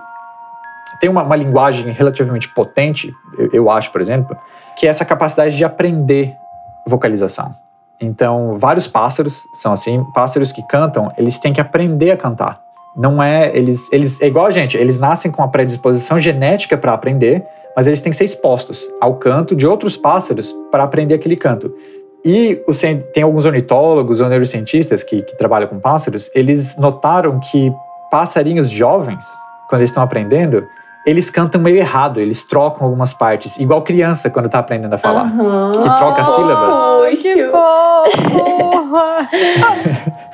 tem 1.01 1.09
uma, 1.09 1.23
uma 1.23 1.37
linguagem 1.37 1.91
relativamente 1.93 2.53
potente 2.53 3.11
eu, 3.39 3.51
eu 3.53 3.71
acho 3.71 3.91
por 3.93 4.01
exemplo 4.01 4.37
que 4.77 4.87
é 4.87 4.91
essa 4.91 5.05
capacidade 5.05 5.57
de 5.57 5.65
aprender 5.65 6.35
vocalização 6.87 7.55
então 8.01 8.59
vários 8.59 8.87
pássaros 8.89 9.45
são 9.55 9.73
assim 9.73 10.05
pássaros 10.13 10.51
que 10.53 10.63
cantam 10.67 11.11
eles 11.17 11.39
têm 11.39 11.53
que 11.53 11.61
aprender 11.61 12.11
a 12.11 12.17
cantar 12.17 12.61
não 12.97 13.23
é 13.23 13.51
eles 13.57 13.89
eles 13.93 14.21
é 14.21 14.27
igual 14.27 14.47
a 14.47 14.51
gente 14.51 14.77
eles 14.77 14.99
nascem 14.99 15.31
com 15.31 15.43
a 15.43 15.49
predisposição 15.49 16.19
genética 16.19 16.77
para 16.77 16.93
aprender 16.93 17.45
mas 17.77 17.87
eles 17.87 18.01
têm 18.01 18.11
que 18.11 18.17
ser 18.17 18.25
expostos 18.25 18.91
ao 19.01 19.15
canto 19.15 19.55
de 19.55 19.67
outros 19.67 19.97
pássaros 19.97 20.55
para 20.71 20.85
aprender 20.85 21.15
aquele 21.15 21.37
canto. 21.37 21.73
E 22.25 22.63
tem 23.15 23.23
alguns 23.23 23.47
ornitólogos 23.47 24.21
ou 24.21 24.29
neurocientistas 24.29 25.03
que, 25.03 25.23
que 25.23 25.37
trabalham 25.37 25.69
com 25.69 25.81
pássaros, 25.81 26.31
eles 26.35 26.77
notaram 26.77 27.41
que 27.41 27.73
passarinhos 28.11 28.69
jovens, 28.69 29.25
quando 29.69 29.81
eles 29.81 29.91
estão 29.91 30.03
aprendendo, 30.03 30.67
eles 31.07 31.31
cantam 31.31 31.59
meio 31.59 31.79
errado, 31.79 32.21
eles 32.21 32.45
trocam 32.45 32.85
algumas 32.85 33.15
partes, 33.15 33.59
igual 33.59 33.81
criança 33.81 34.29
quando 34.29 34.47
está 34.47 34.59
aprendendo 34.59 34.93
a 34.93 34.99
falar. 34.99 35.23
Aham. 35.23 35.73
Que 35.73 35.97
troca 35.97 36.23
sílabas. 36.25 36.79
Ai, 37.05 37.17
que 37.17 37.51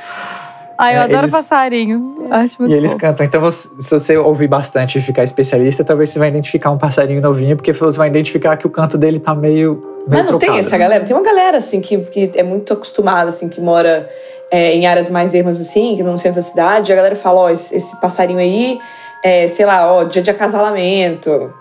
Ai, 0.78 0.94
eu 0.96 1.00
É, 1.00 1.02
adoro 1.04 1.20
eles- 1.22 1.32
passarinho. 1.32 2.16
Acho 2.30 2.56
muito 2.60 2.72
E 2.72 2.76
eles 2.76 2.92
cantam. 2.94 3.24
Então, 3.24 3.40
você- 3.40 3.68
se 3.78 3.90
você 3.90 4.16
ouvir 4.16 4.48
bastante 4.48 4.98
e 4.98 5.02
ficar 5.02 5.22
especialista, 5.24 5.82
talvez 5.84 6.10
você 6.10 6.18
vai 6.18 6.28
identificar 6.28 6.70
um 6.70 6.78
passarinho 6.78 7.20
novinho, 7.20 7.56
porque 7.56 7.72
você 7.72 7.96
vai 7.98 8.08
identificar 8.08 8.56
que 8.56 8.66
o 8.66 8.70
canto 8.70 8.98
dele 8.98 9.18
tá 9.18 9.34
meio, 9.34 9.74
meio 9.74 10.04
Mas 10.08 10.18
não 10.20 10.26
trocado. 10.38 10.52
tem 10.52 10.58
essa 10.60 10.76
galera? 10.76 11.04
Tem 11.04 11.16
uma 11.16 11.22
galera, 11.24 11.56
assim, 11.58 11.80
que, 11.80 11.96
que 11.98 12.30
é 12.34 12.42
muito 12.42 12.72
acostumada, 12.72 13.28
assim, 13.28 13.48
que 13.48 13.60
mora 13.60 14.08
é, 14.50 14.74
em 14.74 14.86
áreas 14.86 15.08
mais 15.08 15.34
ermas, 15.34 15.60
assim, 15.60 15.96
que 15.96 16.02
não 16.04 16.12
no 16.12 16.18
centro 16.18 16.36
da 16.36 16.42
cidade. 16.42 16.90
E 16.90 16.92
a 16.92 16.96
galera 16.96 17.16
fala, 17.16 17.40
ó, 17.40 17.50
esse, 17.50 17.74
esse 17.74 18.00
passarinho 18.00 18.38
aí, 18.38 18.78
é, 19.24 19.48
sei 19.48 19.66
lá, 19.66 19.92
ó, 19.92 20.04
dia 20.04 20.22
de 20.22 20.30
acasalamento, 20.30 21.52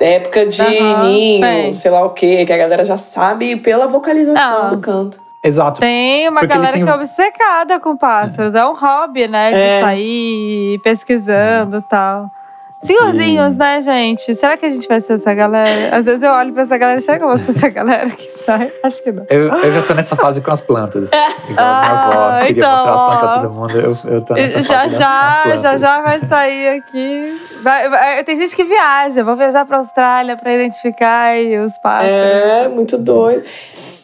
época 0.00 0.44
de 0.46 0.60
Aham, 0.60 1.04
ninho, 1.04 1.72
sei 1.72 1.90
lá 1.90 2.04
o 2.04 2.10
quê, 2.10 2.44
que 2.44 2.52
a 2.52 2.56
galera 2.58 2.84
já 2.84 2.98
sabe 2.98 3.56
pela 3.56 3.86
vocalização 3.86 4.66
Ah. 4.66 4.68
do 4.68 4.78
canto. 4.78 5.18
Exato. 5.42 5.80
Tem 5.80 6.28
uma 6.28 6.40
Porque 6.40 6.54
galera 6.54 6.72
têm- 6.72 6.84
que 6.84 6.90
é 6.90 6.94
obcecada 6.94 7.80
com 7.80 7.96
pássaros. 7.96 8.54
É 8.54 8.64
um 8.64 8.74
hobby, 8.74 9.26
né? 9.26 9.50
De 9.52 9.64
É. 9.64 9.80
sair 9.80 10.78
pesquisando 10.84 11.78
e 11.78 11.82
tal. 11.82 12.30
Senhorzinhos, 12.78 13.56
né, 13.56 13.80
gente? 13.80 14.34
Será 14.34 14.56
que 14.56 14.66
a 14.66 14.70
gente 14.70 14.88
vai 14.88 14.98
ser 15.00 15.12
essa 15.12 15.32
galera? 15.32 15.96
Às 15.96 16.04
vezes 16.04 16.20
eu 16.22 16.32
olho 16.32 16.52
pra 16.52 16.62
essa 16.62 16.76
galera 16.76 16.98
e 16.98 17.02
será 17.02 17.16
que 17.16 17.22
eu 17.22 17.28
vou 17.28 17.38
ser 17.38 17.52
essa 17.52 17.68
galera 17.68 18.10
que 18.10 18.28
sai? 18.28 18.72
Acho 18.82 19.00
que 19.04 19.12
não. 19.12 19.24
Eu, 19.30 19.48
eu 19.52 19.70
já 19.70 19.82
tô 19.82 19.94
nessa 19.94 20.16
fase 20.16 20.40
com 20.40 20.50
as 20.50 20.60
plantas. 20.60 21.08
Igual 21.48 21.64
a 21.64 21.80
minha 21.80 21.92
avó 21.92 22.20
Ah, 22.20 22.40
queria 22.44 22.60
então, 22.60 22.72
mostrar 22.72 22.94
as 22.94 23.00
plantas 23.02 23.20
pra 23.30 23.38
todo 23.38 23.50
mundo. 23.52 23.70
Eu, 23.78 23.96
eu 24.12 24.22
tô 24.22 24.34
nessa 24.34 24.62
já 24.62 24.80
fase 24.80 24.96
já, 24.98 25.56
já 25.58 25.76
já 25.76 26.02
vai 26.02 26.18
sair 26.20 26.68
aqui. 26.78 27.40
Vai- 27.62 27.88
vai- 27.88 28.24
tem 28.24 28.34
gente 28.36 28.56
que 28.56 28.64
viaja, 28.64 29.22
vou 29.22 29.36
viajar 29.36 29.64
pra 29.64 29.76
Austrália 29.76 30.36
pra 30.36 30.52
identificar 30.52 31.26
aí 31.26 31.56
os 31.60 31.78
pássaros. 31.78 32.10
É, 32.10 32.66
muito 32.68 32.98
doido. 32.98 33.44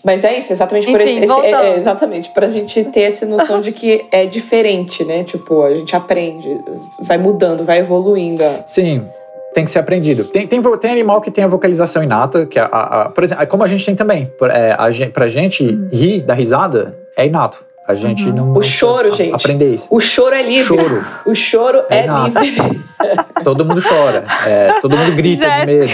Mas 0.05 0.22
é 0.24 0.38
isso, 0.38 0.53
exatamente 0.53 0.90
por 0.90 1.01
Enfim, 1.01 1.22
esse. 1.22 1.24
esse- 1.24 1.40
é, 1.46 1.51
é, 1.51 1.76
exatamente, 1.76 2.30
pra 2.30 2.46
gente 2.49 2.84
ter 2.84 3.01
essa 3.03 3.26
noção 3.26 3.61
de 3.61 3.72
que 3.72 4.05
é 4.12 4.26
diferente, 4.26 5.05
né? 5.05 5.24
Tipo, 5.24 5.62
a 5.64 5.74
gente 5.74 5.94
aprende, 5.96 6.49
vai 7.01 7.18
mudando, 7.18 7.64
vai 7.64 7.78
evoluindo. 7.78 8.42
Sim, 8.66 9.05
tem 9.55 9.64
que 9.64 9.70
ser 9.70 9.80
aprendido. 9.80 10.24
Tem, 10.24 10.46
tem, 10.46 10.62
tem 10.78 10.90
animal 10.90 11.20
que 11.20 11.30
tem 11.30 11.42
a 11.44 11.49
vocalização 11.49 12.03
inata, 12.03 12.46
que 12.46 12.59
a, 12.59 12.66
a- 12.66 13.03
a- 13.03 13.09
por 13.11 13.24
exemplo, 13.24 13.46
como 13.49 13.64
a 13.64 13.66
gente 13.66 13.84
tem 13.84 13.94
também. 13.96 14.26
Por- 14.38 14.51
É, 14.51 14.74
a 14.78 14.90
gente, 14.90 15.11
pra 15.11 15.26
gente 15.26 15.64
rir, 15.92 16.20
dar 16.22 16.34
risada, 16.34 16.96
é 17.16 17.26
inato. 17.26 17.66
A 17.86 17.94
gente 17.94 18.30
não. 18.30 18.51
O 18.51 18.55
não 18.57 18.62
choro, 18.62 19.11
gente. 19.11 19.34
Aprender 19.34 19.74
isso. 19.74 19.88
O 19.90 19.99
choro 19.99 20.34
é 20.34 20.42
livre. 20.42 20.64
Choro. 20.76 21.05
O 21.24 21.34
choro 21.34 21.82
É 21.88 22.01
é, 22.01 22.07
livre. 22.42 22.84
Todo 23.42 23.64
mundo 23.64 23.80
chora. 23.82 24.24
é, 24.46 24.78
todo 24.82 24.94
mundo 24.94 25.16
grita 25.16 25.49
de 25.49 25.66
medo. 25.66 25.90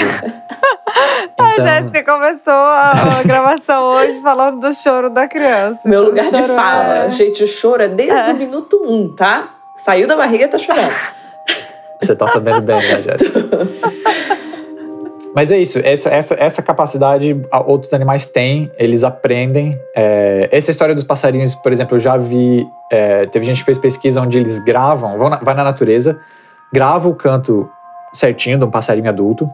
A 1.56 1.62
Então, 1.62 1.66
Jéssica 1.66 2.02
começou 2.04 2.52
a, 2.52 2.90
a 3.20 3.22
gravação 3.26 3.82
hoje 3.84 4.20
falando 4.20 4.60
do 4.60 4.72
choro 4.74 5.08
da 5.10 5.28
criança. 5.28 5.80
Meu 5.84 6.02
lugar 6.04 6.24
de 6.30 6.42
fala. 6.42 7.04
é- 7.04 7.10
Gente, 7.10 7.44
o 7.44 7.46
choro 7.48 7.82
é 7.82 7.88
desde 7.88 8.30
É. 8.30 8.32
o 8.32 8.36
minuto 8.36 8.80
um, 8.84 9.14
tá? 9.14 9.50
Saiu 9.76 10.06
da 10.06 10.16
barriga 10.16 10.44
e 10.44 10.48
tá 10.48 10.58
chorando. 10.58 10.92
Você 12.02 12.14
tá 12.16 12.28
sabendo 12.28 12.60
bem, 12.62 12.76
né, 12.76 13.02
Jéssica? 13.02 13.40
Mas 15.34 15.50
é 15.50 15.58
isso, 15.58 15.80
essa, 15.82 16.10
essa, 16.10 16.34
essa 16.38 16.62
capacidade 16.62 17.40
outros 17.66 17.92
animais 17.92 18.24
têm, 18.24 18.70
eles 18.78 19.02
aprendem. 19.02 19.76
É, 19.96 20.48
essa 20.52 20.70
história 20.70 20.94
dos 20.94 21.02
passarinhos, 21.02 21.56
por 21.56 21.72
exemplo, 21.72 21.96
eu 21.96 22.00
já 22.00 22.16
vi. 22.16 22.64
é, 22.90 23.26
teve 23.26 23.44
gente 23.44 23.58
que 23.58 23.64
fez 23.64 23.76
pesquisa 23.78 24.20
onde 24.20 24.38
eles 24.38 24.60
gravam, 24.60 25.18
vão 25.18 25.28
na- 25.30 25.38
vai 25.42 25.54
na 25.54 25.64
natureza, 25.64 26.20
grava 26.72 27.08
o 27.08 27.14
canto 27.16 27.68
certinho 28.12 28.58
de 28.58 28.64
um 28.64 28.70
passarinho 28.70 29.08
adulto, 29.08 29.50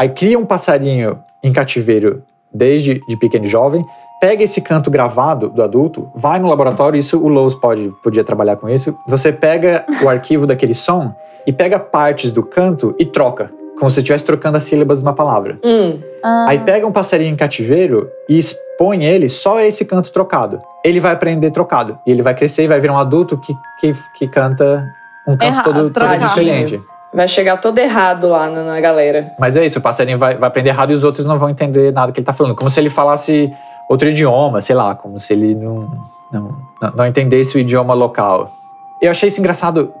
aí 0.00 0.08
cria 0.08 0.38
um 0.38 0.46
passarinho 0.46 1.18
em 1.42 1.52
cativeiro 1.52 2.22
desde 2.52 3.00
de 3.06 3.16
pequeno 3.18 3.44
e 3.44 3.48
jovem, 3.48 3.84
pega 4.18 4.42
esse 4.42 4.60
canto 4.62 4.90
gravado 4.90 5.50
do 5.50 5.62
adulto, 5.62 6.08
vai 6.14 6.38
no 6.38 6.48
laboratório, 6.48 6.98
isso 6.98 7.18
o 7.18 7.28
Lowe's 7.28 7.54
pode, 7.54 7.92
podia 8.02 8.24
trabalhar 8.24 8.56
com 8.56 8.68
isso. 8.68 8.96
Você 9.06 9.30
pega 9.30 9.84
o 10.02 10.08
arquivo 10.08 10.46
daquele 10.46 10.74
som 10.74 11.14
e 11.46 11.52
pega 11.52 11.78
partes 11.78 12.32
do 12.32 12.42
canto 12.42 12.94
e 12.98 13.04
troca, 13.04 13.50
como 13.78 13.90
se 13.90 14.00
estivesse 14.00 14.24
trocando 14.24 14.56
as 14.56 14.64
sílabas 14.64 14.98
de 14.98 15.04
uma 15.04 15.12
palavra. 15.12 15.58
Hum, 15.62 16.00
Ah, 16.22 16.46
Aí 16.48 16.58
pega 16.60 16.86
um 16.86 16.92
passarinho 16.92 17.32
em 17.32 17.36
cativeiro 17.36 18.08
e 18.28 18.38
expõe 18.38 19.04
ele 19.04 19.28
só 19.28 19.58
a 19.58 19.66
esse 19.66 19.84
canto 19.84 20.10
trocado. 20.10 20.60
Ele 20.84 20.98
vai 20.98 21.12
aprender 21.12 21.50
trocado. 21.50 21.98
E 22.06 22.10
ele 22.10 22.22
vai 22.22 22.34
crescer 22.34 22.64
e 22.64 22.68
vai 22.68 22.80
virar 22.80 22.94
um 22.94 22.98
adulto 22.98 23.38
que, 23.38 23.54
que, 23.78 23.94
que 24.14 24.28
canta 24.28 24.86
um 25.26 25.36
canto 25.36 25.44
Errado, 25.44 25.64
todo, 25.64 25.90
todo 25.90 26.18
diferente. 26.18 26.80
Vai 27.12 27.26
chegar 27.28 27.56
todo 27.58 27.78
errado 27.78 28.28
lá 28.28 28.48
na, 28.48 28.62
na 28.62 28.80
galera. 28.80 29.32
Mas 29.38 29.56
é 29.56 29.64
isso, 29.64 29.78
o 29.78 29.82
passarinho 29.82 30.18
vai, 30.18 30.36
vai 30.36 30.48
aprender 30.48 30.70
errado 30.70 30.92
e 30.92 30.94
os 30.94 31.04
outros 31.04 31.26
não 31.26 31.38
vão 31.38 31.50
entender 31.50 31.92
nada 31.92 32.12
que 32.12 32.20
ele 32.20 32.24
tá 32.26 32.32
falando. 32.32 32.54
Como 32.54 32.70
se 32.70 32.78
ele 32.78 32.90
falasse 32.90 33.52
outro 33.88 34.08
idioma, 34.08 34.60
sei 34.60 34.74
lá, 34.76 34.94
como 34.94 35.18
se 35.18 35.32
ele 35.32 35.54
não, 35.54 35.88
não, 36.32 36.56
não- 36.96 37.06
entendesse 37.06 37.56
o 37.56 37.58
idioma 37.58 37.94
local. 37.94 38.50
Eu 39.02 39.10
achei 39.10 39.28
isso 39.28 39.40
engraçado, 39.40 39.92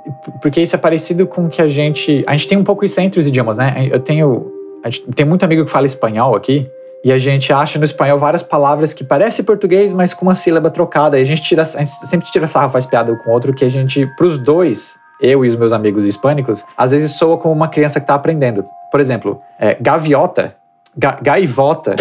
porque 0.42 0.60
isso 0.60 0.76
é 0.76 0.78
parecido 0.78 1.26
com 1.26 1.48
que 1.48 1.62
a 1.62 1.66
gente. 1.66 2.22
A 2.26 2.32
gente 2.32 2.48
tem 2.48 2.58
um 2.58 2.64
pouco 2.64 2.84
isso 2.84 3.00
entre 3.00 3.18
os 3.18 3.26
idiomas, 3.26 3.56
né? 3.56 3.88
Eu 3.90 3.98
tenho. 3.98 4.46
A 4.84 4.90
gente 4.90 5.06
tem 5.12 5.24
muito 5.24 5.42
amigo 5.42 5.64
que 5.64 5.70
fala 5.70 5.86
espanhol 5.86 6.36
aqui. 6.36 6.70
E 7.02 7.10
a 7.10 7.18
gente 7.18 7.50
acha 7.50 7.78
no 7.78 7.84
espanhol 7.86 8.18
várias 8.18 8.42
palavras 8.42 8.92
que 8.92 9.02
parecem 9.02 9.42
português, 9.42 9.90
mas 9.90 10.12
com 10.12 10.26
uma 10.26 10.34
sílaba 10.34 10.70
trocada. 10.70 11.18
E 11.18 11.22
a 11.22 11.24
gente, 11.24 11.40
tira, 11.40 11.62
a 11.62 11.66
gente 11.66 11.88
sempre 12.06 12.30
tira 12.30 12.46
sarro, 12.46 12.70
faz 12.70 12.84
piada 12.84 13.16
com 13.16 13.30
outro, 13.30 13.54
que 13.54 13.64
a 13.64 13.70
gente, 13.70 14.06
pros 14.18 14.36
dois, 14.36 14.98
eu 15.20 15.44
e 15.44 15.48
os 15.48 15.56
meus 15.56 15.72
amigos 15.72 16.06
hispânicos, 16.06 16.64
às 16.76 16.90
vezes 16.90 17.12
soa 17.12 17.36
como 17.36 17.54
uma 17.54 17.68
criança 17.68 18.00
que 18.00 18.06
tá 18.06 18.14
aprendendo. 18.14 18.64
Por 18.90 19.00
exemplo, 19.00 19.40
é, 19.58 19.76
gaviota, 19.80 20.54
ga- 20.96 21.18
gaivota 21.22 21.94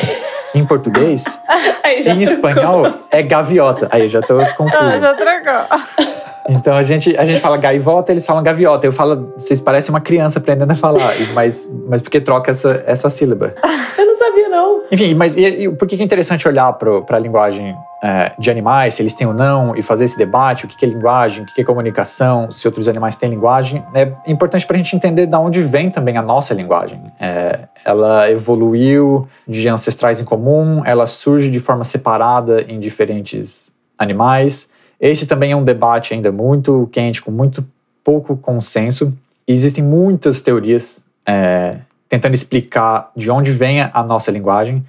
em 0.53 0.65
português, 0.65 1.39
em 2.05 2.21
espanhol 2.21 2.85
é 3.11 3.21
gaviota. 3.21 3.87
Aí 3.91 4.03
eu 4.03 4.07
já 4.07 4.21
tô 4.21 4.39
ah, 4.39 4.53
confuso. 4.53 4.99
já 5.01 5.13
trocou. 5.13 6.15
Então 6.49 6.75
a 6.75 6.81
gente, 6.81 7.15
a 7.15 7.25
gente 7.25 7.39
fala 7.39 7.57
gaivota, 7.57 8.11
eles 8.11 8.25
falam 8.25 8.41
gaviota. 8.41 8.85
Eu 8.85 8.91
falo, 8.91 9.33
vocês 9.37 9.59
parecem 9.59 9.93
uma 9.93 10.01
criança 10.01 10.39
aprendendo 10.39 10.71
a 10.71 10.75
falar, 10.75 11.13
mas, 11.33 11.69
mas 11.87 12.01
porque 12.01 12.19
troca 12.19 12.49
essa, 12.51 12.83
essa 12.87 13.09
sílaba. 13.09 13.53
Eu 13.97 14.05
não 14.05 14.15
sabia, 14.15 14.49
não. 14.49 14.81
Enfim, 14.91 15.13
mas 15.13 15.35
e, 15.35 15.45
e 15.45 15.69
por 15.69 15.87
que 15.87 16.01
é 16.01 16.03
interessante 16.03 16.47
olhar 16.47 16.73
para 16.73 17.17
a 17.17 17.19
linguagem 17.19 17.75
é, 18.01 18.31
de 18.39 18.49
animais, 18.49 18.93
se 18.93 19.01
eles 19.01 19.13
têm 19.13 19.27
ou 19.27 19.33
não, 19.33 19.75
e 19.75 19.83
fazer 19.83 20.05
esse 20.05 20.17
debate, 20.17 20.65
o 20.65 20.67
que 20.67 20.85
é 20.85 20.87
linguagem, 20.87 21.43
o 21.43 21.45
que 21.45 21.61
é 21.61 21.63
comunicação, 21.63 22.49
se 22.49 22.67
outros 22.67 22.87
animais 22.87 23.15
têm 23.15 23.29
linguagem? 23.29 23.83
É 23.93 24.11
importante 24.25 24.65
para 24.65 24.75
a 24.75 24.77
gente 24.77 24.95
entender 24.95 25.25
de 25.25 25.35
onde 25.35 25.61
vem 25.61 25.89
também 25.89 26.17
a 26.17 26.21
nossa 26.21 26.53
linguagem. 26.53 27.01
É, 27.19 27.67
ela 27.83 28.29
evoluiu 28.29 29.27
de 29.47 29.67
ancestrais 29.67 30.19
em 30.19 30.23
comum, 30.23 30.81
ela 30.85 31.07
surge 31.07 31.49
de 31.49 31.59
forma 31.59 31.83
separada 31.83 32.61
em 32.67 32.79
diferentes 32.79 33.71
animais. 33.97 34.69
Esse 34.99 35.25
também 35.25 35.51
é 35.51 35.55
um 35.55 35.63
debate 35.63 36.13
ainda 36.13 36.31
muito 36.31 36.87
quente, 36.91 37.21
com 37.21 37.31
muito 37.31 37.65
pouco 38.03 38.37
consenso. 38.37 39.13
E 39.47 39.53
existem 39.53 39.83
muitas 39.83 40.41
teorias 40.41 41.03
é, 41.25 41.77
tentando 42.07 42.33
explicar 42.33 43.11
de 43.15 43.29
onde 43.29 43.51
vem 43.51 43.81
a 43.81 44.03
nossa 44.03 44.31
linguagem. 44.31 44.83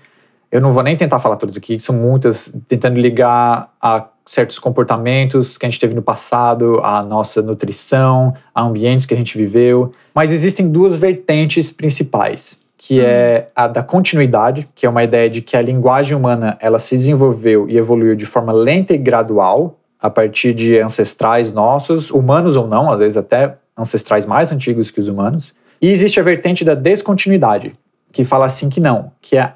Eu 0.51 0.61
não 0.61 0.73
vou 0.73 0.83
nem 0.83 0.97
tentar 0.97 1.21
falar 1.21 1.37
todas 1.37 1.57
aqui, 1.57 1.79
são 1.79 1.95
muitas, 1.95 2.53
tentando 2.67 2.99
ligar 2.99 3.73
a 3.81 4.07
certos 4.27 4.59
comportamentos 4.59 5.57
que 5.57 5.65
a 5.65 5.69
gente 5.69 5.79
teve 5.79 5.95
no 5.95 6.03
passado, 6.03 6.81
a 6.83 7.03
nossa 7.03 7.41
nutrição, 7.41 8.35
a 8.55 8.63
ambientes 8.63 9.07
que 9.07 9.15
a 9.15 9.17
gente 9.17 9.37
viveu. 9.39 9.93
Mas 10.15 10.33
existem 10.33 10.69
duas 10.69 10.97
vertentes 10.97 11.71
principais, 11.71 12.59
que 12.77 13.01
é 13.01 13.49
a 13.55 13.69
da 13.69 13.83
continuidade, 13.83 14.69
que 14.75 14.87
é 14.87 14.89
uma 14.89 15.05
ideia 15.05 15.31
de 15.31 15.41
que 15.41 15.57
a 15.57 15.63
linguagem 15.63 16.17
humana 16.17 16.57
ela 16.61 16.79
se 16.79 16.97
desenvolveu 16.97 17.69
e 17.69 17.77
evoluiu 17.77 18.17
de 18.17 18.27
forma 18.27 18.53
lenta 18.53 18.93
e 18.93 18.99
gradual 18.99 19.79
a 20.01 20.09
partir 20.09 20.53
de 20.53 20.79
ancestrais 20.79 21.53
nossos, 21.53 22.11
humanos 22.11 22.57
ou 22.57 22.67
não, 22.67 22.91
às 22.91 23.01
vezes 23.01 23.17
até 23.17 23.57
ancestrais 23.77 24.27
mais 24.27 24.51
antigos 24.51 24.91
que 24.91 24.99
os 24.99 25.09
humanos. 25.09 25.55
E 25.81 25.91
existe 25.91 26.19
a 26.21 26.23
vertente 26.23 26.65
da 26.65 26.75
descontinuidade, 26.75 27.75
que 28.13 28.25
fala 28.25 28.47
assim 28.47 28.69
que 28.69 28.81
não, 28.81 29.13
que 29.21 29.37
a, 29.39 29.53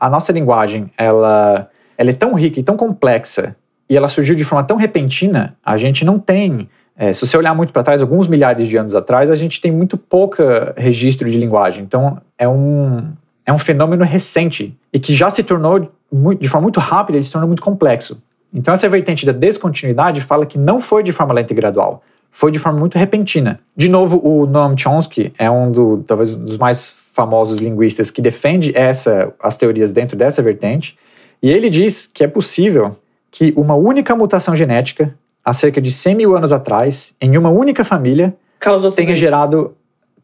a 0.00 0.10
nossa 0.10 0.32
linguagem 0.32 0.86
ela, 0.96 1.68
ela 1.96 2.10
é 2.10 2.12
tão 2.12 2.34
rica 2.34 2.60
e 2.60 2.62
tão 2.62 2.76
complexa 2.76 3.56
e 3.88 3.96
ela 3.96 4.08
surgiu 4.08 4.34
de 4.34 4.44
forma 4.44 4.64
tão 4.64 4.76
repentina, 4.76 5.56
a 5.64 5.76
gente 5.76 6.04
não 6.04 6.18
tem 6.18 6.68
é, 6.96 7.12
se 7.12 7.26
você 7.26 7.36
olhar 7.36 7.54
muito 7.54 7.72
para 7.72 7.82
trás, 7.82 8.00
alguns 8.00 8.28
milhares 8.28 8.68
de 8.68 8.76
anos 8.76 8.94
atrás, 8.94 9.28
a 9.28 9.34
gente 9.34 9.60
tem 9.60 9.72
muito 9.72 9.96
pouca 9.96 10.72
registro 10.76 11.28
de 11.28 11.38
linguagem. 11.38 11.82
Então, 11.82 12.18
é 12.38 12.48
um, 12.48 13.08
é 13.44 13.52
um 13.52 13.58
fenômeno 13.58 14.04
recente 14.04 14.76
e 14.92 14.98
que 14.98 15.12
já 15.12 15.28
se 15.28 15.42
tornou, 15.42 15.90
de 16.38 16.48
forma 16.48 16.62
muito 16.62 16.78
rápida, 16.78 17.18
ele 17.18 17.24
se 17.24 17.32
tornou 17.32 17.48
muito 17.48 17.62
complexo. 17.62 18.22
Então, 18.52 18.72
essa 18.72 18.88
vertente 18.88 19.26
da 19.26 19.32
descontinuidade 19.32 20.20
fala 20.20 20.46
que 20.46 20.56
não 20.56 20.80
foi 20.80 21.02
de 21.02 21.10
forma 21.10 21.34
lenta 21.34 21.52
e 21.52 21.56
gradual, 21.56 22.02
foi 22.30 22.52
de 22.52 22.60
forma 22.60 22.78
muito 22.78 22.96
repentina. 22.96 23.58
De 23.76 23.88
novo, 23.88 24.20
o 24.24 24.46
Noam 24.46 24.76
Chomsky 24.78 25.32
é 25.36 25.50
um 25.50 25.72
do, 25.72 26.04
talvez 26.06 26.34
dos 26.36 26.56
mais 26.56 26.94
famosos 27.14 27.60
linguistas 27.60 28.10
que 28.10 28.20
defende 28.20 28.72
essa, 28.76 29.32
as 29.40 29.56
teorias 29.56 29.92
dentro 29.92 30.16
dessa 30.16 30.42
vertente, 30.42 30.98
e 31.40 31.48
ele 31.48 31.70
diz 31.70 32.08
que 32.12 32.24
é 32.24 32.26
possível 32.28 32.96
que 33.30 33.52
uma 33.56 33.74
única 33.76 34.14
mutação 34.16 34.54
genética, 34.56 35.14
há 35.44 35.52
cerca 35.52 35.80
de 35.80 35.92
100 35.92 36.14
mil 36.16 36.36
anos 36.36 36.50
atrás, 36.52 37.14
em 37.20 37.36
uma 37.38 37.50
única 37.50 37.84
família, 37.84 38.34
Causou 38.58 38.90
tenha 38.90 39.06
tudo 39.08 39.12
isso. 39.14 39.20
gerado 39.20 39.76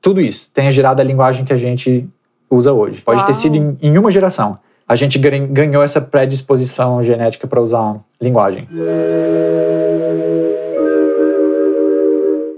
tudo 0.03 0.21
isso, 0.21 0.51
tenha 0.53 0.73
gerado 0.73 1.01
a 1.01 1.05
linguagem 1.05 1.45
que 1.45 1.53
a 1.53 1.57
gente 1.57 2.09
usa 2.51 2.73
hoje. 2.73 3.03
Pode 3.03 3.21
ter 3.25 3.33
Uau. 3.33 3.41
sido 3.41 3.57
em, 3.57 3.77
em 3.83 3.97
uma 3.99 4.11
geração. 4.11 4.59
A 4.89 4.97
gente 4.97 5.19
gan- 5.19 5.47
ganhou 5.47 5.83
essa 5.83 6.01
predisposição 6.01 7.01
genética 7.03 7.47
para 7.47 7.61
usar 7.61 8.01
linguagem. 8.21 8.67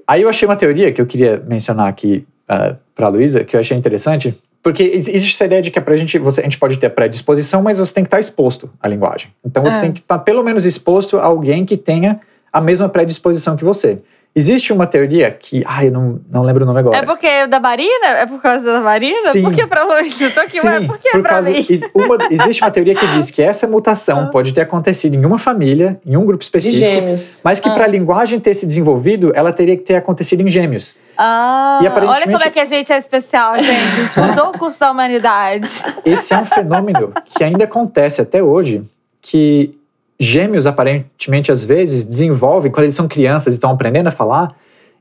Aí 0.06 0.22
eu 0.22 0.28
achei 0.28 0.46
uma 0.46 0.56
teoria 0.56 0.92
que 0.92 1.00
eu 1.00 1.06
queria 1.06 1.42
mencionar 1.46 1.88
aqui 1.88 2.26
para 2.46 3.06
a 3.06 3.08
Luísa, 3.08 3.44
que 3.44 3.56
eu 3.56 3.60
achei 3.60 3.76
interessante, 3.76 4.34
porque 4.62 4.82
ex- 4.82 5.08
existe 5.08 5.34
essa 5.34 5.44
ideia 5.44 5.62
de 5.62 5.70
que 5.70 5.78
é 5.78 5.82
pra 5.82 5.96
gente, 5.96 6.18
você, 6.18 6.40
a 6.40 6.44
gente 6.44 6.58
pode 6.58 6.78
ter 6.78 6.90
predisposição, 6.90 7.62
mas 7.62 7.78
você 7.78 7.94
tem 7.94 8.04
que 8.04 8.08
estar 8.08 8.20
exposto 8.20 8.70
à 8.80 8.88
linguagem. 8.88 9.30
Então 9.44 9.62
você 9.62 9.78
É. 9.78 9.80
tem 9.80 9.92
que 9.92 10.00
estar 10.00 10.18
pelo 10.20 10.42
menos 10.42 10.66
exposto 10.66 11.16
a 11.18 11.24
alguém 11.24 11.64
que 11.64 11.76
tenha 11.76 12.20
a 12.52 12.60
mesma 12.60 12.88
predisposição 12.88 13.56
que 13.56 13.64
você. 13.64 13.98
Existe 14.34 14.72
uma 14.72 14.86
teoria 14.86 15.30
que, 15.30 15.62
ai, 15.66 15.88
eu 15.88 15.92
não, 15.92 16.18
não 16.30 16.40
lembro 16.42 16.62
o 16.64 16.66
nome 16.66 16.80
agora. 16.80 16.96
É 16.96 17.02
porque 17.02 17.26
é 17.26 17.46
da 17.46 17.60
Marina? 17.60 18.06
É 18.16 18.24
por 18.24 18.40
causa 18.40 18.64
da 18.64 18.80
Marina? 18.80 19.30
Sim. 19.30 19.42
Por 19.42 19.52
que 19.52 19.66
pra 19.66 19.84
Luiz? 19.84 20.18
Eu 20.18 20.32
tô 20.32 20.40
aqui, 20.40 20.58
mas 20.64 20.86
por 20.86 20.96
que 20.98 21.10
por 21.10 21.20
pra 21.20 21.30
causa- 21.32 21.50
mim? 21.50 21.66
uma- 21.94 22.16
existe 22.30 22.62
uma 22.64 22.70
teoria 22.70 22.94
que 22.94 23.06
diz 23.08 23.30
que 23.30 23.42
essa 23.42 23.66
mutação 23.66 24.30
pode 24.30 24.54
ter 24.54 24.62
acontecido 24.62 25.14
em 25.16 25.24
uma 25.26 25.38
família, 25.38 26.00
em 26.06 26.16
um 26.16 26.24
grupo 26.24 26.38
De 26.38 26.44
específico, 26.44 26.78
gêmeos. 26.80 27.40
mas 27.44 27.60
que 27.60 27.68
Ah. 27.68 27.74
para 27.74 27.84
a 27.84 27.86
linguagem 27.86 28.40
ter 28.40 28.54
se 28.54 28.64
desenvolvido, 28.66 29.32
ela 29.34 29.52
teria 29.52 29.76
que 29.76 29.82
ter 29.82 29.96
acontecido 29.96 30.40
em 30.40 30.48
gêmeos. 30.48 30.94
Ah, 31.18 31.76
E 31.82 31.84
olha 31.84 31.88
aparentemente- 31.90 32.32
como 32.32 32.44
é 32.44 32.50
que 32.50 32.58
a 32.60 32.64
gente 32.64 32.90
é 32.90 32.96
especial, 32.96 33.60
gente. 33.60 33.70
A 33.70 33.90
gente 34.06 34.18
mudou 34.18 34.48
o 34.48 34.58
curso 34.58 34.80
da 34.80 34.90
humanidade. 34.90 35.68
Esse 36.06 36.32
é 36.32 36.38
um 36.38 36.46
fenômeno 36.46 37.12
que 37.26 37.44
ainda 37.44 37.64
acontece 37.64 38.22
até 38.22 38.42
hoje, 38.42 38.82
que 39.20 39.78
gêmeos 40.22 40.66
aparentemente 40.66 41.50
às 41.50 41.64
vezes 41.64 42.04
desenvolvem, 42.04 42.70
quando 42.70 42.84
eles 42.84 42.94
são 42.94 43.08
crianças 43.08 43.54
e 43.54 43.56
estão 43.56 43.70
aprendendo 43.70 44.06
a 44.08 44.12
falar, 44.12 44.54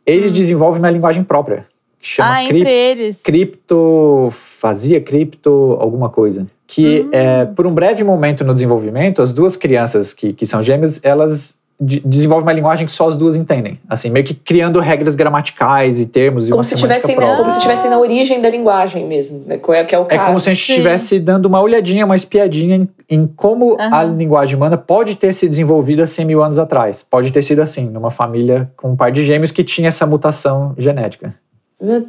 eles 0.05 0.31
desenvolvem 0.31 0.81
uma 0.81 0.89
linguagem 0.89 1.23
própria, 1.23 1.65
que 1.99 2.07
chama 2.07 2.29
Hum. 2.29 2.33
ah, 2.45 2.47
cri- 2.47 2.59
entre 2.59 2.71
eles. 2.71 3.17
criptofasia, 3.23 5.01
cripto, 5.01 5.77
alguma 5.79 6.09
coisa. 6.09 6.47
Que 6.67 7.07
é, 7.11 7.45
por 7.45 7.67
um 7.67 7.73
breve 7.73 8.03
momento 8.03 8.43
no 8.43 8.53
desenvolvimento, 8.53 9.21
as 9.21 9.33
duas 9.33 9.57
crianças 9.57 10.13
que, 10.13 10.31
que 10.33 10.45
são 10.45 10.63
gêmeas, 10.63 10.99
elas 11.03 11.57
de- 11.83 11.99
desenvolvem 12.01 12.45
uma 12.45 12.53
linguagem 12.53 12.85
que 12.85 12.91
só 12.91 13.07
as 13.07 13.17
duas 13.17 13.35
entendem. 13.35 13.79
Assim, 13.89 14.11
meio 14.11 14.23
que 14.23 14.35
criando 14.35 14.79
regras 14.79 15.15
gramaticais 15.15 15.99
e 15.99 16.05
termos 16.05 16.47
e 16.47 16.51
Como 16.51 16.59
uma 16.59 16.63
se, 16.63 16.75
tivessem, 16.75 17.15
própria. 17.15 17.37
como 17.37 17.49
se 17.49 17.57
estivessem 17.57 17.89
na 17.89 17.97
origem 17.99 18.39
da 18.39 18.47
linguagem 18.49 19.07
mesmo, 19.07 19.43
né? 19.47 19.57
que 19.57 19.71
é 19.71 19.83
que 19.83 19.95
é 19.95 19.99
o 19.99 20.03
É 20.03 20.05
caso. 20.05 20.25
como 20.27 20.39
se 20.39 20.49
a 20.49 20.53
gente 20.53 20.65
Sim. 20.65 20.73
estivesse 20.73 21.19
dando 21.19 21.47
uma 21.47 21.59
olhadinha, 21.59 22.05
uma 22.05 22.15
espiadinha 22.15 22.75
em, 22.75 22.89
em 23.09 23.25
como 23.25 23.75
a 23.79 24.01
Aham. 24.01 24.15
linguagem 24.15 24.55
humana 24.55 24.77
pode 24.77 25.15
ter 25.15 25.33
se 25.33 25.49
desenvolvido 25.49 26.03
há 26.03 26.07
100 26.07 26.25
mil 26.25 26.43
anos 26.43 26.59
atrás. 26.59 27.03
Pode 27.09 27.31
ter 27.31 27.41
sido 27.41 27.61
assim, 27.61 27.85
numa 27.89 28.11
família 28.11 28.69
com 28.77 28.91
um 28.91 28.95
par 28.95 29.11
de 29.11 29.23
gêmeos 29.23 29.51
que 29.51 29.63
tinha 29.63 29.87
essa 29.87 30.05
mutação 30.05 30.75
genética. 30.77 31.33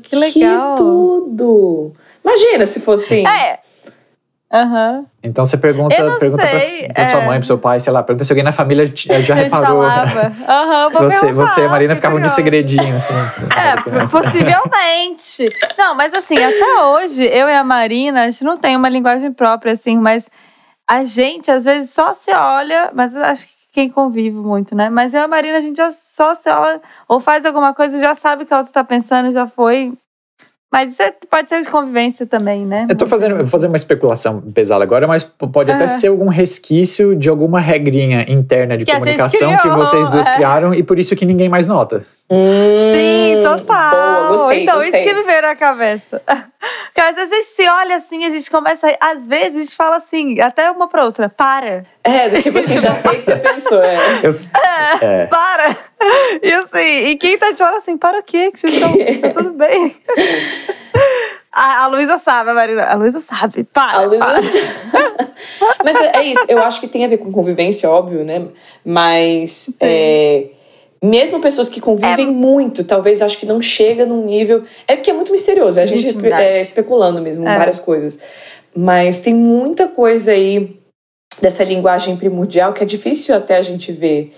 Que 0.02 0.14
legal. 0.14 0.74
tudo! 0.74 1.92
Imagina 2.22 2.66
se 2.66 2.78
fosse 2.78 3.04
assim. 3.06 3.26
É. 3.26 3.58
Aham. 4.52 5.00
Então 5.22 5.46
você 5.46 5.56
pergunta, 5.56 5.94
pergunta 6.18 6.46
pra, 6.46 6.60
sei, 6.60 6.88
pra 6.88 7.04
sua 7.06 7.20
é. 7.20 7.26
mãe, 7.26 7.38
pro 7.38 7.46
seu 7.46 7.56
pai, 7.56 7.80
sei 7.80 7.90
lá, 7.90 8.02
pergunta 8.02 8.22
se 8.24 8.32
alguém 8.32 8.44
na 8.44 8.52
família 8.52 8.86
t- 8.86 9.22
já 9.22 9.32
reparou. 9.34 9.82
falava. 9.82 10.32
Aham, 10.46 10.90
vou 10.90 11.10
você, 11.10 11.32
você 11.32 11.60
e 11.62 11.64
a 11.64 11.68
Marina 11.70 11.94
ficavam 11.94 12.20
de 12.20 12.28
segredinho, 12.28 12.96
assim. 12.96 13.14
É, 13.62 14.06
possivelmente. 14.06 15.48
Não, 15.78 15.94
mas 15.94 16.12
assim, 16.12 16.36
até 16.36 16.82
hoje, 16.82 17.24
eu 17.24 17.48
e 17.48 17.54
a 17.54 17.64
Marina, 17.64 18.24
a 18.24 18.30
gente 18.30 18.44
não 18.44 18.58
tem 18.58 18.76
uma 18.76 18.88
linguagem 18.88 19.32
própria, 19.32 19.72
assim, 19.72 19.96
mas 19.96 20.28
a 20.86 21.04
gente, 21.04 21.50
às 21.50 21.64
vezes, 21.64 21.90
só 21.90 22.12
se 22.12 22.30
olha, 22.32 22.90
mas 22.92 23.14
acho 23.16 23.46
que 23.46 23.52
quem 23.72 23.88
convive 23.88 24.36
muito, 24.36 24.74
né? 24.74 24.90
Mas 24.90 25.14
eu 25.14 25.20
e 25.20 25.24
a 25.24 25.28
Marina, 25.28 25.58
a 25.58 25.60
gente 25.62 25.76
já 25.76 25.90
só 25.92 26.34
se 26.34 26.50
olha, 26.50 26.80
ou 27.08 27.20
faz 27.20 27.46
alguma 27.46 27.72
coisa, 27.72 27.98
já 27.98 28.14
sabe 28.14 28.42
o 28.42 28.46
que 28.46 28.52
a 28.52 28.58
outra 28.58 28.72
tá 28.72 28.84
pensando, 28.84 29.32
já 29.32 29.46
foi. 29.46 29.92
Mas 30.72 30.98
é- 30.98 31.14
pode 31.30 31.50
ser 31.50 31.60
de 31.60 31.68
convivência 31.68 32.26
também, 32.26 32.64
né? 32.64 32.86
Eu 32.88 32.96
tô 32.96 33.06
fazendo, 33.06 33.36
vou 33.36 33.46
fazer 33.46 33.66
uma 33.66 33.76
especulação 33.76 34.40
pesada 34.40 34.82
agora, 34.82 35.06
mas 35.06 35.22
pode 35.22 35.70
até 35.70 35.84
É. 35.84 35.88
ser 35.88 36.06
algum 36.08 36.28
resquício 36.28 37.14
de 37.14 37.28
alguma 37.28 37.60
regrinha 37.60 38.24
interna 38.26 38.78
de 38.78 38.86
Que 38.86 38.92
comunicação 38.92 39.58
que 39.58 39.68
vocês 39.68 40.08
duas 40.08 40.26
é. 40.26 40.34
criaram 40.34 40.72
e 40.72 40.82
por 40.82 40.98
isso 40.98 41.14
que 41.14 41.26
ninguém 41.26 41.48
mais 41.50 41.66
nota. 41.66 42.06
Hum, 42.34 42.94
Sim, 42.94 43.42
total. 43.42 43.90
Boa, 43.90 44.28
gostei, 44.38 44.62
então, 44.62 44.76
gostei. 44.76 45.00
isso 45.02 45.08
que 45.10 45.14
me 45.14 45.22
veio 45.24 45.42
na 45.42 45.54
cabeça. 45.54 46.22
Porque 46.86 47.00
às 47.00 47.14
vezes 47.14 47.30
a 47.30 47.34
gente 47.34 47.44
se 47.46 47.68
olha 47.68 47.96
assim, 47.96 48.24
a 48.24 48.30
gente 48.30 48.50
começa. 48.50 48.86
a- 48.88 49.10
Às 49.10 49.26
vezes 49.26 49.56
a 49.56 49.60
gente 49.64 49.76
fala 49.76 49.96
assim, 49.96 50.40
até 50.40 50.70
uma 50.70 50.88
pra 50.88 51.04
outra, 51.04 51.28
para. 51.28 51.84
É, 52.04 52.28
do 52.30 52.40
tipo 52.40 52.58
assim, 52.58 52.78
já 52.78 52.94
sei 52.94 53.10
o 53.10 53.14
que 53.16 53.22
você 53.22 53.36
pensou. 53.36 53.82
É. 53.82 53.96
Eu, 54.22 54.30
é. 55.08 55.26
Para! 55.26 55.76
E 56.42 56.52
assim, 56.52 57.06
e 57.08 57.16
quem 57.16 57.38
tá 57.38 57.52
de 57.52 57.58
fora 57.58 57.76
assim, 57.76 57.96
para 57.96 58.18
o 58.18 58.22
quê? 58.24 58.50
Que 58.50 58.58
vocês 58.58 58.74
estão. 58.74 58.92
Tá 59.20 59.30
tudo 59.30 59.50
bem? 59.52 59.94
A, 61.52 61.84
a 61.84 61.86
Luísa 61.86 62.18
sabe, 62.18 62.50
a 62.50 62.54
Marina. 62.54 62.84
A 62.84 62.94
Luísa 62.94 63.20
sabe, 63.20 63.62
para. 63.64 63.98
A 63.98 64.02
Luísa-. 64.02 64.24
Mas 65.84 65.96
é 65.96 66.12
é 66.16 66.24
isso, 66.24 66.44
eu 66.48 66.62
acho 66.62 66.80
que 66.80 66.88
tem 66.88 67.04
a 67.04 67.08
ver 67.08 67.18
com 67.18 67.30
convivência, 67.30 67.88
óbvio, 67.88 68.24
né? 68.24 68.46
Mas 68.84 69.66
é, 69.80 70.46
mesmo 71.02 71.40
pessoas 71.40 71.68
que 71.68 71.80
convivem 71.80 72.28
muito, 72.28 72.84
talvez 72.84 73.20
acho 73.20 73.36
que 73.38 73.44
não 73.46 73.60
chega 73.60 74.06
num 74.06 74.24
nível. 74.24 74.62
É 74.86 74.94
porque 74.94 75.10
é 75.10 75.14
muito 75.14 75.32
misterioso, 75.32 75.80
é 75.80 75.82
a 75.82 75.86
gente 75.86 76.16
é, 76.32 76.56
especulando 76.56 77.20
mesmo 77.20 77.46
É. 77.46 77.58
várias 77.58 77.80
coisas. 77.80 78.18
Mas 78.74 79.20
tem 79.20 79.34
muita 79.34 79.88
coisa 79.88 80.30
aí 80.32 80.76
dessa 81.40 81.64
linguagem 81.64 82.16
primordial 82.16 82.72
que 82.72 82.82
é 82.82 82.86
difícil 82.86 83.34
até 83.34 83.56
a 83.56 83.62
gente 83.62 83.90
ver. 83.92 84.32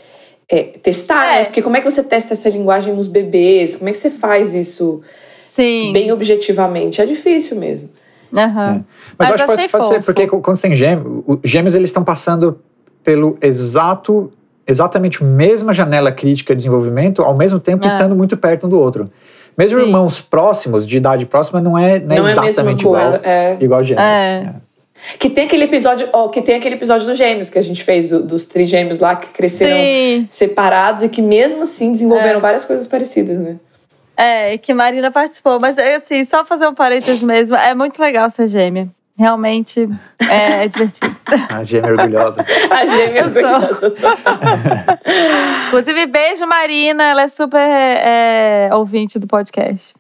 é, 0.47 0.63
testar, 0.63 1.25
É. 1.25 1.39
né? 1.39 1.45
Porque 1.47 1.63
como 1.63 1.75
é 1.75 1.81
que 1.81 1.91
você 1.91 2.03
testa 2.03 2.35
essa 2.35 2.51
linguagem 2.51 2.93
nos 2.95 3.09
bebês? 3.09 3.77
Como 3.77 3.89
é 3.89 3.93
que 3.93 3.99
você 3.99 4.11
faz 4.11 4.53
isso 4.53 5.01
Sim. 5.35 5.91
bem 5.91 6.13
objetivamente? 6.13 7.01
É 7.01 7.07
difícil 7.07 7.57
mesmo. 7.57 7.89
Aham. 8.31 8.85
Mas, 9.17 9.17
Mas 9.19 9.29
eu 9.31 9.35
acho 9.37 9.45
que 9.47 9.51
pode, 9.57 9.69
pode 9.71 9.89
ser, 9.89 10.03
porque 10.03 10.27
quando 10.27 10.55
você 10.55 10.69
tem 10.69 10.75
gêmeos, 10.77 11.23
o- 11.27 11.41
gêmeos 11.43 11.75
eles 11.75 11.89
estão 11.89 12.05
passando 12.05 12.59
pelo 13.03 13.39
exato 13.41 14.31
exatamente 14.67 15.23
a 15.23 15.27
mesma 15.27 15.73
janela 15.73 16.11
crítica 16.13 16.55
de 16.55 16.59
desenvolvimento, 16.59 17.23
ao 17.23 17.35
mesmo 17.35 17.59
tempo 17.61 17.85
É. 17.85 17.89
estando 17.95 18.15
muito 18.17 18.37
perto 18.37 18.67
um 18.67 18.71
do 18.71 18.79
outro. 18.81 19.11
Mesmo 19.57 19.79
Sim. 19.79 19.87
irmãos 19.87 20.21
próximos, 20.21 20.87
de 20.87 20.97
idade 20.97 21.27
próxima, 21.27 21.61
não 21.61 21.79
é, 21.79 21.99
não 22.01 22.17
é 22.17 22.21
Não 22.21 22.29
é 22.29 22.49
exatamente 22.49 22.85
coisa. 22.85 23.17
igual, 23.17 23.21
É. 23.25 23.57
igual 23.61 23.83
gêmeos. 23.83 24.07
É. 24.07 24.53
Que 25.19 25.29
tem 25.29 25.45
aquele 25.45 25.65
episódio, 25.65 26.09
ó, 26.13 26.29
que 26.29 26.41
tem 26.41 26.55
aquele 26.57 26.77
episódio 26.77 27.07
dos 27.07 27.17
gêmeos 27.17 27.51
que 27.51 27.59
a 27.59 27.63
gente 27.63 27.85
fez, 27.85 28.09
do- 28.09 28.23
dos 28.23 28.43
trigêmeos 28.45 28.99
lá 28.99 29.15
que 29.17 29.29
cresceram 29.29 29.77
Sim. 29.77 30.27
separados 30.31 31.03
e 31.03 31.09
que 31.09 31.21
mesmo 31.21 31.63
assim 31.63 31.93
desenvolveram 31.93 32.39
É. 32.39 32.41
várias 32.41 32.65
coisas 32.65 32.87
parecidas, 32.87 33.39
né? 33.39 33.57
É, 34.17 34.57
que 34.57 34.73
Marina 34.73 35.11
participou. 35.11 35.59
Mas, 35.61 35.77
assim, 35.77 36.25
só 36.25 36.45
fazer 36.45 36.67
um 36.69 36.75
parênteses 36.75 37.23
mesmo. 37.23 37.57
É 37.57 37.75
muito 37.75 38.01
legal 38.01 38.31
ser 38.31 38.47
gêmea. 38.47 38.89
Realmente 39.17 39.89
é, 40.29 40.65
é 40.65 40.69
divertido. 40.69 41.15
A 41.49 41.63
gêmea 41.63 41.93
orgulhosa. 41.93 42.45
A 42.71 42.87
gêmea 42.87 43.25
sou. 43.31 43.43
orgulhosa. 43.43 43.95
Inclusive, 45.69 46.07
beijo, 46.07 46.47
Marina. 46.47 47.05
Ela 47.05 47.23
é 47.23 47.29
super 47.29 47.59
é, 47.61 48.71
ouvinte 48.73 49.19
do 49.19 49.27
podcast. 49.29 49.95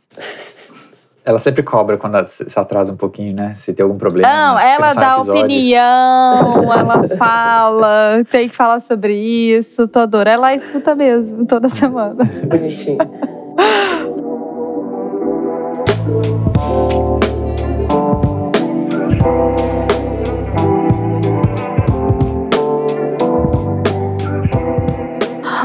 Ela 1.24 1.38
sempre 1.38 1.62
cobra 1.62 1.96
quando 1.96 2.22
se 2.26 2.50
se 2.50 2.58
atrasa 2.58 2.92
um 2.92 2.96
pouquinho, 2.96 3.34
né? 3.34 3.54
Se 3.54 3.72
tem 3.72 3.82
algum 3.82 3.96
problema. 3.96 4.28
Não, 4.28 4.58
ela 4.58 4.92
sai 4.92 5.04
dá 5.04 5.14
episódio. 5.16 5.44
opinião, 5.44 6.72
ela 6.74 7.08
fala, 7.16 8.24
tem 8.30 8.48
que 8.48 8.54
falar 8.54 8.80
sobre 8.80 9.14
isso, 9.14 9.88
tô 9.88 10.00
adorando. 10.00 10.34
Ela 10.34 10.54
escuta 10.54 10.94
mesmo 10.94 11.46
toda 11.46 11.68
semana. 11.70 12.24
Bonitinho. 12.46 12.98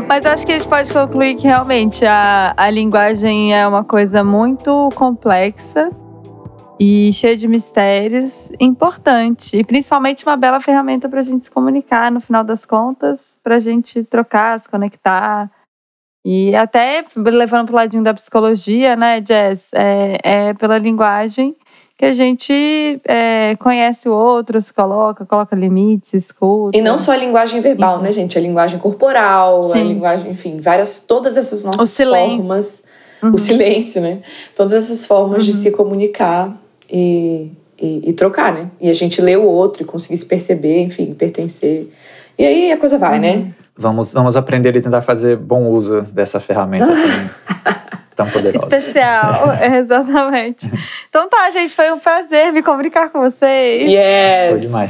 Mas 0.09 0.25
acho 0.25 0.43
que 0.43 0.51
a 0.51 0.55
gente 0.57 0.67
pode 0.67 0.91
concluir 0.91 1.35
que 1.35 1.43
realmente 1.43 2.03
a, 2.03 2.55
a 2.57 2.67
linguagem 2.71 3.55
é 3.55 3.67
uma 3.67 3.83
coisa 3.83 4.23
muito 4.23 4.89
complexa 4.95 5.91
e 6.79 7.13
cheia 7.13 7.37
de 7.37 7.47
mistérios, 7.47 8.51
importante. 8.59 9.55
E 9.55 9.63
principalmente 9.63 10.25
uma 10.25 10.35
bela 10.35 10.59
ferramenta 10.59 11.07
para 11.07 11.19
a 11.19 11.21
gente 11.21 11.45
se 11.45 11.51
comunicar, 11.51 12.11
no 12.11 12.19
final 12.19 12.43
das 12.43 12.65
contas, 12.65 13.39
para 13.43 13.57
a 13.57 13.59
gente 13.59 14.03
trocar, 14.03 14.59
se 14.59 14.67
conectar. 14.67 15.47
E 16.25 16.55
até 16.55 17.05
levando 17.15 17.67
para 17.67 17.73
o 17.73 17.75
ladinho 17.75 18.03
da 18.03 18.11
psicologia, 18.11 18.95
né, 18.95 19.23
Jess? 19.23 19.69
É, 19.75 20.17
é 20.23 20.53
pela 20.55 20.79
linguagem 20.79 21.55
que 21.99 22.05
a 22.05 22.13
gente 22.13 22.53
é, 23.05 23.57
conhece 23.57 24.07
o 24.07 24.13
outro, 24.13 24.61
se 24.61 24.73
coloca, 24.73 25.25
coloca 25.25 25.53
limites, 25.53 26.13
escuta. 26.13 26.77
E 26.77 26.81
não 26.81 26.97
só 26.97 27.11
a 27.11 27.17
linguagem 27.17 27.59
verbal, 27.59 28.01
né, 28.01 28.09
gente? 28.09 28.37
A 28.37 28.41
linguagem 28.41 28.79
corporal, 28.79 29.59
a 29.59 29.63
Sim. 29.63 29.83
linguagem, 29.89 30.31
enfim, 30.31 30.61
várias, 30.61 31.01
todas 31.01 31.35
essas 31.35 31.61
nossas 31.61 31.81
O 31.81 31.85
silêncio. 31.85 32.37
formas. 32.47 32.81
Uhum. 33.21 33.31
O 33.33 33.37
silêncio, 33.37 33.99
né? 34.01 34.19
Todas 34.55 34.85
essas 34.85 35.05
formas 35.05 35.43
de 35.43 35.51
Uhum. 35.51 35.57
se 35.57 35.71
comunicar 35.71 36.57
e, 36.89 37.51
e, 37.77 38.09
e 38.11 38.13
trocar, 38.13 38.53
né? 38.53 38.69
E 38.79 38.89
a 38.89 38.93
gente 38.93 39.19
ler 39.21 39.37
o 39.37 39.43
outro 39.43 39.83
e 39.83 39.85
conseguir 39.85 40.15
se 40.15 40.25
perceber, 40.25 40.79
enfim, 40.83 41.13
pertencer. 41.13 41.91
E 42.37 42.45
aí 42.45 42.71
a 42.71 42.77
coisa 42.77 42.97
vai, 42.97 43.15
Uhum. 43.15 43.19
né? 43.21 43.53
Vamos, 43.79 44.11
vamos 44.11 44.35
aprender 44.35 44.75
e 44.75 44.81
tentar 44.81 45.01
fazer 45.01 45.37
bom 45.37 45.67
uso 45.67 46.01
dessa 46.01 46.37
ferramenta 46.41 46.85
tão, 46.85 47.79
tão 48.27 48.29
poderosa. 48.29 48.65
Especial, 48.65 49.53
exatamente. 49.77 50.69
Então 51.07 51.29
tá, 51.29 51.49
gente, 51.51 51.73
foi 51.73 51.89
um 51.89 51.97
prazer 51.97 52.51
me 52.51 52.61
comunicar 52.61 53.09
com 53.09 53.21
vocês 53.21 53.89
Yes! 53.89 54.49
Foi 54.49 54.59
demais. 54.59 54.89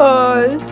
hoje. 0.00 0.64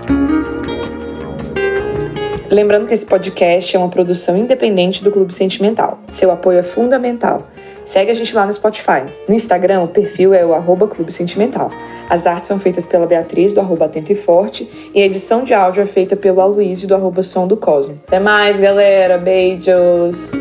Lembrando 2.51 2.87
que 2.87 2.95
esse 2.95 3.05
podcast 3.05 3.77
é 3.77 3.79
uma 3.79 3.91
produção 3.91 4.35
independente 4.35 5.05
do 5.05 5.11
Clube 5.11 5.35
Sentimental. 5.35 6.01
Seu 6.09 6.31
apoio 6.31 6.59
é 6.59 6.63
fundamental. 6.63 7.47
Segue 7.89 8.11
a 8.11 8.15
gente 8.15 8.35
lá 8.35 8.45
no 8.45 8.53
Spotify. 8.53 9.07
No 9.27 9.35
Instagram, 9.35 9.81
o 9.81 9.89
perfil 9.89 10.35
é 10.35 10.45
o 10.45 10.53
arroba 10.53 10.87
Clube 10.87 11.11
Sentimental. 11.11 11.71
As 12.11 12.27
artes 12.27 12.47
são 12.47 12.59
feitas 12.59 12.85
pela 12.85 13.07
Beatriz, 13.07 13.55
do 13.55 13.61
arroba 13.61 13.87
Atento 13.87 14.13
e 14.13 14.15
Forte, 14.15 14.91
e 14.95 15.01
a 15.01 15.07
edição 15.07 15.43
de 15.43 15.55
áudio 15.55 15.83
é 15.83 15.87
feita 15.87 16.15
pelo 16.15 16.43
Aloysio, 16.43 16.87
do 16.87 16.95
arroba 16.95 17.23
Som 17.23 17.47
do 17.47 17.57
Cosmo. 17.57 17.95
Até 18.07 18.21
mais, 18.21 18.61
galera. 18.61 19.17
Beijos! 19.17 20.33